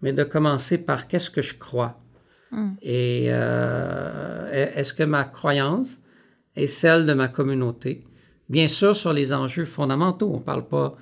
mais 0.02 0.12
de 0.12 0.26
commencer 0.26 0.78
par 0.78 1.08
qu'est-ce 1.08 1.30
que 1.30 1.42
je 1.42 1.58
crois. 1.58 2.03
Hmm. 2.54 2.76
Et 2.84 3.26
euh, 3.30 4.70
est-ce 4.76 4.94
que 4.94 5.02
ma 5.02 5.24
croyance 5.24 6.00
est 6.56 6.68
celle 6.68 7.08
de 7.08 7.14
ma 7.14 7.28
communauté? 7.28 8.06
Bien 8.48 8.68
sûr, 8.68 8.96
sur 8.96 9.12
les 9.12 9.34
enjeux 9.34 9.66
fondamentaux. 9.66 10.30
On 10.32 10.38
ne 10.38 10.44
parle 10.44 10.68
pas 10.68 10.96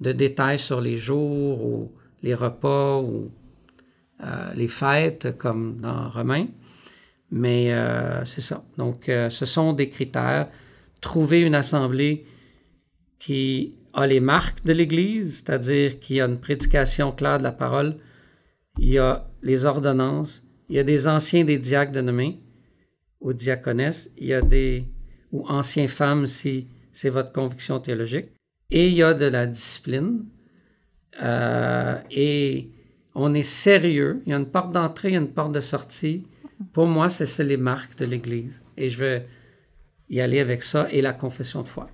de 0.00 0.10
détails 0.10 0.58
sur 0.58 0.80
les 0.80 0.96
jours 0.96 1.64
ou 1.64 1.92
les 2.24 2.34
repas 2.34 2.98
ou 2.98 3.30
euh, 4.24 4.52
les 4.56 4.66
fêtes 4.66 5.38
comme 5.38 5.80
dans 5.80 6.08
Romain. 6.08 6.46
Mais 7.30 7.72
euh, 7.72 8.24
c'est 8.24 8.40
ça. 8.40 8.64
Donc, 8.76 9.04
ce 9.06 9.46
sont 9.46 9.72
des 9.72 9.88
critères. 9.88 10.48
Trouver 11.00 11.42
une 11.42 11.54
assemblée 11.54 12.26
qui 13.20 13.76
a 13.92 14.08
les 14.08 14.18
marques 14.18 14.64
de 14.64 14.72
l'Église, 14.72 15.36
c'est-à-dire 15.36 16.00
qui 16.00 16.20
a 16.20 16.24
une 16.24 16.40
prédication 16.40 17.12
claire 17.12 17.38
de 17.38 17.44
la 17.44 17.52
parole. 17.52 17.96
Il 18.78 18.88
y 18.88 18.98
a 18.98 19.28
les 19.42 19.64
ordonnances. 19.64 20.49
Il 20.70 20.76
y 20.76 20.78
a 20.78 20.84
des 20.84 21.08
anciens 21.08 21.44
des 21.44 21.58
diacres 21.58 21.90
dénommés 21.90 22.40
ou 23.20 23.32
diaconesses. 23.32 24.08
Il 24.16 24.28
y 24.28 24.34
a 24.34 24.40
des 24.40 24.84
ou 25.32 25.44
anciens 25.48 25.88
femmes 25.88 26.26
si 26.26 26.68
c'est 26.92 27.10
votre 27.10 27.32
conviction 27.32 27.80
théologique 27.80 28.28
et 28.70 28.88
il 28.88 28.94
y 28.94 29.02
a 29.02 29.12
de 29.12 29.24
la 29.26 29.48
discipline. 29.48 30.26
Euh, 31.20 31.98
et 32.12 32.70
on 33.16 33.34
est 33.34 33.42
sérieux. 33.42 34.22
Il 34.26 34.30
y 34.30 34.32
a 34.32 34.36
une 34.36 34.46
porte 34.46 34.70
d'entrée, 34.70 35.08
il 35.08 35.14
y 35.14 35.16
a 35.16 35.20
une 35.20 35.32
porte 35.32 35.52
de 35.52 35.60
sortie. 35.60 36.24
Pour 36.72 36.86
moi, 36.86 37.10
c'est 37.10 37.42
les 37.42 37.56
marques 37.56 37.98
de 37.98 38.04
l'Église. 38.04 38.62
Et 38.76 38.88
je 38.90 38.98
vais 38.98 39.26
y 40.08 40.20
aller 40.20 40.38
avec 40.38 40.62
ça 40.62 40.88
et 40.92 41.02
la 41.02 41.12
confession 41.12 41.62
de 41.62 41.68
foi. 41.68 41.90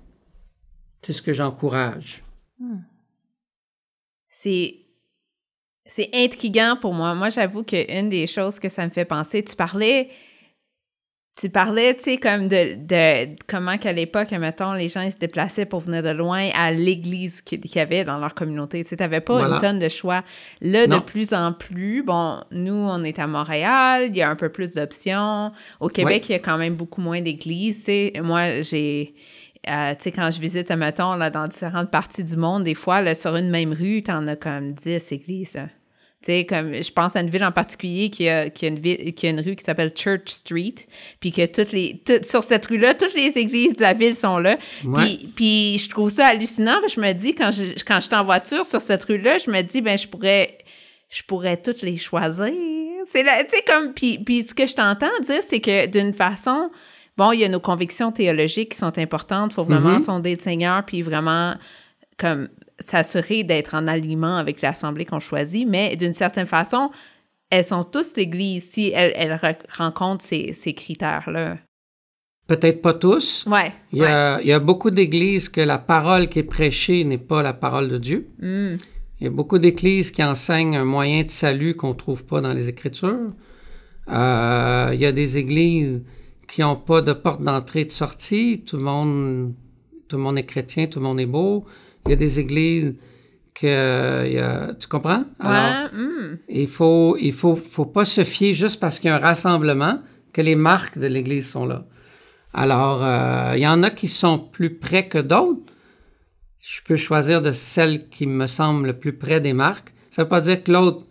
C'est 1.01 1.13
ce 1.13 1.23
que 1.23 1.33
j'encourage. 1.33 2.23
Hmm. 2.59 2.81
C'est 4.29 4.86
c'est 5.87 6.09
intriguant 6.13 6.77
pour 6.79 6.93
moi. 6.93 7.15
Moi, 7.15 7.29
j'avoue 7.29 7.63
qu'une 7.63 8.09
des 8.09 8.27
choses 8.27 8.59
que 8.59 8.69
ça 8.69 8.85
me 8.85 8.91
fait 8.91 9.05
penser, 9.05 9.43
tu 9.43 9.55
parlais 9.55 10.09
tu 11.39 11.49
parlais, 11.49 11.95
tu 11.95 12.03
sais, 12.03 12.17
comme 12.17 12.47
de, 12.47 12.75
de 12.75 13.35
comment 13.47 13.77
qu'à 13.77 13.93
l'époque, 13.93 14.31
mettons, 14.31 14.73
les 14.73 14.87
gens 14.87 15.01
ils 15.01 15.11
se 15.11 15.17
déplaçaient 15.17 15.65
pour 15.65 15.81
venir 15.81 16.01
de 16.01 16.09
loin 16.09 16.49
à 16.55 16.71
l'église 16.71 17.41
qu'il 17.41 17.61
y 17.63 17.79
avait 17.79 18.03
dans 18.03 18.17
leur 18.17 18.33
communauté. 18.33 18.83
Tu 18.83 18.89
sais, 18.89 18.97
t'avais 18.97 19.21
pas 19.21 19.41
une 19.41 19.57
tonne 19.57 19.77
de 19.77 19.87
choix. 19.87 20.23
Là, 20.61 20.87
de 20.87 20.97
plus 20.97 21.33
en 21.33 21.53
plus, 21.53 22.01
bon, 22.01 22.39
nous, 22.51 22.73
on 22.73 23.03
est 23.03 23.19
à 23.19 23.27
Montréal, 23.27 24.07
il 24.07 24.15
y 24.15 24.23
a 24.23 24.29
un 24.29 24.35
peu 24.35 24.49
plus 24.49 24.73
d'options. 24.73 25.51
Au 25.79 25.89
Québec, 25.89 26.27
il 26.29 26.31
y 26.31 26.35
a 26.35 26.39
quand 26.39 26.57
même 26.57 26.73
beaucoup 26.73 27.01
moins 27.01 27.21
d'églises. 27.21 27.79
Tu 27.79 27.83
sais, 27.83 28.13
moi, 28.23 28.61
j'ai... 28.61 29.13
Euh, 29.67 29.95
tu 29.95 30.03
sais, 30.03 30.11
quand 30.11 30.31
je 30.31 30.39
visite, 30.39 30.71
mettons, 30.71 31.15
là, 31.15 31.29
dans 31.29 31.47
différentes 31.47 31.91
parties 31.91 32.23
du 32.23 32.37
monde, 32.37 32.63
des 32.63 32.75
fois, 32.75 33.01
là, 33.01 33.15
sur 33.15 33.35
une 33.35 33.49
même 33.49 33.73
rue, 33.73 34.03
t'en 34.03 34.27
as 34.27 34.35
comme 34.35 34.73
10 34.73 35.11
églises, 35.11 35.53
là 35.53 35.67
comme 36.47 36.73
je 36.73 36.91
pense 36.91 37.15
à 37.15 37.21
une 37.21 37.29
ville 37.29 37.43
en 37.43 37.51
particulier 37.51 38.09
qui 38.09 38.27
a, 38.27 38.49
qui 38.49 38.65
a, 38.65 38.69
une, 38.69 38.79
ville, 38.79 39.13
qui 39.13 39.27
a 39.27 39.29
une 39.29 39.39
rue 39.39 39.55
qui 39.55 39.63
s'appelle 39.63 39.93
Church 39.95 40.27
Street, 40.27 40.75
puis 41.19 41.31
que 41.31 41.45
toutes 41.45 41.71
les, 41.71 42.01
sur 42.23 42.43
cette 42.43 42.65
rue-là, 42.65 42.95
toutes 42.95 43.13
les 43.13 43.37
églises 43.37 43.75
de 43.75 43.81
la 43.81 43.93
ville 43.93 44.15
sont 44.15 44.37
là. 44.37 44.57
Puis, 44.81 45.29
puis 45.35 45.77
je 45.77 45.89
trouve 45.89 46.09
ça 46.09 46.27
hallucinant. 46.27 46.79
Je 46.93 46.99
me 46.99 47.13
dis, 47.13 47.33
quand 47.33 47.51
je, 47.51 47.83
quand 47.85 47.97
je 47.97 48.07
suis 48.07 48.15
en 48.15 48.25
voiture 48.25 48.65
sur 48.65 48.81
cette 48.81 49.03
rue-là, 49.05 49.37
je 49.37 49.49
me 49.49 49.61
dis, 49.61 49.81
ben 49.81 49.97
je 49.97 50.07
pourrais, 50.07 50.57
je 51.09 51.23
pourrais 51.23 51.57
toutes 51.57 51.81
les 51.81 51.97
choisir. 51.97 52.53
C'est 53.05 53.23
tu 53.23 53.29
sais, 53.55 53.63
comme, 53.65 53.93
puis, 53.93 54.19
puis 54.19 54.43
ce 54.43 54.53
que 54.53 54.67
je 54.67 54.75
t'entends 54.75 55.07
dire, 55.21 55.41
c'est 55.47 55.61
que 55.61 55.85
d'une 55.85 56.13
façon, 56.13 56.69
bon, 57.17 57.31
il 57.31 57.39
y 57.39 57.43
a 57.43 57.49
nos 57.49 57.59
convictions 57.59 58.11
théologiques 58.11 58.73
qui 58.73 58.77
sont 58.77 58.97
importantes. 58.97 59.51
Il 59.51 59.55
faut 59.55 59.65
vraiment 59.65 59.97
mm-hmm. 59.97 60.05
sonder 60.05 60.35
le 60.35 60.41
Seigneur, 60.41 60.83
puis 60.85 61.01
vraiment, 61.01 61.55
comme, 62.17 62.47
s'assurer 62.79 63.43
d'être 63.43 63.73
en 63.73 63.87
alignement 63.87 64.37
avec 64.37 64.61
l'Assemblée 64.61 65.05
qu'on 65.05 65.19
choisit, 65.19 65.67
mais 65.67 65.95
d'une 65.95 66.13
certaine 66.13 66.45
façon, 66.45 66.91
elles 67.49 67.65
sont 67.65 67.83
tous 67.83 68.15
l'Église 68.15 68.69
si 68.69 68.91
elles, 68.93 69.39
rencontrent 69.69 70.23
ces, 70.23 70.73
critères-là. 70.75 71.57
Peut-être 72.47 72.81
pas 72.81 72.93
tous. 72.93 73.45
Ouais, 73.45 73.73
il, 73.91 73.99
y 73.99 74.05
a, 74.05 74.39
il 74.41 74.47
y 74.47 74.53
a 74.53 74.59
beaucoup 74.59 74.89
d'églises 74.89 75.49
que 75.49 75.59
la 75.59 75.77
parole 75.77 76.29
qui 76.29 76.39
est 76.39 76.43
prêchée 76.43 77.03
n'est 77.03 77.17
pas 77.17 77.43
la 77.43 77.53
parole 77.53 77.89
de 77.89 77.97
Dieu. 77.97 78.29
Hmm. 78.39 78.77
Il 79.19 79.23
y 79.23 79.27
a 79.27 79.31
beaucoup 79.31 79.57
d'églises 79.57 80.11
qui 80.11 80.23
enseignent 80.23 80.77
un 80.77 80.85
moyen 80.85 81.23
de 81.23 81.31
salut 81.31 81.75
qu'on 81.75 81.89
ne 81.89 81.93
trouve 81.93 82.25
pas 82.25 82.39
dans 82.39 82.53
les 82.53 82.69
Écritures. 82.69 83.31
Euh, 84.09 84.91
il 84.93 85.01
y 85.01 85.05
a 85.05 85.11
des 85.11 85.37
églises 85.37 86.03
qui 86.47 86.61
n'ont 86.61 86.75
pas 86.75 87.01
de 87.01 87.13
porte 87.13 87.41
d'entrée 87.41 87.81
et 87.81 87.85
de 87.85 87.91
sortie. 87.91 88.63
Tout 88.65 88.77
le 88.77 88.83
monde, 88.83 89.53
tout 90.07 90.17
le 90.17 90.23
monde 90.23 90.37
est 90.37 90.45
chrétien, 90.45 90.87
tout 90.87 90.99
le 90.99 91.05
monde 91.05 91.19
est 91.19 91.25
beau. 91.25 91.65
Il 92.05 92.11
y 92.11 92.13
a 92.13 92.17
des 92.17 92.39
églises 92.39 92.95
que 93.53 94.73
tu 94.73 94.87
comprends? 94.87 95.25
Alors, 95.39 95.89
hmm. 95.93 96.37
il 96.47 96.67
faut 96.67 97.17
il 97.19 97.33
faut 97.33 97.55
faut 97.55 97.85
pas 97.85 98.05
se 98.05 98.23
fier 98.23 98.53
juste 98.53 98.79
parce 98.79 98.99
qu'il 98.99 99.09
y 99.09 99.11
a 99.11 99.15
un 99.15 99.19
rassemblement 99.19 100.01
que 100.33 100.41
les 100.41 100.55
marques 100.55 100.97
de 100.97 101.07
l'église 101.07 101.49
sont 101.49 101.65
là. 101.65 101.85
Alors 102.53 103.03
euh, 103.03 103.53
il 103.55 103.61
y 103.61 103.67
en 103.67 103.83
a 103.83 103.89
qui 103.89 104.07
sont 104.07 104.39
plus 104.39 104.75
près 104.75 105.07
que 105.07 105.17
d'autres. 105.17 105.61
Je 106.59 106.81
peux 106.85 106.95
choisir 106.95 107.41
de 107.41 107.51
celle 107.51 108.09
qui 108.09 108.25
me 108.27 108.47
semble 108.47 108.87
le 108.87 108.93
plus 108.93 109.13
près 109.13 109.39
des 109.39 109.53
marques. 109.53 109.93
Ça 110.11 110.23
veut 110.23 110.29
pas 110.29 110.41
dire 110.41 110.63
que 110.63 110.71
l'autre 110.71 111.05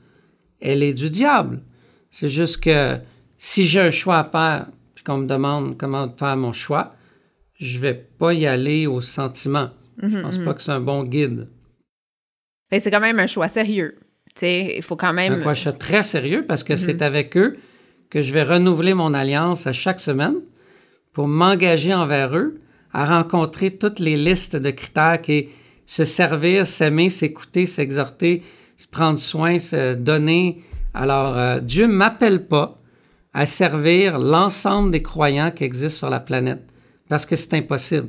elle 0.61 0.83
est 0.83 0.95
du 0.95 1.11
diable. 1.11 1.63
C'est 2.11 2.29
juste 2.29 2.59
que 2.59 2.97
si 3.37 3.65
j'ai 3.65 3.81
un 3.81 3.91
choix 3.91 4.19
à 4.19 4.25
faire, 4.25 4.67
qu'on 5.07 5.19
me 5.19 5.27
demande 5.27 5.79
comment 5.79 6.13
faire 6.19 6.37
mon 6.37 6.53
choix, 6.53 6.95
je 7.59 7.79
vais 7.79 7.95
pas 7.95 8.35
y 8.35 8.47
aller 8.47 8.87
au 8.87 9.01
sentiment. 9.01 9.71
Je 10.03 10.07
mhm, 10.07 10.23
pense 10.23 10.39
pas 10.39 10.45
mhm. 10.45 10.55
que 10.55 10.63
c'est 10.63 10.73
un 10.73 10.81
bon 10.81 11.05
guide. 11.05 11.49
c'est 12.71 12.91
quand 12.91 13.01
même 13.01 13.21
un 13.21 13.27
choix 13.27 13.49
sérieux. 13.49 13.99
il 14.43 14.83
faut 14.83 14.97
quand 14.97 15.13
même. 15.13 15.43
Un 15.47 15.55
choix 15.55 15.73
très 15.73 16.03
sérieux 16.03 16.45
parce 16.47 16.65
que 16.65 16.77
c'est 16.77 17.01
mhm. 17.01 17.03
avec 17.03 17.37
eux 17.37 17.57
que 18.11 18.21
je 18.21 18.33
vais 18.33 18.43
renouveler 18.43 18.95
mon 18.95 19.15
alliance 19.15 19.67
à 19.67 19.73
chaque 19.73 20.01
semaine 20.01 20.37
pour 21.13 21.29
m'engager 21.29 21.95
envers 21.95 22.37
eux 22.37 22.61
à 22.93 23.07
rencontrer 23.07 23.71
toutes 23.77 24.01
les 24.01 24.17
listes 24.17 24.57
de 24.57 24.71
critères 24.71 25.21
qui 25.23 25.33
est 25.33 25.49
se 25.87 26.05
servir, 26.05 26.67
s'aimer, 26.67 27.11
s'écouter, 27.11 27.67
s'exhorter, 27.67 28.43
se 28.77 28.89
prendre 28.89 29.19
soin, 29.19 29.59
se 29.59 29.95
donner. 29.95 30.63
Alors, 30.95 31.39
euh, 31.39 31.61
Dieu 31.61 31.87
ne 31.87 31.93
m'appelle 31.93 32.47
pas 32.47 32.81
à 33.37 33.45
servir 33.45 34.19
l'ensemble 34.19 34.91
des 34.91 35.03
croyants 35.03 35.51
qui 35.51 35.65
existent 35.65 35.99
sur 35.99 36.11
la 36.11 36.21
planète 36.21 36.67
parce 37.07 37.27
que 37.27 37.37
c'est 37.37 37.53
impossible. 37.53 38.09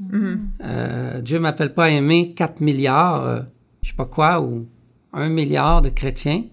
Mm-hmm. 0.00 0.38
Euh, 0.62 1.20
Dieu 1.22 1.38
ne 1.38 1.42
m'appelle 1.42 1.74
pas 1.74 1.86
à 1.86 1.88
aimer 1.88 2.34
4 2.34 2.60
milliards, 2.60 3.22
je 3.22 3.28
euh, 3.28 3.42
je 3.82 3.88
sais 3.88 3.96
pas 3.96 4.04
quoi, 4.04 4.40
ou 4.40 4.68
1 5.12 5.28
milliard 5.28 5.82
de 5.82 5.88
chrétiens. 5.88 6.44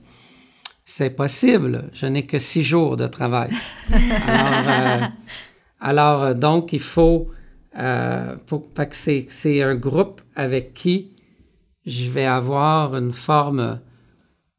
C'est 0.83 1.11
possible. 1.11 1.91
Je 1.93 2.07
n'ai 2.07 2.25
que 2.25 2.39
six 2.39 2.63
jours 2.63 2.97
de 2.97 3.05
travail. 3.05 3.51
alors, 5.79 6.23
euh, 6.23 6.33
donc, 6.33 6.73
il 6.73 6.79
faut, 6.79 7.29
faut 8.47 8.59
que 8.59 8.95
c'est 9.29 9.61
un 9.61 9.75
groupe 9.75 10.21
avec 10.35 10.73
qui 10.73 11.11
je 11.85 12.09
vais 12.09 12.25
avoir 12.25 12.95
une 12.95 13.13
forme 13.13 13.79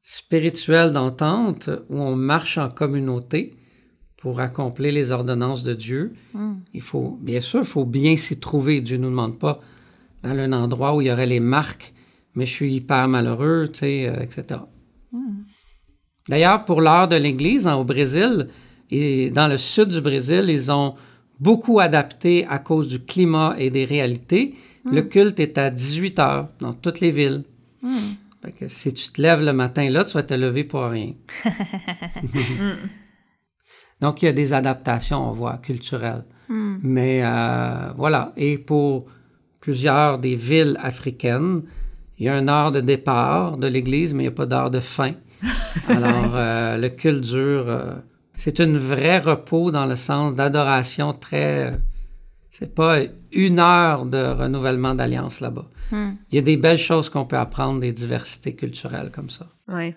spirituelle 0.08 0.94
d'entente 0.94 1.68
où 1.90 2.00
on 2.00 2.16
marche 2.16 2.56
en 2.56 2.70
communauté 2.70 3.54
pour 4.16 4.40
accomplir 4.40 4.90
les 4.90 5.12
ordonnances 5.12 5.64
de 5.64 5.74
Dieu. 5.74 6.14
Il 6.72 6.80
faut, 6.80 7.18
bien 7.20 7.42
sûr, 7.42 7.60
il 7.60 7.66
faut 7.66 7.84
bien 7.84 8.16
s'y 8.16 8.40
trouver. 8.40 8.80
Dieu 8.80 8.96
ne 8.96 9.02
nous 9.02 9.10
demande 9.10 9.38
pas 9.38 9.60
dans 10.22 10.30
un 10.30 10.54
endroit 10.54 10.96
où 10.96 11.02
il 11.02 11.08
y 11.08 11.12
aurait 11.12 11.26
les 11.26 11.40
marques, 11.40 11.92
mais 12.34 12.46
je 12.46 12.50
suis 12.52 12.74
hyper 12.74 13.06
malheureux, 13.06 13.68
tu 13.70 13.80
sais, 13.80 14.08
euh, 14.08 14.22
etc. 14.22 14.60
D'ailleurs, 16.26 16.64
pour 16.64 16.80
l'heure 16.80 17.08
de 17.08 17.16
l'Église, 17.16 17.66
hein, 17.66 17.76
au 17.76 17.84
Brésil, 17.84 18.48
et 18.90 19.28
dans 19.28 19.46
le 19.46 19.58
sud 19.58 19.90
du 19.90 20.00
Brésil, 20.00 20.46
ils 20.48 20.72
ont 20.72 20.94
beaucoup 21.38 21.80
adapté 21.80 22.46
à 22.46 22.58
cause 22.58 22.88
du 22.88 22.98
climat 22.98 23.56
et 23.58 23.68
des 23.68 23.84
réalités. 23.84 24.54
Le 24.90 25.02
culte 25.02 25.38
est 25.38 25.58
à 25.58 25.68
18 25.68 26.18
heures 26.18 26.48
dans 26.60 26.72
toutes 26.72 27.00
les 27.00 27.10
villes. 27.10 27.44
Fait 28.48 28.64
que 28.64 28.68
si 28.68 28.94
tu 28.94 29.12
te 29.12 29.20
lèves 29.20 29.42
le 29.42 29.52
matin 29.52 29.90
là, 29.90 30.06
tu 30.06 30.14
vas 30.14 30.22
te 30.22 30.32
lever 30.32 30.64
pour 30.64 30.82
rien. 30.84 31.12
Donc, 34.00 34.22
il 34.22 34.24
y 34.24 34.28
a 34.28 34.32
des 34.32 34.54
adaptations, 34.54 35.28
on 35.28 35.32
voit, 35.32 35.58
culturelles. 35.58 36.24
Mais 36.48 37.20
euh, 37.22 37.92
voilà. 37.98 38.32
Et 38.38 38.56
pour 38.56 39.04
plusieurs 39.60 40.18
des 40.18 40.34
villes 40.34 40.78
africaines, 40.82 41.62
il 42.18 42.24
y 42.24 42.28
a 42.30 42.38
une 42.38 42.48
heure 42.48 42.72
de 42.72 42.80
départ 42.80 43.58
de 43.58 43.66
l'Église, 43.66 44.14
mais 44.14 44.22
il 44.22 44.28
n'y 44.28 44.32
a 44.32 44.36
pas 44.36 44.46
d'heure 44.46 44.70
de 44.70 44.80
fin. 44.80 45.12
Alors, 45.88 46.32
euh, 46.34 46.78
le 46.78 46.88
culte 46.88 47.20
dure. 47.20 47.68
euh, 47.68 47.96
c'est 48.34 48.60
une 48.60 48.78
vraie 48.78 49.18
repos 49.18 49.70
dans 49.70 49.84
le 49.84 49.96
sens 49.96 50.34
d'adoration 50.34 51.12
très. 51.12 51.74
C'est 52.58 52.74
pas 52.74 52.98
une 53.32 53.60
heure 53.60 54.04
de 54.04 54.18
renouvellement 54.18 54.94
d'alliance 54.94 55.40
là-bas. 55.40 55.66
Il 55.92 56.16
y 56.32 56.38
a 56.38 56.42
des 56.42 56.56
belles 56.56 56.76
choses 56.78 57.08
qu'on 57.08 57.24
peut 57.24 57.36
apprendre 57.38 57.80
des 57.80 57.92
diversités 57.92 58.54
culturelles 58.54 59.10
comme 59.10 59.30
ça. 59.30 59.46
Oui. 59.68 59.94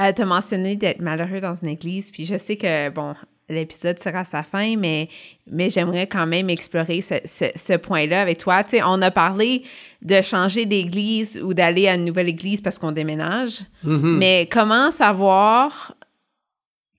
Euh, 0.00 0.12
tu 0.14 0.22
as 0.22 0.26
mentionné 0.26 0.76
d'être 0.76 1.00
malheureux 1.00 1.40
dans 1.40 1.54
une 1.54 1.68
église, 1.68 2.10
puis 2.10 2.24
je 2.24 2.38
sais 2.38 2.56
que, 2.56 2.88
bon, 2.88 3.14
l'épisode 3.50 3.98
sera 3.98 4.20
à 4.20 4.24
sa 4.24 4.42
fin, 4.42 4.76
mais, 4.76 5.08
mais 5.50 5.68
j'aimerais 5.68 6.06
quand 6.06 6.26
même 6.26 6.48
explorer 6.48 7.02
ce, 7.02 7.16
ce- 7.26 7.52
ce 7.54 7.74
point-là 7.74 8.22
avec 8.22 8.38
toi. 8.38 8.64
Tu 8.64 8.70
sais, 8.70 8.82
on 8.82 9.02
a 9.02 9.10
parlé 9.10 9.64
de 10.00 10.22
changer 10.22 10.64
d'église 10.64 11.40
ou 11.42 11.52
d'aller 11.52 11.88
à 11.88 11.94
une 11.96 12.06
nouvelle 12.06 12.28
église 12.30 12.60
parce 12.62 12.78
qu'on 12.78 12.92
déménage, 12.92 13.60
Mhm. 13.84 14.16
mais 14.18 14.48
comment 14.50 14.90
savoir 14.90 15.94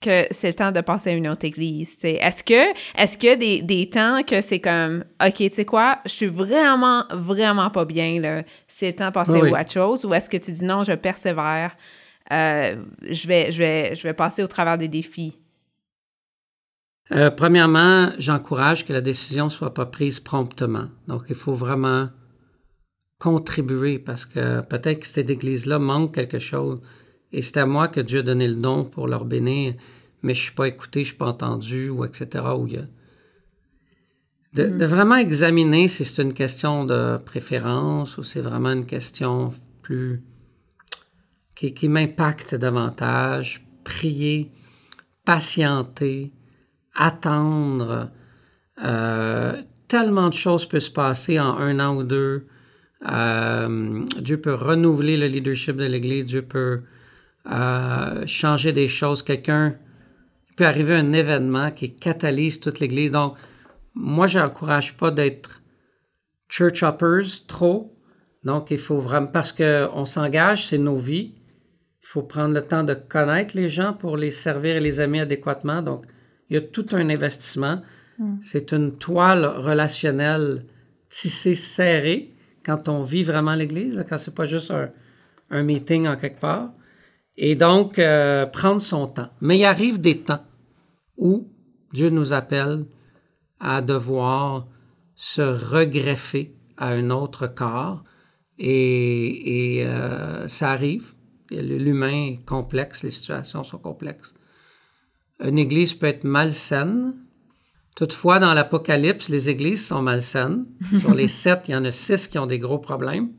que 0.04 0.28
c'est 0.32 0.48
le 0.48 0.54
temps 0.54 0.72
de 0.72 0.82
passer 0.82 1.12
à 1.12 1.14
une 1.14 1.28
autre 1.28 1.46
église? 1.46 1.98
tu? 1.98 2.08
Est-ce 2.08 2.44
que 2.44 2.74
est-ce 3.02 3.18
que 3.18 3.36
des, 3.36 3.62
des 3.62 3.90
temps 3.90 4.24
que 4.24 4.42
c'est 4.42 4.60
comme 4.60 5.04
OK, 5.26 5.36
tu 5.36 5.50
sais 5.50 5.66
quoi, 5.66 6.00
je 6.06 6.12
suis 6.12 6.28
vraiment, 6.28 7.06
vraiment 7.12 7.70
pas 7.70 7.86
bien, 7.86 8.20
là. 8.20 8.44
C'est 8.68 8.88
le 8.88 8.96
temps 8.96 9.08
de 9.08 9.14
passer 9.14 9.40
Oui. 9.42 9.54
à 9.54 9.62
autre 9.62 9.72
chose, 9.72 10.06
ou 10.06 10.14
est-ce 10.14 10.30
que 10.30 10.38
tu 10.38 10.52
dis 10.52 10.66
non, 10.66 10.84
je 10.84 10.94
persévère, 10.94 11.76
euh, 12.32 12.76
je, 13.10 13.28
vais, 13.28 13.52
je, 13.52 13.58
vais, 13.58 13.96
je 13.96 14.04
vais 14.04 14.14
passer 14.14 14.44
au 14.44 14.48
travers 14.48 14.78
des 14.78 14.88
défis? 14.88 15.38
Euh, 17.12 17.30
premièrement, 17.30 18.10
j'encourage 18.18 18.86
que 18.86 18.94
la 18.94 19.02
décision 19.02 19.46
ne 19.46 19.50
soit 19.50 19.74
pas 19.74 19.86
prise 19.86 20.20
promptement. 20.20 20.88
Donc, 21.08 21.24
il 21.30 21.36
faut 21.36 21.54
vraiment 21.54 22.10
contribuer 23.20 24.00
parce 24.00 24.26
que 24.26 24.62
peut-être 24.62 25.00
que 25.00 25.08
cette 25.08 25.30
église-là 25.30 25.80
manque 25.80 26.14
quelque 26.16 26.40
chose. 26.40 26.82
Et 27.34 27.42
c'est 27.42 27.58
à 27.58 27.66
moi 27.66 27.88
que 27.88 28.00
Dieu 28.00 28.20
a 28.20 28.22
donné 28.22 28.48
le 28.48 28.56
don 28.56 28.86
pour 28.86 29.08
leur 29.08 29.26
bénir, 29.26 29.74
mais 30.22 30.34
je 30.34 30.40
ne 30.40 30.44
suis 30.46 30.54
pas 30.56 30.68
écouté, 30.68 31.00
je 31.00 31.06
ne 31.06 31.08
suis 31.10 31.18
pas 31.18 31.28
entendu, 31.28 31.90
ou 31.90 32.06
etc. 32.06 32.28
Où 32.58 32.68
il 32.68 32.74
y 32.74 32.78
a- 32.78 32.88
de, 34.54 34.68
de 34.68 34.86
vraiment 34.86 35.16
examiner 35.16 35.88
si 35.88 36.06
c'est 36.06 36.22
une 36.22 36.34
question 36.36 36.86
de 36.86 37.18
préférence 37.18 38.20
ou 38.20 38.24
c'est 38.24 38.40
vraiment 38.42 38.72
une 38.72 38.86
question 38.86 39.50
plus 39.82 40.22
qui, 41.56 41.74
qui 41.74 41.90
m'impacte 41.90 42.54
davantage. 42.54 43.66
Prier, 43.84 44.52
patienter, 45.26 46.32
attendre. 46.96 48.12
Euh, 48.84 49.62
tellement 49.88 50.30
de 50.30 50.36
choses 50.36 50.66
peuvent 50.66 50.82
se 50.82 50.92
passer 50.92 51.40
en 51.40 51.58
un 51.58 51.80
an 51.80 51.96
ou 51.98 52.04
deux. 52.04 52.46
Euh, 53.12 54.06
Dieu 54.22 54.40
peut 54.40 54.54
renouveler 54.54 55.18
le 55.18 55.28
leadership 55.28 55.76
de 55.78 55.86
l'Église. 55.86 56.28
Dieu 56.28 56.44
peut 56.44 56.84
euh, 57.52 58.26
changer 58.26 58.72
des 58.72 58.88
choses. 58.88 59.22
Quelqu'un, 59.22 59.76
il 60.50 60.56
peut 60.56 60.66
arriver 60.66 60.96
un 60.96 61.14
événement 61.14 61.72
qui 61.72 61.96
catalyse 61.96 62.60
toute 62.60 62.80
l'Église. 62.80 63.12
Donc, 63.12 63.36
moi, 63.94 64.28
je 64.28 64.40
n'encourage 64.40 64.96
pas 64.96 65.12
d'être 65.12 65.62
church 66.48 66.84
hoppers 66.84 67.46
trop. 67.48 67.96
Donc, 68.44 68.72
il 68.72 68.78
faut 68.78 69.00
vraiment, 69.00 69.28
parce 69.28 69.52
qu'on 69.52 70.06
s'engage, 70.06 70.68
c'est 70.68 70.78
nos 70.78 70.98
vies. 70.98 71.36
Il 72.02 72.08
faut 72.08 72.24
prendre 72.24 72.54
le 72.54 72.62
temps 72.62 72.84
de 72.84 72.94
connaître 72.94 73.56
les 73.56 73.70
gens 73.70 73.94
pour 73.94 74.18
les 74.18 74.32
servir 74.32 74.76
et 74.76 74.82
les 74.82 75.00
aimer 75.00 75.22
adéquatement. 75.22 75.82
Donc, 75.82 76.06
il 76.50 76.56
y 76.56 76.58
a 76.58 76.62
tout 76.62 76.86
un 76.92 77.10
investissement. 77.10 77.82
C'est 78.42 78.72
une 78.72 78.98
toile 78.98 79.46
relationnelle 79.46 80.66
tissée, 81.10 81.56
serrée 81.56 82.32
quand 82.64 82.88
on 82.88 83.04
vit 83.04 83.24
vraiment 83.24 83.56
l'Église, 83.56 84.06
quand 84.08 84.18
c'est 84.18 84.36
pas 84.36 84.46
juste 84.46 84.72
un, 84.72 84.90
un 85.50 85.64
meeting 85.64 86.08
en 86.08 86.16
quelque 86.16 86.40
part. 86.40 86.72
Et 87.38 87.56
donc, 87.56 88.00
euh, 88.00 88.46
prendre 88.46 88.82
son 88.82 89.08
temps. 89.08 89.30
Mais 89.42 89.58
il 89.58 89.66
arrive 89.66 90.00
des 90.00 90.20
temps 90.20 90.44
où 91.18 91.48
Dieu 91.92 92.10
nous 92.10 92.34
appelle 92.34 92.86
à 93.60 93.82
devoir 93.82 94.68
se 95.16 95.42
regreffer 95.42 96.56
à 96.78 96.90
un 96.90 97.10
autre 97.10 97.48
corps. 97.48 98.04
Et, 98.60 99.78
et, 99.80 99.86
euh, 99.86 100.48
ça 100.48 100.72
arrive. 100.72 101.14
L'humain 101.50 102.28
est 102.28 102.46
complexe, 102.46 103.04
les 103.04 103.12
situations 103.12 103.64
sont 103.64 103.78
complexes. 103.78 104.34
Une 105.44 105.58
église 105.58 105.94
peut 105.94 106.08
être 106.08 106.24
malsaine. 106.24 107.16
Toutefois, 107.96 108.40
dans 108.40 108.54
l'Apocalypse, 108.54 109.30
les 109.30 109.50
églises 109.50 109.86
sont 109.86 110.02
malsaines. 110.02 110.66
Sur 111.00 111.14
les 111.14 111.28
sept, 111.28 111.66
il 111.68 111.72
y 111.72 111.76
en 111.76 111.86
a 111.86 111.92
six 111.92 112.28
qui 112.28 112.40
ont 112.40 112.48
des 112.48 112.60
gros 112.60 112.80
problèmes, 112.80 113.30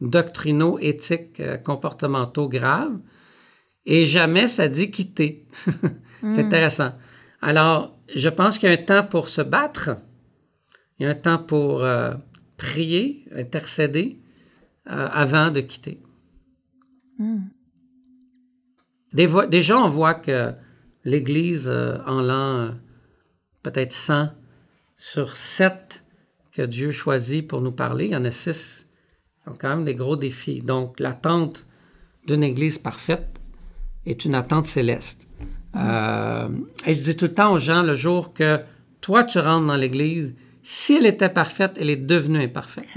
doctrinaux, 0.00 0.78
éthiques, 0.80 1.40
euh, 1.40 1.56
comportementaux 1.56 2.48
graves. 2.48 2.98
Et 3.92 4.06
jamais 4.06 4.46
ça 4.46 4.68
dit 4.68 4.90
quitter. 4.90 5.46
C'est 6.22 6.44
intéressant. 6.44 6.92
Alors, 7.42 7.98
je 8.14 8.28
pense 8.28 8.58
qu'il 8.58 8.68
y 8.68 8.72
a 8.72 8.78
un 8.78 8.82
temps 8.82 9.04
pour 9.04 9.28
se 9.28 9.40
battre. 9.42 9.96
Il 10.98 11.04
y 11.04 11.06
a 11.06 11.10
un 11.10 11.14
temps 11.14 11.38
pour 11.38 11.82
euh, 11.82 12.14
prier, 12.56 13.24
intercéder 13.34 14.20
euh, 14.88 15.08
avant 15.10 15.50
de 15.50 15.60
quitter. 15.60 16.00
Des 19.12 19.26
vo- 19.26 19.46
déjà, 19.46 19.78
on 19.78 19.88
voit 19.88 20.14
que 20.14 20.52
l'Église, 21.04 21.68
euh, 21.68 21.98
en 22.06 22.20
l'an 22.22 22.70
peut-être 23.62 23.92
100 23.92 24.30
sur 24.96 25.36
7 25.36 26.04
que 26.52 26.62
Dieu 26.62 26.92
choisit 26.92 27.46
pour 27.48 27.60
nous 27.60 27.72
parler, 27.72 28.04
il 28.06 28.12
y 28.12 28.16
en 28.16 28.24
a 28.24 28.30
6 28.30 28.86
qui 29.42 29.48
ont 29.48 29.54
quand 29.58 29.70
même 29.70 29.84
des 29.84 29.94
gros 29.96 30.16
défis. 30.16 30.60
Donc, 30.62 31.00
l'attente 31.00 31.66
d'une 32.26 32.42
Église 32.44 32.78
parfaite 32.78 33.39
est 34.06 34.24
une 34.24 34.34
attente 34.34 34.66
céleste. 34.66 35.26
Euh, 35.76 36.48
et 36.86 36.94
je 36.94 37.00
dis 37.00 37.16
tout 37.16 37.26
le 37.26 37.34
temps 37.34 37.52
aux 37.52 37.58
gens, 37.58 37.82
le 37.82 37.94
jour 37.94 38.32
que 38.32 38.60
toi, 39.00 39.24
tu 39.24 39.38
rentres 39.38 39.66
dans 39.66 39.76
l'Église, 39.76 40.34
si 40.62 40.96
elle 40.96 41.06
était 41.06 41.28
parfaite, 41.28 41.76
elle 41.80 41.90
est 41.90 41.96
devenue 41.96 42.42
imparfaite. 42.42 42.86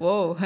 Wow! 0.00 0.36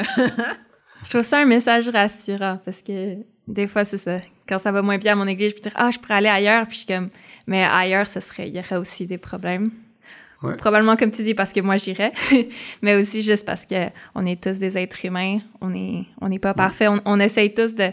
Je 1.05 1.11
trouve 1.11 1.23
ça 1.23 1.39
un 1.39 1.45
message 1.45 1.89
rassurant 1.89 2.59
parce 2.65 2.83
que 2.83 3.17
des 3.47 3.67
fois, 3.67 3.85
c'est 3.85 3.99
ça. 3.99 4.21
Quand 4.49 4.59
ça 4.59 4.73
va 4.73 4.83
moins 4.83 4.99
bien 4.99 5.13
à 5.13 5.17
mon 5.17 5.27
église, 5.27 5.51
je 5.51 5.57
peux 5.57 5.63
dire 5.63 5.73
Ah, 5.75 5.91
je 5.91 5.99
pourrais 5.99 6.15
aller 6.15 6.29
ailleurs. 6.29 6.67
Puis 6.67 6.75
je 6.75 6.79
suis 6.79 6.87
comme 6.87 7.11
Mais 7.47 7.63
ailleurs, 7.63 8.07
ce 8.07 8.21
serait, 8.21 8.49
il 8.49 8.57
y 8.57 8.59
aurait 8.59 8.77
aussi 8.77 9.07
des 9.07 9.19
problèmes. 9.19 9.71
Ouais. 10.43 10.57
Probablement, 10.57 10.97
comme 10.97 11.11
tu 11.11 11.23
dis, 11.23 11.35
parce 11.35 11.53
que 11.53 11.61
moi, 11.61 11.77
j'irais. 11.77 12.13
mais 12.83 12.97
aussi 12.97 13.23
juste 13.23 13.47
parce 13.47 13.65
que 13.67 13.89
on 14.15 14.25
est 14.27 14.43
tous 14.43 14.59
des 14.59 14.77
êtres 14.77 15.05
humains. 15.05 15.41
On 15.61 15.69
n'est 15.69 16.07
on 16.21 16.29
n'est 16.29 16.39
pas 16.39 16.55
parfaits. 16.55 16.89
On, 16.91 17.01
on 17.05 17.21
essaye 17.21 17.53
tous 17.53 17.75
de, 17.75 17.91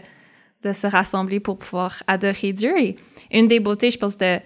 de 0.62 0.72
se 0.72 0.86
rassembler 0.86 1.40
pour 1.40 1.58
pouvoir 1.58 2.02
adorer 2.06 2.52
Dieu. 2.52 2.72
Et 2.78 2.96
une 3.32 3.48
des 3.48 3.60
beautés, 3.60 3.90
je 3.90 3.98
pense, 3.98 4.16
de, 4.18 4.38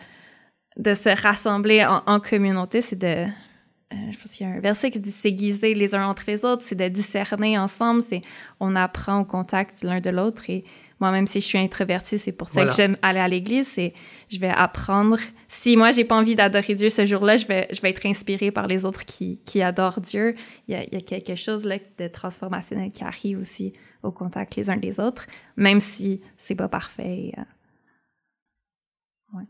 de 0.79 0.95
se 0.95 1.09
rassembler 1.23 1.85
en, 1.85 2.03
en 2.07 2.21
communauté, 2.21 2.81
c'est 2.81 2.97
de. 2.97 3.07
euh, 3.07 3.97
je 4.11 4.19
pense 4.19 4.33
qu'il 4.33 4.47
y 4.47 4.51
a 4.51 4.53
un 4.55 4.61
verset 4.61 4.91
qui 4.91 5.01
dit 5.01 5.11
s'aiguiser 5.11 5.75
les 5.75 5.95
uns 5.95 6.07
entre 6.09 6.25
les 6.27 6.45
autres, 6.45 6.62
c'est 6.64 6.75
de 6.75 6.89
discerner 6.89 7.59
ensemble, 7.59 8.03
c'est 8.03 8.23
on 8.61 8.75
apprend 8.77 9.21
au 9.21 9.25
contact 9.25 9.83
l'un 9.83 10.01
de 10.01 10.11
l'autre. 10.11 10.49
Et 10.51 10.64
moi, 10.99 11.11
même 11.12 11.27
si 11.27 11.41
je 11.41 11.45
suis 11.47 11.59
introvertie, 11.59 12.19
c'est 12.19 12.33
pour 12.33 12.49
ça 12.49 12.55
Voilà. 12.55 12.71
que 12.71 12.77
j'aime 12.77 12.97
aller 13.03 13.21
à 13.21 13.29
l'église, 13.29 13.69
c'est 13.69 13.93
je 14.31 14.39
vais 14.39 14.49
apprendre. 14.49 15.19
Si 15.47 15.77
moi, 15.77 15.93
j'ai 15.93 16.05
pas 16.05 16.17
envie 16.17 16.35
d'adorer 16.35 16.75
Dieu 16.75 16.89
ce 16.89 17.05
jour-là, 17.05 17.37
je 17.37 17.47
vais, 17.47 17.69
je 17.71 17.81
vais 17.83 17.91
être 17.91 18.07
inspirée 18.07 18.51
par 18.51 18.67
les 18.67 18.87
autres 18.87 19.05
qui, 19.05 19.43
qui 19.45 19.61
adorent 19.61 20.01
Dieu. 20.01 20.35
Il 20.67 20.75
y, 20.75 20.79
a, 20.79 20.83
il 20.85 20.95
y 20.95 20.97
a 20.97 21.01
quelque 21.01 21.37
chose 21.37 21.67
là, 21.67 21.77
de 21.99 22.09
transformationnel 22.09 22.91
qui 22.91 23.05
arrive 23.05 23.39
aussi 23.39 23.75
au 24.07 24.12
contact 24.12 24.57
les 24.57 24.70
uns 24.70 24.76
des 24.76 25.00
autres, 25.00 25.26
même 25.57 25.80
si 25.80 26.20
c'est 26.36 26.54
pas 26.54 26.68
parfait. 26.68 27.32
euh. 27.38 27.42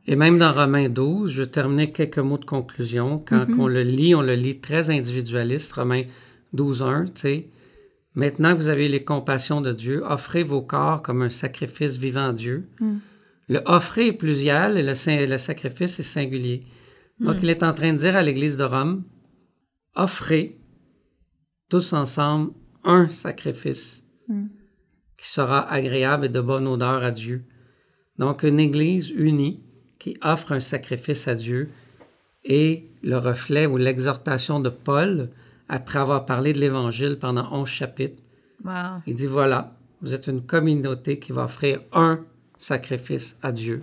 Et 0.07 0.17
même 0.17 0.39
dans 0.39 0.53
Romains 0.53 0.89
12, 0.89 1.31
je 1.31 1.43
vais 1.43 1.49
terminer 1.49 1.93
quelques 1.93 2.19
mots 2.19 2.39
de 2.39 2.45
conclusion. 2.45 3.19
Quand 3.19 3.47
on 3.59 3.69
le 3.69 3.83
lit, 3.83 4.15
on 4.15 4.23
le 4.23 4.35
lit 4.35 4.59
très 4.61 4.91
individualiste, 4.91 5.73
Romains 5.75 6.05
12, 6.55 6.83
1, 6.83 7.05
tu 7.05 7.11
sais. 7.15 7.49
Maintenant 8.15 8.53
que 8.55 8.59
vous 8.59 8.69
avez 8.69 8.89
les 8.89 9.05
compassions 9.05 9.61
de 9.61 9.73
Dieu, 9.73 10.03
offrez 10.05 10.43
vos 10.43 10.63
corps 10.63 11.03
comme 11.03 11.21
un 11.23 11.29
sacrifice 11.29 11.99
vivant 11.99 12.29
à 12.29 12.33
Dieu, 12.33 12.69
Le 13.49 13.61
offrir 13.67 14.07
est 14.09 14.13
plusieurs 14.15 14.77
et 14.77 14.83
le, 14.83 15.27
le 15.27 15.39
sacrifice 15.39 16.01
est 16.01 16.03
singulier. 16.03 16.65
Donc, 17.21 17.37
il 17.43 17.49
est 17.51 17.63
en 17.63 17.73
train 17.75 17.93
de 17.93 17.99
dire 17.99 18.17
à 18.17 18.23
l'Église 18.23 18.57
de 18.57 18.65
Rome, 18.65 19.05
offrez 19.95 20.59
tous 21.69 21.93
ensemble 21.93 22.53
un 22.85 23.09
sacrifice 23.11 24.03
qui 24.29 25.29
sera 25.29 25.71
agréable 25.71 26.27
et 26.27 26.29
de 26.29 26.41
bonne 26.41 26.67
odeur 26.67 27.03
à 27.03 27.11
Dieu. 27.11 27.45
Donc, 28.19 28.43
une 28.43 28.61
Église 28.61 29.11
unie 29.11 29.61
qui 29.99 30.17
offre 30.23 30.53
un 30.53 30.61
sacrifice 30.61 31.29
à 31.29 31.35
Dieu 31.35 31.71
est 32.45 32.85
le 33.03 33.19
reflet 33.19 33.67
ou 33.67 33.77
l'exhortation 33.77 34.61
de 34.61 34.69
Paul 34.69 35.31
après 35.69 35.99
avoir 35.99 36.27
parlé 36.27 36.53
de 36.53 36.59
l'Évangile 36.59 37.19
pendant 37.19 37.53
onze 37.53 37.69
chapitres. 37.69 38.23
Il 39.07 39.15
dit, 39.15 39.27
voilà, 39.27 39.77
vous 40.03 40.15
êtes 40.15 40.27
une 40.27 40.43
communauté 40.43 41.19
qui 41.19 41.33
va 41.33 41.45
offrir 41.45 41.81
un 41.93 42.21
sacrifice 42.59 43.37
à 43.43 43.53
Dieu. 43.53 43.83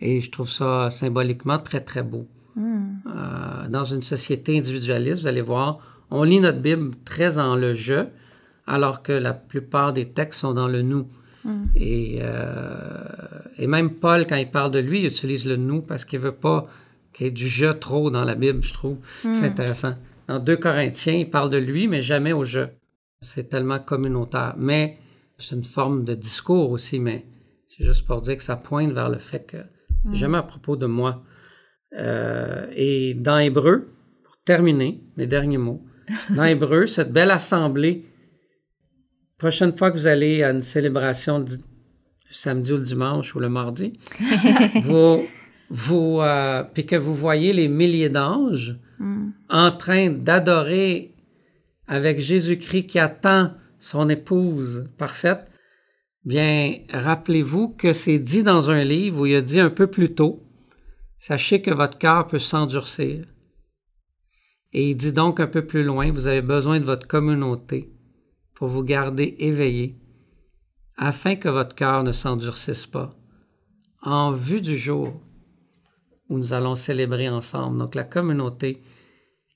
Et 0.00 0.20
je 0.20 0.30
trouve 0.30 0.48
ça 0.48 0.90
symboliquement 0.90 1.58
très, 1.58 1.80
très 1.80 2.02
beau. 2.02 2.26
Euh, 2.58 3.68
dans 3.68 3.84
une 3.84 4.02
société 4.02 4.58
individualiste, 4.58 5.22
vous 5.22 5.26
allez 5.26 5.40
voir, 5.40 5.78
on 6.10 6.22
lit 6.22 6.40
notre 6.40 6.60
Bible 6.60 6.94
très 7.04 7.38
en 7.38 7.54
le 7.56 7.74
je, 7.74 8.06
alors 8.70 9.02
que 9.02 9.12
la 9.12 9.34
plupart 9.34 9.92
des 9.92 10.10
textes 10.10 10.40
sont 10.40 10.54
dans 10.54 10.68
le 10.68 10.82
nous. 10.82 11.08
Et, 11.74 12.18
euh, 12.20 13.02
et 13.58 13.66
même 13.66 13.94
Paul, 13.94 14.26
quand 14.26 14.36
il 14.36 14.50
parle 14.50 14.70
de 14.70 14.78
lui, 14.78 15.00
il 15.00 15.06
utilise 15.06 15.46
le 15.46 15.56
nous 15.56 15.82
parce 15.82 16.04
qu'il 16.04 16.20
veut 16.20 16.32
pas 16.32 16.68
qu'il 17.12 17.26
y 17.26 17.28
ait 17.28 17.32
du 17.32 17.48
je 17.48 17.66
trop 17.66 18.10
dans 18.10 18.24
la 18.24 18.34
Bible, 18.34 18.62
je 18.62 18.72
trouve. 18.72 18.98
C'est 19.22 19.44
intéressant. 19.44 19.94
Dans 20.28 20.38
2 20.38 20.56
Corinthiens, 20.56 21.14
il 21.14 21.30
parle 21.30 21.50
de 21.50 21.56
lui, 21.56 21.88
mais 21.88 22.02
jamais 22.02 22.32
au 22.32 22.44
je. 22.44 22.60
C'est 23.22 23.48
tellement 23.48 23.80
communautaire. 23.80 24.54
Mais 24.56 24.98
c'est 25.38 25.56
une 25.56 25.64
forme 25.64 26.04
de 26.04 26.14
discours 26.14 26.70
aussi, 26.70 27.00
mais 27.00 27.26
c'est 27.66 27.84
juste 27.84 28.06
pour 28.06 28.22
dire 28.22 28.36
que 28.36 28.42
ça 28.42 28.56
pointe 28.56 28.92
vers 28.92 29.08
le 29.08 29.18
fait 29.18 29.46
que 29.46 29.58
c'est 30.04 30.14
jamais 30.14 30.38
à 30.38 30.42
propos 30.42 30.76
de 30.76 30.86
moi. 30.86 31.24
Euh, 31.98 32.66
et 32.76 33.14
dans 33.14 33.38
Hébreu, 33.38 33.92
pour 34.24 34.36
terminer, 34.44 35.02
les 35.16 35.26
derniers 35.26 35.58
mots, 35.58 35.82
dans 36.36 36.44
Hébreu, 36.44 36.86
cette 36.86 37.12
belle 37.12 37.30
assemblée, 37.30 38.09
prochaine 39.40 39.76
fois 39.76 39.90
que 39.90 39.96
vous 39.96 40.06
allez 40.06 40.42
à 40.42 40.50
une 40.50 40.62
célébration 40.62 41.40
du 41.40 41.54
samedi 42.30 42.72
ou 42.72 42.76
le 42.76 42.82
dimanche 42.82 43.34
ou 43.34 43.40
le 43.40 43.48
mardi, 43.48 43.98
vous, 44.82 45.24
vous, 45.70 46.20
euh, 46.20 46.62
puis 46.62 46.84
que 46.84 46.94
vous 46.94 47.14
voyez 47.14 47.52
les 47.54 47.66
milliers 47.66 48.10
d'anges 48.10 48.76
en 49.48 49.72
train 49.72 50.10
d'adorer 50.10 51.14
avec 51.88 52.20
Jésus-Christ 52.20 52.86
qui 52.86 52.98
attend 52.98 53.54
son 53.78 54.10
épouse 54.10 54.90
parfaite, 54.98 55.46
bien, 56.26 56.74
rappelez-vous 56.90 57.70
que 57.70 57.94
c'est 57.94 58.18
dit 58.18 58.42
dans 58.42 58.70
un 58.70 58.84
livre 58.84 59.20
où 59.22 59.26
il 59.26 59.36
a 59.36 59.40
dit 59.40 59.58
un 59.58 59.70
peu 59.70 59.86
plus 59.86 60.14
tôt, 60.14 60.46
Sachez 61.16 61.60
que 61.60 61.70
votre 61.70 61.98
cœur 61.98 62.28
peut 62.28 62.38
s'endurcir. 62.38 63.26
Et 64.72 64.90
il 64.90 64.96
dit 64.96 65.12
donc 65.12 65.38
un 65.38 65.46
peu 65.46 65.66
plus 65.66 65.84
loin, 65.84 66.10
vous 66.10 66.26
avez 66.26 66.40
besoin 66.40 66.80
de 66.80 66.86
votre 66.86 67.06
communauté 67.06 67.92
pour 68.60 68.68
vous 68.68 68.84
garder 68.84 69.34
éveillé, 69.40 69.98
afin 70.96 71.34
que 71.34 71.48
votre 71.48 71.74
cœur 71.74 72.04
ne 72.04 72.12
s'endurcisse 72.12 72.86
pas, 72.86 73.18
en 74.02 74.30
vue 74.32 74.60
du 74.60 74.78
jour 74.78 75.20
où 76.28 76.38
nous 76.38 76.52
allons 76.52 76.76
célébrer 76.76 77.28
ensemble. 77.28 77.78
Donc 77.78 77.96
la 77.96 78.04
communauté 78.04 78.82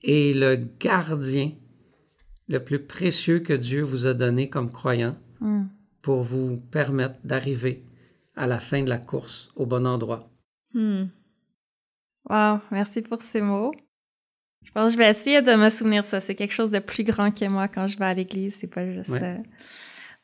est 0.03 0.35
le 0.35 0.55
gardien 0.55 1.51
le 2.47 2.63
plus 2.63 2.83
précieux 2.83 3.39
que 3.39 3.53
Dieu 3.53 3.83
vous 3.83 4.07
a 4.07 4.13
donné 4.13 4.49
comme 4.49 4.71
croyant 4.71 5.15
Mm. 5.41 5.67
pour 6.01 6.23
vous 6.23 6.57
permettre 6.71 7.19
d'arriver 7.23 7.83
à 8.35 8.47
la 8.47 8.59
fin 8.59 8.81
de 8.83 8.89
la 8.89 8.97
course 8.97 9.51
au 9.55 9.65
bon 9.65 9.85
endroit. 9.85 10.29
Hmm. 10.73 11.05
Wow, 12.29 12.59
merci 12.71 13.01
pour 13.01 13.21
ces 13.21 13.41
mots. 13.41 13.73
Je 14.65 14.71
pense 14.71 14.87
que 14.87 14.93
je 14.93 14.97
vais 14.97 15.09
essayer 15.09 15.41
de 15.41 15.53
me 15.55 15.69
souvenir 15.69 16.01
de 16.01 16.07
ça. 16.07 16.19
C'est 16.19 16.35
quelque 16.35 16.53
chose 16.53 16.71
de 16.71 16.79
plus 16.79 17.03
grand 17.05 17.31
que 17.31 17.45
moi 17.47 17.67
quand 17.69 17.87
je 17.87 17.97
vais 17.97 18.05
à 18.05 18.13
l'église. 18.13 18.57
C'est 18.59 18.67
pas 18.67 18.85
juste. 18.91 19.11
Ouais. 19.11 19.19
euh, 19.23 19.37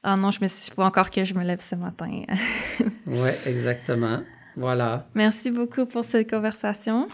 Ah 0.04 0.18
non, 0.18 0.32
je 0.32 0.40
me 0.42 0.48
suis. 0.48 0.72
Faut 0.76 0.82
encore 0.82 1.10
que 1.10 1.24
je 1.24 1.34
me 1.34 1.44
lève 1.44 1.60
ce 1.62 1.76
matin. 1.76 2.24
Oui, 3.08 3.30
exactement. 3.46 4.22
Voilà. 4.58 5.08
merci 5.16 5.50
beaucoup 5.52 5.86
pour 5.86 6.04
cette 6.04 6.30
conversation. 6.30 7.08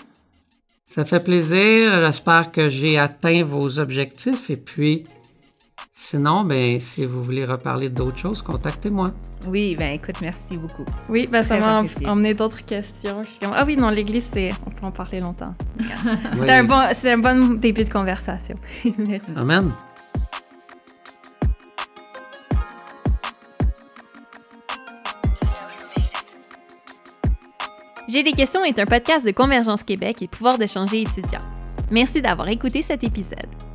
Ça 0.86 1.06
fait 1.06 1.20
plaisir. 1.20 1.92
J'espère 2.06 2.52
que 2.52 2.70
j'ai 2.70 2.98
atteint 2.98 3.44
vos 3.44 3.78
objectifs. 3.78 4.50
Et 4.50 4.58
puis, 4.58 5.04
sinon, 6.10 6.45
ben, 6.45 6.80
si 6.80 7.03
vous 7.03 7.22
voulez 7.22 7.43
reparler 7.43 7.89
d'autres 7.89 8.18
choses, 8.18 8.41
contactez-moi. 8.41 9.12
Oui, 9.47 9.76
ben 9.76 9.93
écoute, 9.93 10.16
merci 10.22 10.55
beaucoup. 10.55 10.86
Oui, 11.10 11.28
ben, 11.30 11.43
ça 11.43 11.60
m'a 11.60 11.84
emmené 12.10 12.34
d'autres 12.34 12.64
questions. 12.66 13.24
Je 13.24 13.32
suis 13.32 13.39
comme, 13.39 13.51
ah 13.53 13.66
oui, 13.66 13.76
non, 13.76 13.89
l'église, 13.89 14.30
c'est. 14.32 14.49
On 14.66 14.70
peut 14.70 14.86
en 14.86 14.91
parler 14.91 15.20
longtemps. 15.20 15.53
C'était 16.34 16.45
Oui. 16.45 16.51
un, 16.51 16.64
bon, 16.64 16.82
c'était 16.93 17.12
un 17.12 17.18
bon 17.18 17.55
début 17.55 17.84
de 17.84 17.89
conversation. 17.89 18.55
merci. 18.97 19.34
Amen. 19.36 19.70
J'ai 28.08 28.24
des 28.24 28.32
questions 28.32 28.64
est 28.64 28.80
un 28.80 28.86
podcast 28.86 29.26
de 29.26 29.32
Convergence 29.32 29.84
Québec 29.84 30.22
et 30.22 30.28
pouvoir 30.30 30.58
d'échanger 30.58 31.01
étudiants. 31.01 31.41
Merci 31.91 32.22
d'avoir 32.22 32.47
écouté 32.47 32.82
cet 32.82 33.03
épisode. 33.03 33.66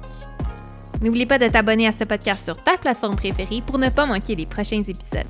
N'oublie 1.03 1.27
pas 1.27 1.39
de 1.39 1.49
t'abonner 1.49 1.89
à 1.89 1.93
ce 1.93 2.05
podcast 2.05 2.45
sur 2.45 2.57
ta 2.63 2.77
plateforme 2.77 3.17
préférée 3.17 3.61
pour 3.67 3.79
ne 3.79 3.89
pas 3.89 4.07
manquer 4.07 4.37
les 4.37 4.47
prochains 4.47 4.83
épisodes. 4.83 5.27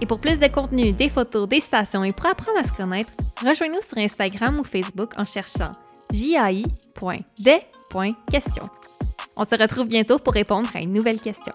Et 0.00 0.06
pour 0.06 0.20
plus 0.20 0.38
de 0.38 0.46
contenu, 0.46 0.92
des 0.92 1.08
photos, 1.08 1.48
des 1.48 1.60
stations 1.60 2.04
et 2.04 2.12
pour 2.12 2.26
apprendre 2.26 2.58
à 2.58 2.64
se 2.64 2.76
connaître, 2.76 3.10
rejoins-nous 3.44 3.80
sur 3.80 3.98
Instagram 3.98 4.58
ou 4.58 4.64
Facebook 4.64 5.12
en 5.16 5.24
cherchant 5.24 5.72
jai.des.question. 6.12 6.64
On 9.36 9.44
se 9.44 9.60
retrouve 9.60 9.88
bientôt 9.88 10.18
pour 10.18 10.32
répondre 10.34 10.68
à 10.74 10.80
une 10.80 10.92
nouvelle 10.92 11.20
question. 11.20 11.52